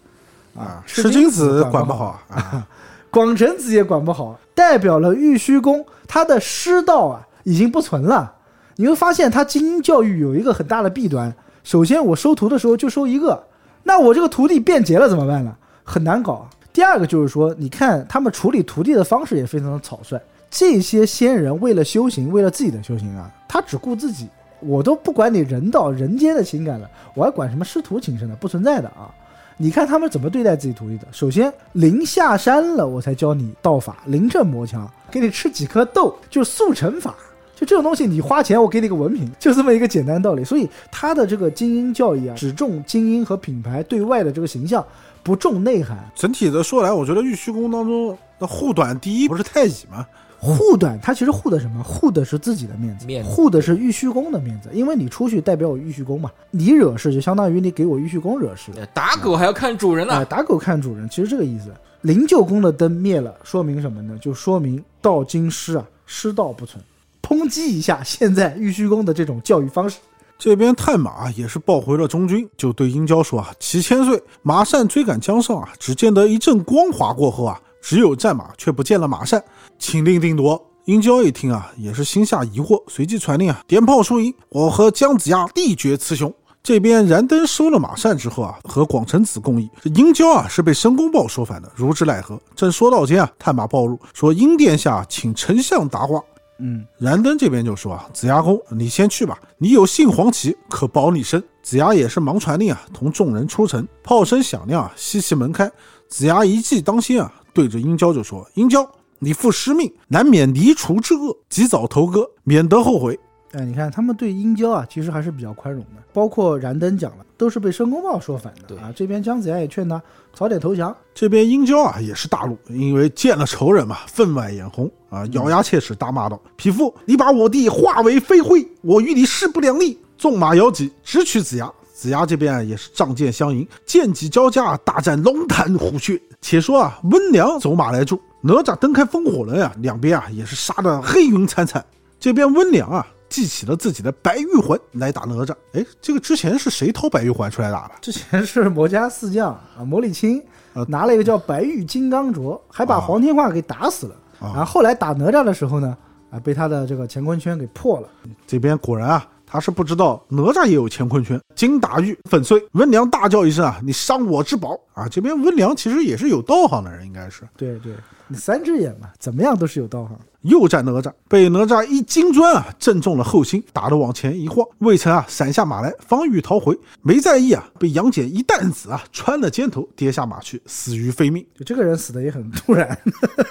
[0.57, 2.67] 啊，赤石金子管管不好好啊，
[3.11, 8.35] 广成子也管不好，代表了玉虚宫他的师道啊已经不存了。
[8.77, 13.47] 你会发现他精英教育有一个很大的弊端，首先我收徒的时候就收一个，
[13.83, 15.55] 那我这个徒弟变节了怎么办呢？
[15.85, 16.51] 很难搞啊。
[16.75, 20.21] 第二个就是说，你看他们处理徒弟的方式也非常的草率。
[20.51, 24.29] 这些仙人为了修行，为了自己的修行啊，他只顾自己，
[24.59, 28.37] 我都不管你人道人间的情感了，我还管什么师徒情深呢？
[28.41, 29.09] 不存在的啊。
[29.57, 31.07] 你看他们怎么对待自己徒弟的？
[31.13, 37.15] 首先，临下山了，我才教你道法，临阵磨枪，给你吃几颗豆，就速成法。
[37.55, 40.43] 就这种东西，你花钱，我给你个文凭，就这么一个简单道理。
[40.43, 44.85] 所以他的这个精英教育啊，只重精英和品牌对外的这个形象，
[45.25, 46.09] 不重内涵。
[46.15, 50.07] 整体的说来，我觉得玉虚宫当中的护短第一不是太乙吗？
[50.39, 51.83] 护短，他其实护的什么？
[51.83, 58.71] 护的是自己的面子，面子护的是玉虚宫的面子，因为你出去代表我玉虚宫嘛，你惹事就相当于你给我玉虚宫惹事。
[58.77, 60.25] 呃打狗还要看主人啊、呢。
[60.27, 61.73] 打狗看主人，其实这个意思。
[62.03, 64.19] 灵鹫宫的灯灭了，说明什么呢？
[64.21, 66.85] 就说明道经师啊，师道不存。
[67.23, 69.97] 抨击一下现在玉虚宫的这种教育方式。
[70.39, 79.43] 这边探马也是报回了中军，就对殷郊说啊：“齐千岁，马善追赶江上啊，只见得一阵光华过后啊，只有战马，却不见了马善，
[79.79, 86.33] 请令定夺。”殷郊一听啊，也是心下疑惑，随即传令啊：“点炮输赢，我和姜子牙力决雌雄。”
[86.63, 89.71] 这边燃灯收了马善之后啊，和广成子共议。
[89.83, 92.39] 这殷郊啊是被申公豹说反的，如之奈何？
[92.55, 96.21] 正说到间啊，探马报入说：“殷殿下请丞相答话。”
[96.59, 101.43] 嗯，燃灯这边就说啊，子牙公，你先去吧，你有杏黄旗，可保你身。
[101.63, 103.87] 子牙也是忙传令啊，同众人出城。
[104.03, 105.71] 炮声响亮啊，西岐门开。
[106.09, 113.19] 子牙一骑当先啊，对着殷郊就说：“殷郊，你负师命，难免离除之恶，及早投戈，免得后悔。”
[113.55, 118.93] 哎，你看他们对殷郊啊，其实还是比较宽容的，包括燃灯讲了，都是被申公豹说反的对啊。
[118.95, 120.03] 这边姜子牙也劝他
[120.33, 120.95] 早点投降。
[121.15, 131.71] 这边殷郊啊也是大怒，因为见了仇人嘛，分外眼红啊，咬牙切齿大骂道：“匹夫，你把我弟化为飞灰，我与你势不两立！”纵马摇戟，直取子牙。
[131.93, 136.21] 子牙这边啊也是仗剑相迎，剑戟交加，大战龙潭虎穴。
[136.41, 141.85] 且说啊，温良走马来助，哪吒蹬开风火轮啊，两边啊也是杀得黑云惨惨。
[142.19, 143.07] 这边温良啊。
[143.35, 145.53] 记起了自己的白玉环来打哪吒。
[145.73, 147.95] 哎，这个之前是谁掏白玉环出来打的？
[148.01, 150.41] 之前是魔家四将啊，魔力青
[150.73, 154.15] 呃拿了一个叫白玉金刚镯，还把啊黄天化给打死了。
[154.39, 155.97] 啊然后后来打哪吒的时候呢，
[156.31, 158.09] 啊，被他的这个乾坤圈给破了。
[158.47, 162.61] 这边果然啊，他是不知道哪吒也有乾坤圈，金打玉粉碎。
[162.73, 165.09] 温良大叫一声啊，你伤我之宝啊！
[165.09, 167.93] 这边温良其实也是有道行的人，应该是对对，
[168.27, 170.19] 你三只眼嘛，怎么样都是有道行。
[170.41, 181.47] 又战哪吒，被哪吒一金砖啊正中了后心，打得往前一晃，魏晨啊闪下马来，方欲逃回，没在意啊，被杨戬一弹子啊穿了肩头，跌下马去，死于非命。
[181.57, 182.99] 就这个人死的也很突然，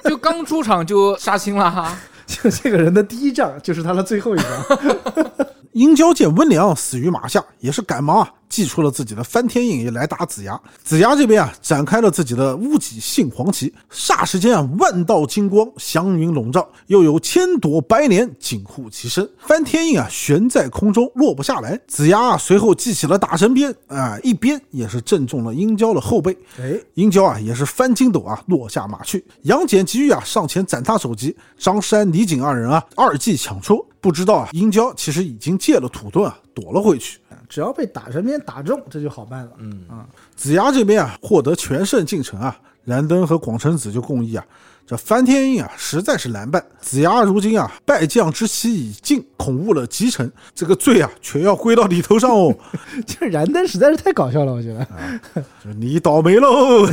[0.04, 1.98] 就刚出场就杀青了哈。
[2.28, 4.78] 就这个人的第一仗就是他的最后一仗。
[5.74, 10.62] 殷郊见温良死于马下，也是赶忙啊，祭出了自己的翻天印，也来打子牙。
[10.84, 19.28] 子牙这边啊，展开了自己的乌脊杏黄旗，霎时间啊，万道金光祥云笼罩，又有千朵白莲紧护其身。
[19.40, 21.80] 翻天印啊，悬在空中落不下来。
[21.88, 26.38] 子牙啊，随后祭起了大神鞭啊，一鞭也是正中了殷郊的后背。
[26.60, 29.26] 哎，殷郊啊，也是翻筋斗啊，落下马去。
[29.42, 31.36] 杨戬急于啊，上前斩他首级。
[31.58, 33.84] 张山、李景二人啊，二计抢出。
[34.00, 37.20] 不知道啊，殷郊其实已经借了土遁啊，躲了回去。
[37.54, 39.52] 只要被打神鞭打中，这就好办了。
[39.60, 44.44] 嗯啊，子牙这边啊，获得全胜进城啊，燃灯和广成子就共议啊，
[44.86, 46.62] 这翻天印啊实在是难办。
[46.82, 52.54] 子牙如今啊，败将之期已尽，恐误了吉臣，这个罪啊，全要归到你头上哦。
[53.08, 54.86] 这燃灯实在是太搞笑了，我觉得。
[55.64, 56.86] 就你倒霉喽，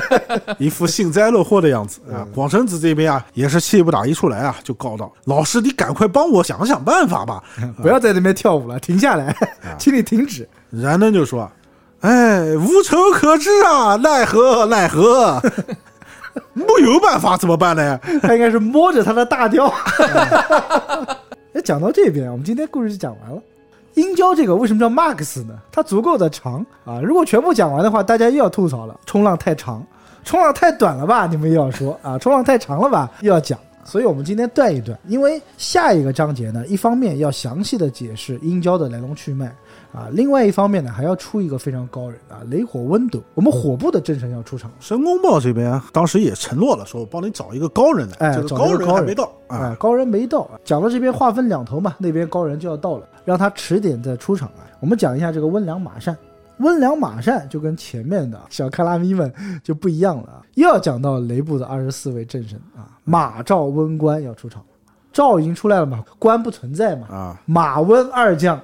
[0.58, 2.26] 一副幸灾乐祸的样子啊。
[2.34, 7.42] 广成子这边啊，也是气不打一处来啊，就告道：“老师，你赶快帮我想想办法吧。
[7.80, 9.34] 不要在那边跳舞了，停下来，
[9.78, 11.50] 请你停止。”燃灯就说
[12.00, 15.42] ：“哎，无愁可治啊，奈何奈何，
[16.52, 17.98] 没有办法怎么办呢？
[18.22, 19.72] 他应该是摸着他的大雕。
[21.52, 23.42] 哎，讲到这边，我们今天故事就讲完了。
[23.94, 25.54] 殷郊这个为什么叫 Max 呢？
[25.72, 27.00] 它足够的长啊！
[27.02, 28.98] 如果全部讲完的话，大家又要吐槽了。
[29.04, 29.84] 冲浪太长，
[30.24, 31.26] 冲浪太短了吧？
[31.26, 33.10] 你们又要说啊，冲浪太长了吧？
[33.20, 33.58] 又要讲。
[33.82, 39.52] 所以我们今天断一断，因为下一个章节呢，一方面要详细的解释殷郊的来龙去脉
[39.92, 44.70] 啊，另外一方面呢，还要出一个非常高人啊，雷火温斗，我们火部的正神要出场。
[44.78, 54.62] 申公豹这边当时也承诺了，说我帮你找一个高人来，哎这个高找高人人还没到啊啊。，高人没到，讲到这边话分两头嘛，那边高人就要到了，让他迟点再出场啊。
[54.78, 56.16] 我们讲一下这个温良马善，
[56.58, 64.62] 温良马善就跟前面的小卡拉咪们就不一样了啊，又要讲到雷部的二十四位正神啊，马赵温官要出场，
[65.12, 68.60] 赵已经出来了嘛，官不存在嘛，啊，马温二将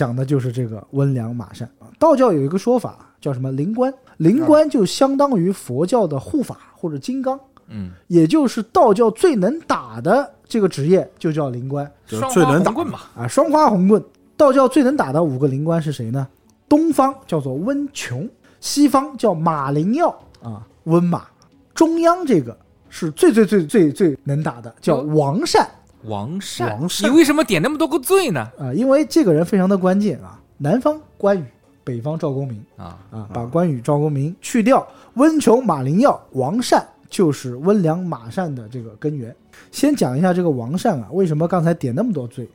[0.00, 1.84] 讲的就是这个温良马善啊。
[1.98, 7.38] 道教有一个说法叫什么灵官，灵官就相当于佛教的护法或者金刚。
[7.68, 13.00] 嗯，也就是道教最能打的这个职业，就叫灵官就是双最能打花棍嘛。
[13.14, 13.28] 啊。
[13.28, 14.02] 双花红棍，
[14.38, 16.26] 道教最能打的五个灵官是谁呢？
[16.66, 18.26] 东方叫做温琼，
[18.58, 20.08] 西方叫马灵耀
[20.42, 21.26] 啊，温马。
[21.74, 22.56] 中央这个
[22.88, 25.68] 是最最最最最能打的，叫王善
[26.04, 28.48] 王善，王善你为什么点那么多个罪呢？
[28.58, 30.40] 啊，因为这个人非常的关键啊。
[30.58, 31.44] 南方关羽，
[31.82, 39.34] 北方赵公明啊，啊，把关羽、赵公明去掉，温琼、马灵耀、王善就是温良、马善的这个根源。
[39.70, 42.44] 先讲一下这个王善啊，为什么刚才点那么多罪？《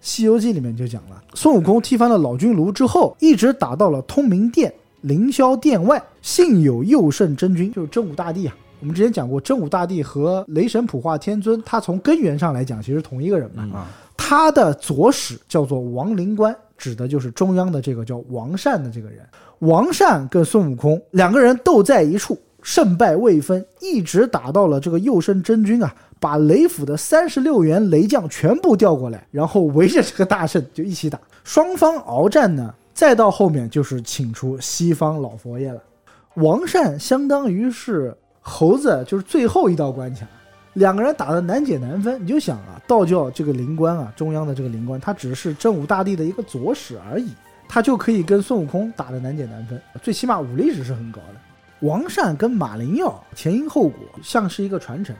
[0.00, 8.54] 西游记》里面就讲了，孙悟空踢翻了老君炉之后，一直打到了通明殿、凌霄殿外，幸有佑圣真君，就是真武大帝啊。
[8.80, 13.86] 我们之前讲过，真武大帝和雷神普化天尊，他从根源上来讲，其实同一个人嘛。
[14.16, 19.20] 他的左使叫做王灵官，指的就是中央的这个叫王善的这个人。
[19.60, 31.18] 王善跟孙悟空两个人斗在一处，胜败未分，一直打到了这个右圣真君啊，把雷府的三十六员雷将全部调过来，然后围着这个大圣就一起打。
[31.42, 35.80] 双方鏖战呢，再到后面就是请出西方老佛爷了。
[36.34, 38.14] 王善相当于是
[38.48, 40.26] 猴子，就是最后一道关卡。
[40.74, 47.32] 两个人打得难解难分，你就想啊，道教这个灵官啊，中央的这个灵官，他只是真武大帝的一个左使而已，
[47.68, 51.86] 他就可以跟孙悟空打得难解难分，最起码武力值是很高的。
[51.86, 55.14] 王善跟马灵耀前因后果像是一个传承。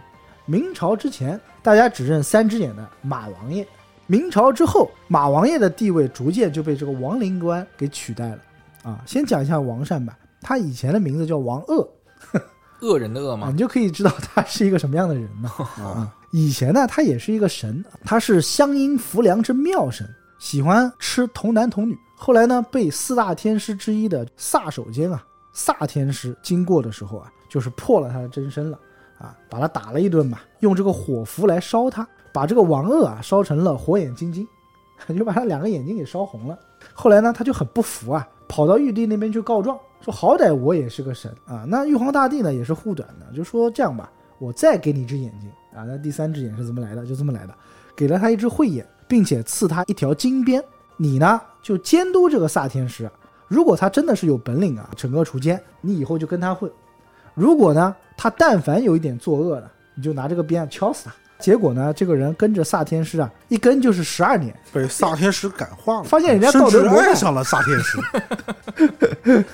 [0.45, 3.65] 明朝之前，大家只认三只眼的马王爷；
[4.07, 8.39] 明朝之后，马王爷的地位逐渐就被这个王灵官给取代了。
[8.83, 11.89] 啊，先讲一下王善吧，他以前的名字叫王鄂，
[12.81, 13.57] 恶人的恶啊，嘛你。
[13.57, 15.51] 就可以知道他是一个什么样的人呢？
[15.83, 21.99] 啊，以前呢，他也是一个神，他是乡音扶良之妙神，喜欢吃童男童女。
[22.17, 28.79] 后来呢，被四大天师之一的萨守监啊，萨天师经过的时候啊，就是破了他的真身了
[29.19, 34.47] 啊，把他打了一顿嘛，用这个火符来烧他，把这个王鄂啊烧成了火眼金睛。
[35.17, 36.59] 就把他两个眼睛给烧红了。
[36.93, 39.79] 后来呢，他就很不服啊，跑到玉帝那边去告状，
[40.11, 41.65] 好歹我也是个神啊。
[41.69, 45.85] 那玉皇大帝呢也是护短的，就说这样吧，我再给你一只眼睛啊。
[45.85, 47.07] 那第三只眼是怎么来的？
[47.07, 47.55] 就这么来的，
[47.97, 50.63] 给了他一只慧眼，并且赐他一条金鞭。
[50.97, 53.11] 你呢就监督这个萨天师，
[53.47, 56.69] 如果他真的是有本领啊，惩恶除奸，你以后就跟他混；
[57.35, 61.15] 如果呢他但凡有一点作恶的，你就拿这个鞭敲死他。
[61.39, 67.99] 结果呢，这个人跟着萨天师啊，一跟就是十二年，被萨天师感化了，发现人家道德爱上了萨天师。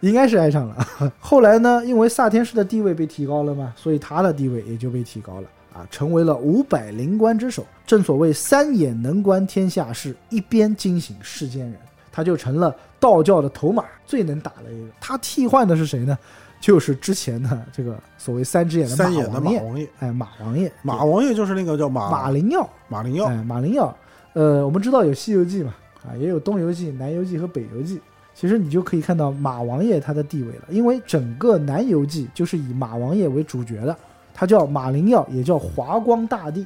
[0.00, 0.86] 应该是爱上了。
[1.20, 7.64] 后来呢，因为萨天师的地位被提高了嘛，所以他的地位也就被提高了啊，成为了五百灵官之首。
[7.86, 11.74] 正所谓三眼能观天下事，一边惊醒世间人。
[12.10, 14.88] 他就成了道教的头马，最能打的一个。
[15.00, 16.18] 他替换的是谁呢？
[16.60, 23.96] 就是之前的这个所谓三只眼的三眼的，马王爷，哎，马王爷，马王爷就是那个叫马马灵耀，马灵耀，哎，马灵耀，
[24.32, 25.74] 呃，我们知道有《西游记》嘛，
[26.04, 27.96] 啊，也有《东游记》《南游记》和《北游记》。
[28.34, 33.96] 其实你就可以看到马王爷他的地位了，因为整个《南游记》就是以马王爷为主角的，
[34.32, 36.64] 他叫马灵耀，也叫华光大帝。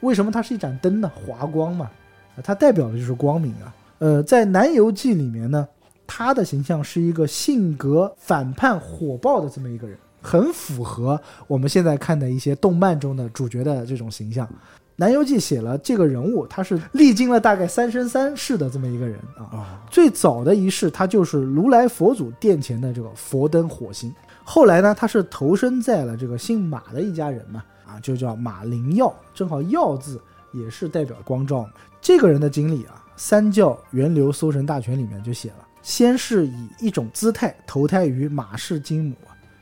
[0.00, 1.12] 为什么它是一盏灯呢？
[1.14, 1.90] 华光嘛，
[2.34, 3.74] 啊它代表的就是光明啊。
[3.98, 5.68] 呃，在《南游记》里面呢，
[6.14, 14.46] 他的形象是一个性格反叛、火爆的这么一个人，很符合我们现在看的一些动漫中的主角的这种形象。
[14.96, 19.56] 《南游记》写了这个人物，他是历经了大概三生三世的这么一个人啊。
[19.56, 24.14] 啊，最早的一世，他就是如来佛祖殿前的这个佛灯火星。
[24.44, 30.20] 后来呢，他是投身在了这个姓马的一家人嘛，啊，就叫马灵耀，正好耀字
[30.52, 31.66] 也是代表光照。
[32.02, 39.16] 这个人的经历啊，《三教源流搜神大全》里面就写了，先是以一种姿态投胎于马氏金母，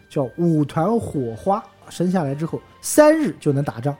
[0.09, 3.97] 叫五团火花，生下来之后三日就能打仗。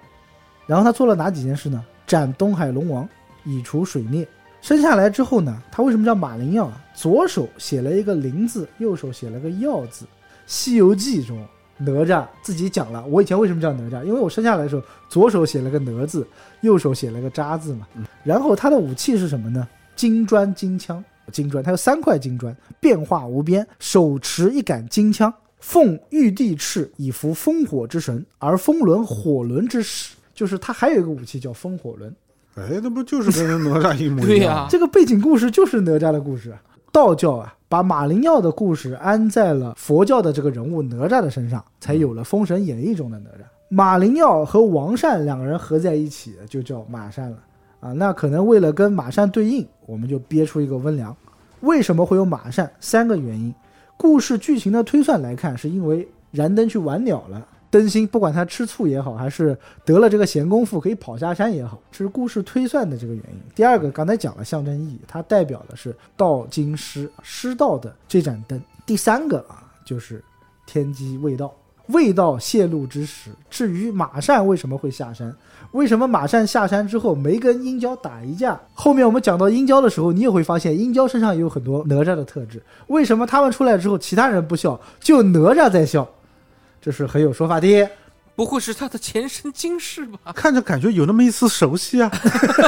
[0.67, 1.85] 然后他做了哪几件事呢？
[2.07, 3.09] 斩东海龙王，
[3.45, 4.27] 以除水孽。
[4.61, 6.85] 生下来之后呢，他为什么叫马灵耀啊？
[6.95, 10.05] 左手写了一个灵字，右手写了个耀字。
[10.47, 11.43] 《西游记》中，
[11.79, 14.05] 哪吒自己讲了，我以前为什么叫哪吒？
[14.05, 16.27] 因为我生下来的时候，左手写了个哪字，
[16.61, 17.89] 右手写了个扎字嘛。
[18.23, 19.67] 然后他的武器是什么呢？
[19.97, 30.17] 金砖金枪，金砖，他有三块金砖，变化无边，手持一杆金枪，奉玉帝敕以服烽火之神，而风轮火轮之始。
[30.33, 32.15] 就是他还有一个武器叫风火轮，
[32.55, 34.67] 哎，那不就是跟哪吒一模对呀、一样？
[34.71, 36.57] 这个背景故事就是哪吒的故事。
[36.91, 43.45] 道教啊，把马灵耀的故事安在了佛教的这个人物哪吒的身上，才有了《封神演义》中的哪吒。
[43.69, 47.37] 马灵耀和王善两个人合在一起，就叫马善了
[47.81, 47.93] 啊。
[47.93, 51.17] 那可能为了跟马善对应，我们就憋出一个温良。
[51.61, 52.71] 为什么会有马善？
[52.81, 53.55] 三个原因。
[53.97, 57.47] 故事剧情的推算来看，是因为燃灯去玩鸟了。
[57.71, 63.41] 灯芯不管他吃醋也好，还是得了这个闲工夫可以跑下山也好，这是故事推算的这个原因。
[63.55, 68.61] 第二个，刚才讲了象征意义，它代表的是道经师师道的这盏灯。
[68.85, 70.21] 第三个啊，就是
[70.67, 71.55] 天机未到，
[71.93, 73.31] 未到泄露之时。
[73.49, 75.35] 至于马善为什么会下山，
[75.73, 78.59] 为什么马善下山之后没跟殷郊打一架？
[78.75, 82.63] 后面我们讲到殷郊的时候，你也会发现殷郊身上也有很多哪吒的特质。
[82.89, 86.09] 为什么他们出来之后，其他人不笑，就哪吒在笑？
[86.81, 87.89] 这是很有说法的。
[88.37, 90.33] 不会是他的前生今世吧？
[90.35, 92.11] 看着感觉有那么一丝熟悉啊。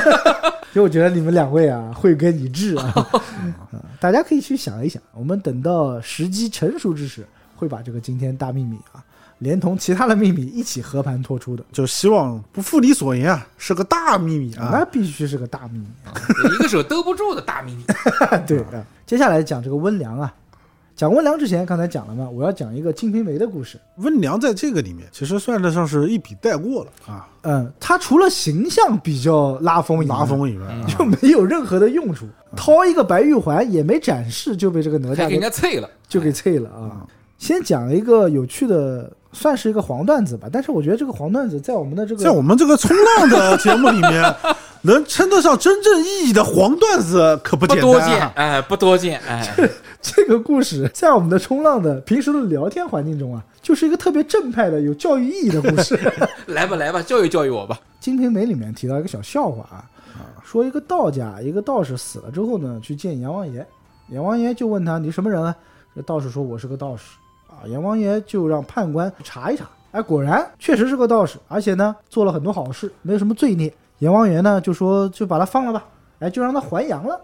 [0.75, 5.03] 就我觉得你们两位啊，慧根一致啊，啊大家可以去想一想。
[5.15, 7.27] 我们等到时机成熟之时，
[7.57, 9.03] 会把这个惊天大秘密啊，
[9.43, 11.65] 连同其他的秘密一起和盘托出的。
[11.73, 14.89] 就希望不负你所言啊，是个大秘密啊那啊。
[14.91, 16.15] 必须是个大秘密啊！
[16.55, 17.85] 一个手兜不住的大秘密。
[18.47, 20.33] 对啊，接下来讲这个温良啊，
[20.95, 23.81] 讲温良之前，刚才讲了嘛，我要讲一个《金瓶梅》的故事。
[23.97, 37.05] 温良在这个里面其实算得上是一笔带过了啊，嗯，他除了形象比较拉风以外，拉风以外啊，就没有任何的用处，掏一个白玉环也没展示，就被这个哪吒给人家啐了，就给啐了啊！
[37.39, 44.35] 先讲一个有趣的，算是一个黄段子吧，但是我觉得这个黄段子在我们的这个在我们这个冲浪的节目里面，
[44.83, 48.31] 能称得上真正意义的黄段子可不多见。
[48.35, 49.69] 哎，不多见，哎，这
[50.03, 55.99] 这个故事，在我们的冲浪的平时的聊天环境中啊，就是一个特别正派的、有教育意义的故事。
[56.47, 57.77] 来吧来吧，教育教育我吧。
[58.05, 59.85] 《金瓶梅》里面提到一个小笑话啊，
[60.45, 63.67] 说一个道家，一个道士死了之后呢，去见阎王爷，
[64.09, 65.55] 阎王爷就问他你什么人啊？
[65.95, 67.22] 这道士说我是个道士啊，
[67.67, 73.73] 阎王爷就让判官查一查，哎，果然确实是个道士，而且呢做了很多好事，没有什么罪孽。
[73.99, 75.85] 阎王爷呢就说就把他放了吧，
[76.19, 77.21] 哎，就让他还阳了。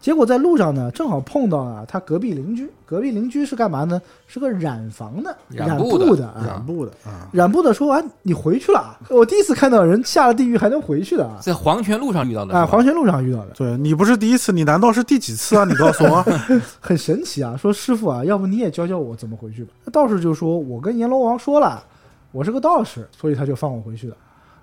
[0.00, 2.70] 结果在路上呢，正好碰到啊他隔壁邻居。
[2.86, 4.00] 隔壁邻居是干嘛呢？
[4.26, 6.44] 是个染房的，染染布的布的啊。
[6.46, 8.98] 染布的啊，染布的说：“啊，你回去了啊！
[9.10, 11.36] 我第一次看到人下了地狱还能回去的啊！
[11.42, 15.64] 在黄泉路上遇到的啊，黄泉路上遇到的，对你不是第一次，你难道是第几次啊？
[15.64, 16.24] 你告诉我，
[16.80, 17.54] 很神奇啊！
[17.58, 19.72] 说师傅啊，要不你也教教我怎么回去吧？
[19.84, 21.84] 那道士就说：我跟阎罗王说了，
[22.32, 24.16] 我是个道士，所以他就放我回去了。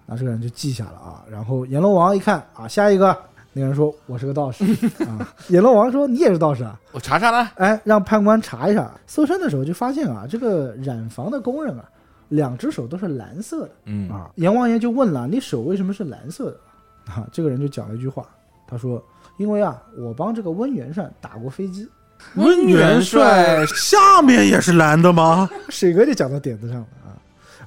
[0.08, 1.22] 那这个人就记下了啊。
[1.30, 3.16] 然后阎罗王一看啊，下一个
[3.58, 4.66] 那个人说我是个道士
[5.08, 5.34] 啊。
[5.48, 6.78] 阎罗王说你也是道士啊？
[6.92, 7.50] 我查查呢。
[7.56, 8.92] 哎，让判官查一下。
[9.08, 11.86] 搜身的时候就发现啊，这个染房的工人啊，
[12.28, 13.72] 两只手都是蓝色的。
[13.86, 16.58] 嗯啊阎王爷就问了：“你手为什么是蓝色的？”
[17.08, 18.26] 啊，这个人就讲了一句话，
[18.68, 19.02] 他说
[19.40, 21.88] ：“因为啊，我帮这个温元帅打过飞机。
[22.36, 27.05] 温元帅下面也是蓝的吗？”水哥就讲到点子上了啊。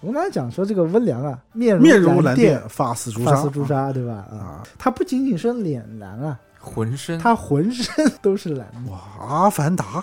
[0.00, 4.26] 我们刚才讲说这个温良啊，面面如蓝蓝靛，发似朱砂，发似朱砂，对吧？
[4.30, 4.62] 啊，啊！
[4.78, 9.84] 他不仅仅是脸蓝啊，浑身他浑身 都是蓝，哇，阿凡达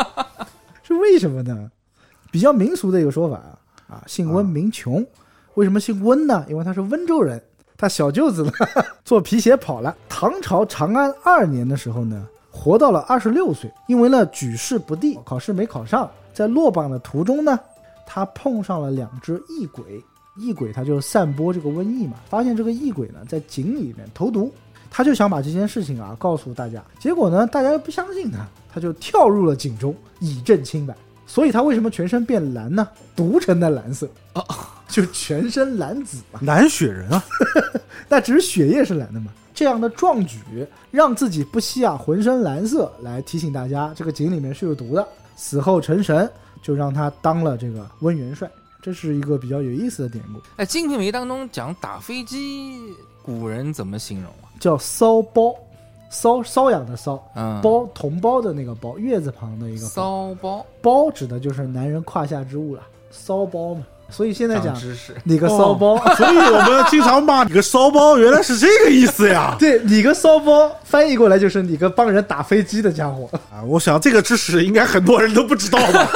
[0.82, 1.70] 是为什么呢？
[2.30, 3.58] 比较民俗的一个说法啊，
[3.88, 5.06] 啊，姓温啊名琼，
[5.54, 6.44] 为什么姓温呢？
[6.48, 7.42] 因为他是温州人，
[7.76, 8.52] 他小舅子呢
[9.04, 9.94] 做皮鞋跑了。
[10.08, 17.58] 唐朝长安二年的时候呢，活到了二十六岁，因为呢举世不第，考试没考上，在落榜的途中呢，
[18.06, 20.02] 他碰上了两只异鬼，
[20.36, 24.52] 异鬼他就散播这个瘟疫嘛，发现这个异鬼呢在井里面投毒，
[24.90, 30.96] 他就想把这件事情啊告诉大家，结果呢大家又不相信他，他就跳入了井中以证清白。
[31.28, 32.86] 所以他为什么全身变蓝呢？
[33.16, 34.44] 毒成的蓝色啊，
[34.86, 36.38] 就全身蓝紫嘛。
[36.40, 37.24] 蓝血人啊！
[38.08, 39.32] 那只是血液是蓝的嘛。
[39.52, 40.38] 这样的壮举，
[40.92, 45.04] 让自己不惜啊浑身蓝色，来提醒大家这个井里面是有毒的。
[45.34, 46.30] 死后成神，
[46.66, 48.50] 就让他当了这个温元帅。
[48.82, 54.50] 这是一个比较有意思的典故，哎，《金瓶梅》当中讲打飞机，古人怎么形容啊？
[54.58, 55.54] 叫骚包，
[56.08, 59.86] 骚瘙痒的骚，嗯，包同胞的那个包，月字旁的一个。
[59.86, 63.84] 骚包，包指的就是男人胯下之物了，骚包嘛。
[64.08, 64.74] 所以现在讲。
[65.24, 69.56] 你个骚包，所以我们经常骂你个骚包，原来是这个意思呀！
[69.58, 73.28] 对你个骚包翻译过来就是你个帮人打飞机的家伙。
[73.50, 76.08] 啊，我想这个知识应该很多人都不知道吧？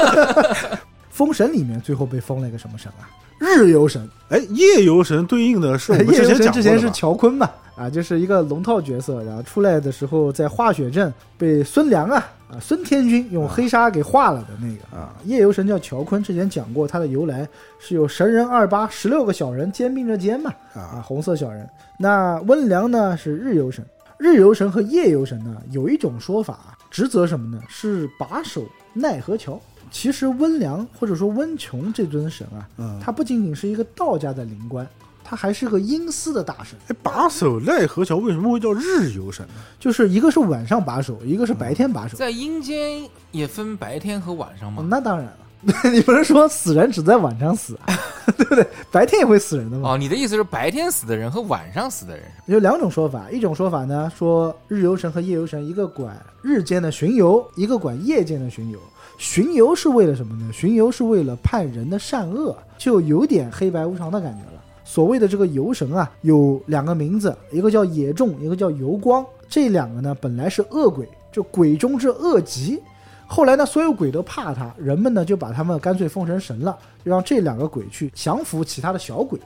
[1.10, 3.04] 封神里面最后被封了一个什么神啊？
[3.38, 4.08] 日游神。
[4.28, 15.14] 哎，夜游神对应的是我们 夜游神之前讲之前是乔坤嘛，啊，就是一个龙套角色，然后出来的时候在化雪镇被孙良啊啊孙天君用黑沙给化了的那个啊。
[15.24, 17.48] 夜游神叫乔坤，之前讲过他的由来
[17.78, 21.68] 是有神人二八十六个小人肩并着肩嘛，啊，啊，红色小人。
[21.98, 23.85] 那温良呢是日游神，
[24.18, 27.62] 日游神和夜游神呢有一种说法啊，职责什么呢？
[27.68, 29.60] 是把守奈何桥。
[29.93, 34.86] 其实温良或者说温琼这尊神啊，嗯，他不仅仅是一个道家的灵官，
[35.31, 36.77] 他还是个阴司的大神。
[36.89, 39.55] 哎，把守奈何桥为什么会叫日游神呢？
[39.78, 42.16] 就是一个是晚上把守，一个是白天把守。
[42.16, 44.85] 在阴间也分白天和晚上吗？
[44.90, 45.36] 那当然了，
[45.93, 47.97] 你不是说死人只在晚上死啊，
[48.36, 48.66] 对不对？
[48.90, 49.93] 白天也会死人的嘛。
[49.93, 52.24] 哦，你的意思是白天死的人和晚上死的人？
[52.47, 58.81] 有两种说法，一种说法呢说日游神和夜游神，一个管日间的巡游，一个管夜间的巡游。
[59.16, 60.52] 巡游是为了什么呢？
[60.52, 64.60] 巡游是为了判人的善恶，就有点黑白无常的感觉了。
[64.90, 69.24] 所谓的这个游神啊，有两个名字，一个叫野众，一个叫游光。
[69.48, 72.82] 这两个呢，本来是恶鬼，就鬼中之恶极。
[73.24, 79.38] 后来呢，所有鬼都怕他，人们呢就把他们干脆封成神了，就让这两个鬼去降服其他的小鬼。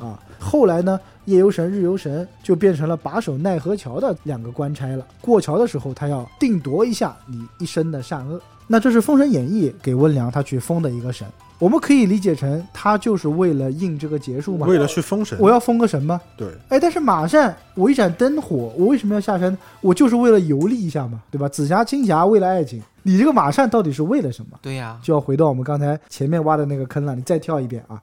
[0.00, 5.06] 啊，后来呢，夜游神、日游神就变成了把守奈何桥的两个官差了。
[5.20, 8.40] 过桥的时候，他要定夺一下你一生的善恶。
[8.66, 11.28] 那这是《封神演义》给温良他去封的一个神，
[11.60, 14.66] 我们可以理解成他就是为了应这个结束嘛。
[14.66, 16.20] 为了去封神，我要封个神吗？
[16.36, 19.56] 对，哎，但是马善我一盏灯火，我为什么要下山？
[19.82, 21.46] 我就是为了游历一下嘛，对吧？
[21.48, 24.58] 紫霞、青霞为了爱情，你这个马善到底是为了什么？
[24.62, 28.02] 对呀、就要回到我们刚才前面挖的那个坑了，你再跳一遍啊。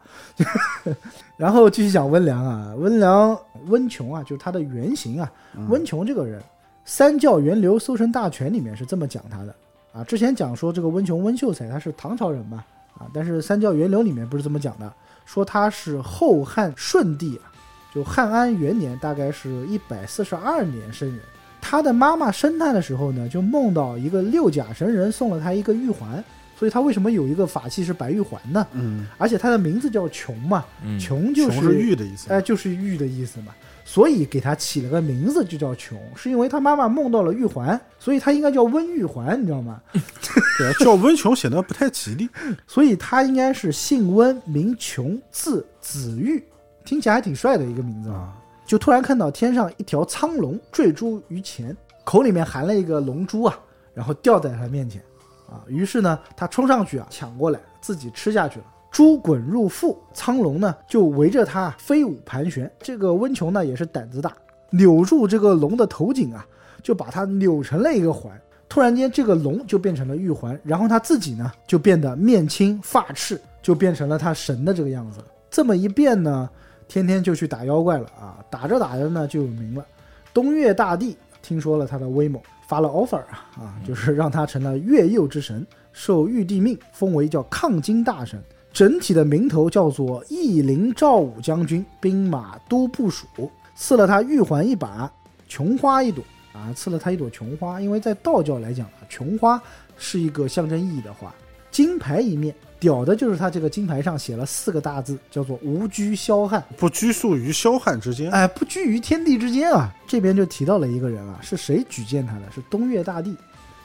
[1.35, 3.35] 然后继续讲温良啊，温良
[3.67, 5.31] 温琼啊，就是他的原型啊。
[5.67, 6.39] 温琼这个人，
[6.85, 9.55] 《三教源流搜神大全》里面是这么讲他的
[9.93, 10.03] 啊。
[10.03, 12.63] 之前讲说这个温琼温秀才他是唐朝人嘛
[12.99, 14.91] 啊，但是《三教源流》里面不是这么讲的，
[15.25, 17.51] 说他是后汉顺帝啊，
[17.93, 21.19] 就汉安元年，大概是一百四十二年生人。
[21.59, 26.23] 他的妈妈生他的时候呢，就梦到一个六甲神人送了他一个玉环，
[26.57, 28.65] 所以他为什么有一个法器是白玉环呢？
[28.71, 33.53] 嗯，而且他的名字叫琼嘛，嗯，琼就琼是玉的意思，哎，就是玉的意思嘛，
[33.97, 39.81] 所以给他起了个名字就叫琼，是因为他妈妈梦到了玉环，所以他应该叫温玉环，你知道吗？
[40.79, 42.29] 叫温琼显得不太吉利。
[42.67, 46.45] 所以他应该是姓温，名琼，字子玉，
[46.85, 48.17] 听起来还挺帅的一个名字啊。
[48.17, 48.37] 啊，
[48.67, 53.59] 就突然看到天上一条苍龙坠珠于前，口里面含了一个龙珠啊，
[53.95, 55.01] 然后掉在他面前，
[55.49, 58.65] 啊，于是呢，他冲上去啊，抢过来，自己吃下去了。
[58.97, 62.67] 猪滚入腹，苍龙呢就围着他飞舞盘旋。
[62.79, 64.33] 这个温琼呢也是胆子大，
[64.71, 66.43] 扭住这个龙的头颈啊，
[66.81, 68.35] 就把它扭成了一个环。
[68.67, 75.19] 突然间，这个龙就变成了玉环，然后他自己呢就变得面青发赤，就变成了他神的这个样子。
[75.51, 76.49] 这么一变呢，
[76.87, 79.85] 天天就去打妖怪了啊，打着打着呢就有名了。
[80.33, 85.63] 东岳大帝听说了他的威猛，发了 offer 啊啊，就是让他成了月佑之神，
[85.93, 88.41] 受玉帝命，封为叫抗金大神。
[88.77, 93.25] 整体的名头叫做义陵赵武将军，兵马都部署，
[93.73, 95.11] 赐了他玉环一把，
[95.47, 96.23] 琼花一朵
[96.53, 97.81] 啊，赐了他一朵琼花。
[97.81, 99.59] 因为在道教来讲啊，琼花
[99.97, 101.33] 是一个象征意义的花。
[101.71, 106.63] 金牌一面，屌的就是他这个金牌上写了四个大字，叫做无拘萧汉。
[106.77, 108.29] 不拘束于霄汉之间。
[108.29, 109.91] 哎，不拘于天地之间啊！
[110.05, 112.41] 这边就提到了一个人啊，是谁举荐他的？
[112.53, 113.35] 是东岳大帝。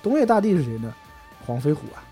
[0.03, 0.93] 东岳大帝是谁呢？
[1.47, 2.05] 黄飞虎啊，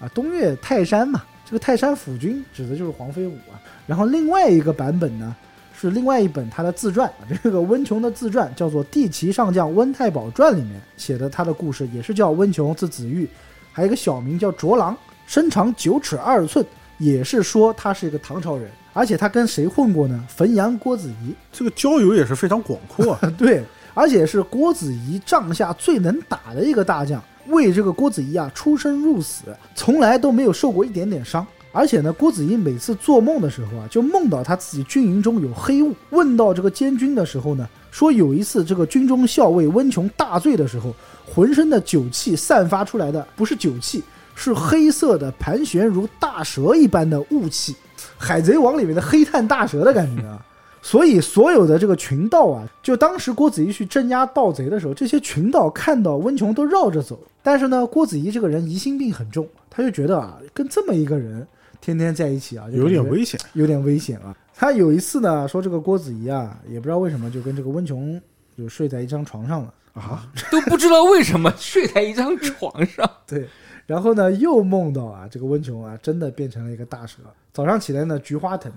[0.00, 3.56] 啊，东岳泰山嘛，这个泰山府君指的就是黄飞虎啊。
[3.86, 5.34] 然后另外一个版本呢，
[5.78, 7.10] 是另外一本他的自传，
[7.42, 13.28] 这个温琼的自传叫做《地骑上将温太保传》里面写的他的故事，也是叫温琼字子玉，
[13.72, 14.96] 还有一个小名叫卓郎，
[15.26, 16.66] 身长九尺二寸，
[16.98, 18.68] 也是说他是一个唐朝人。
[18.92, 20.26] 而且他跟谁混过呢？
[20.34, 23.20] 汾阳郭子仪，这个交友也是非常广阔啊。
[23.36, 23.62] 对，
[23.92, 29.44] 而且是郭子仪帐下最能打的一个大将，为这个郭子仪啊出生入死，
[29.74, 31.46] 从来都没有受过一点点伤。
[31.72, 35.94] 而且呢，郭子仪每次做梦的时候啊，就梦到他自己军营中有黑雾。
[36.08, 40.94] 问到这个监军的时候呢，说有一次这个军中校尉温琼大醉的时候，
[41.26, 44.02] 浑身的酒气散发出来的不是酒气，
[44.34, 47.76] 是黑色的盘旋如大蛇一般的雾气。
[48.16, 50.42] 海贼王里面的黑炭大蛇的感觉啊。
[50.80, 57.18] 所以所有的这个群盗啊，就当时郭子仪去镇压盗贼的时候，这些群盗看到温琼都绕着走。
[57.46, 61.46] 但是呢，郭子仪这个人疑心病很重，他就觉得啊，跟这么一个人
[61.80, 63.38] 天天在一起啊，有点危险。
[63.52, 64.36] 有点危险啊。
[64.52, 68.20] 他有一次呢，说这个郭子仪啊，也不知道为什么就跟这个温琼
[68.58, 73.08] 就睡在一张床上了啊，都不知道为什么睡在一张床上。
[73.28, 73.46] 对，
[73.86, 77.18] 然后呢又梦到啊，这个温琼啊真的变成了一个大蛇。
[77.52, 78.72] 早上起来呢，菊花疼，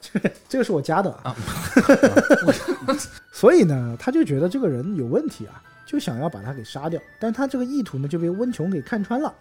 [0.00, 1.34] 这 个这个是我家的啊。
[3.34, 7.00] 所以呢，他就觉得这个人有问题啊，就想要把他给杀掉。
[7.18, 9.34] 但他这个意图呢，就被温琼给看穿了。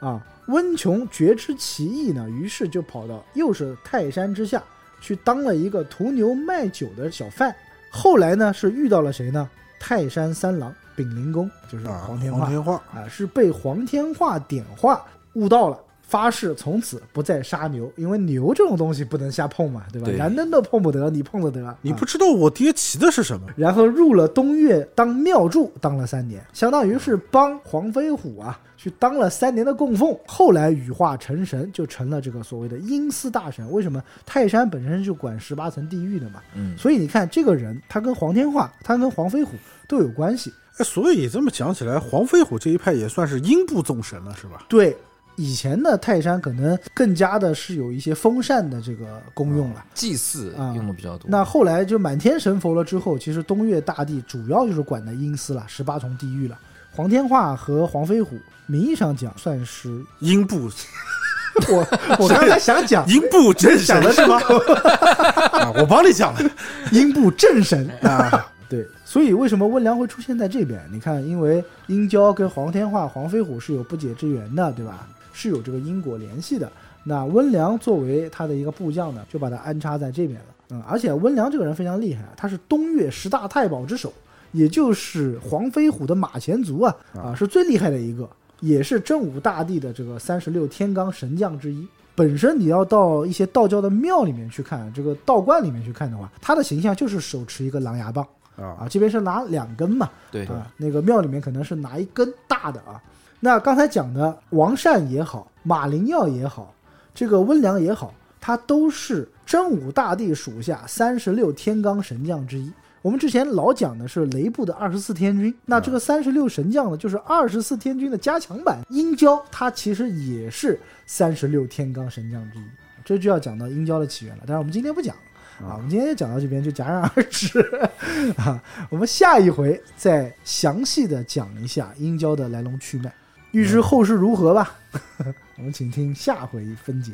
[0.00, 4.60] 啊，温琼觉知其意呢，于是就跑到又是泰山之下
[5.00, 7.54] 去当了一个屠牛卖酒的小贩。
[7.90, 9.48] 后来呢，是遇到了谁呢？
[9.78, 15.04] 泰山三郎丙灵公，就是啊，黄天化黄天化啊，是被黄天化点化
[15.34, 15.78] 悟到了，
[16.12, 20.08] 发誓从此不再杀牛，因为牛这种东西不能瞎碰嘛，对吧？
[20.08, 21.66] 对燃灯都碰不得，你碰得得？
[21.66, 23.46] 啊你不知道我爹骑的是什么？
[23.56, 30.14] 然后入了东岳当庙祝，当了三年，相当于是帮黄飞虎啊去当了三年的供奉。
[30.26, 33.72] 后来羽化成神，就成了这个所谓的阴司大神。
[33.72, 34.04] 为什么？
[34.26, 39.52] 泰山本身就管十八层地狱的嘛，嗯，所以你看这个人，他跟黄天化，他跟黄飞虎
[39.88, 40.52] 都有关系。
[40.76, 44.66] 哎，所以这么讲起来，黄飞虎这一派也算是阴部众神了，是吧？
[44.68, 44.94] 对，
[45.36, 49.84] 以前的泰山可能更加的是有一些风扇的这个功用了。
[49.94, 51.26] 祭祀啊用的比较多。
[51.30, 56.58] 那后来就满天神佛了之后，其实东岳大帝主要就是管的阴司了，十八重地狱了。
[56.94, 60.68] 黄天化和黄飞虎，名义上讲算是阴部
[61.68, 61.86] 我，
[62.18, 64.40] 我刚才想讲 阴部真想的神是吗？
[65.52, 66.50] 啊，我帮你讲了
[66.90, 70.80] 阴部正神啊，对，所以为什么温良会出现在这边？
[70.90, 75.06] 你看，因为殷郊跟黄天化、黄飞虎是有不解之缘的，对吧？
[75.42, 76.70] 是有这个因果联系的。
[77.02, 80.46] 那温良作为他的一个部将呢，就把他安插在这边了。
[80.70, 84.12] 嗯，而且温良这个人非常厉害，他是东岳十大太保之首，
[84.52, 88.28] 也就是黄飞虎的马前卒啊，啊，是最厉害的一个，
[88.60, 91.84] 也是真武大帝的这个三十六天罡神将之一。
[92.14, 98.24] 本身你要到一些道教的庙里面去看，这个道观里面去看的话，他的形象就是手持一个狼牙棒。
[98.54, 103.02] 啊啊，这边是拿两根嘛，对啊，那个庙里面可能是拿一根大的啊。
[103.44, 106.72] 那刚才讲的王善也好，马灵耀也好，
[107.12, 112.72] 这个温良也好，他都是真武大帝属下三十六天罡神将之一。
[113.02, 118.78] 我们之前老讲的是雷部的二十四天君，那这个三十六神将呢，就是二十四天君的加强版。
[118.88, 122.64] 殷郊他其实也是三十六天罡神将之一，
[123.04, 124.44] 这就要讲到殷郊的起源了。
[124.46, 125.16] 但是我们今天不讲。
[125.60, 127.58] 啊，我们今天讲到这边就戛然而止
[128.38, 133.12] 啊，我们下一回再详细的讲一下殷郊的来龙去脉，
[133.52, 134.72] 预知后事如何吧。
[135.56, 137.12] 我们请听下回分解。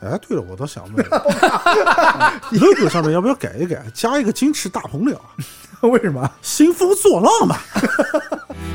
[0.00, 5.34] 哎，对了，我倒想问 了，logo 上面要不要改一改，加一个金翅大鹏鸟啊？
[5.88, 6.30] 为什么？
[6.42, 7.56] 兴风作浪嘛。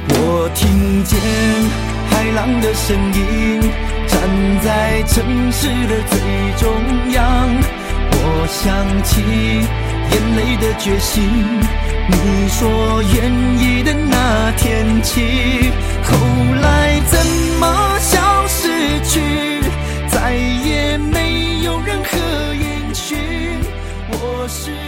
[0.09, 1.19] 我听见
[2.09, 3.61] 海浪的声音，
[4.07, 4.19] 站
[4.63, 6.19] 在城市的最
[6.59, 7.49] 中央。
[8.15, 9.21] 我想起
[10.11, 11.23] 眼泪的决心，
[12.09, 15.71] 你说愿意的那天起，
[16.03, 16.15] 后
[16.61, 17.25] 来怎
[17.59, 19.61] 么消失去，
[20.09, 23.17] 再也没有任何音讯。
[24.11, 24.82] 我是？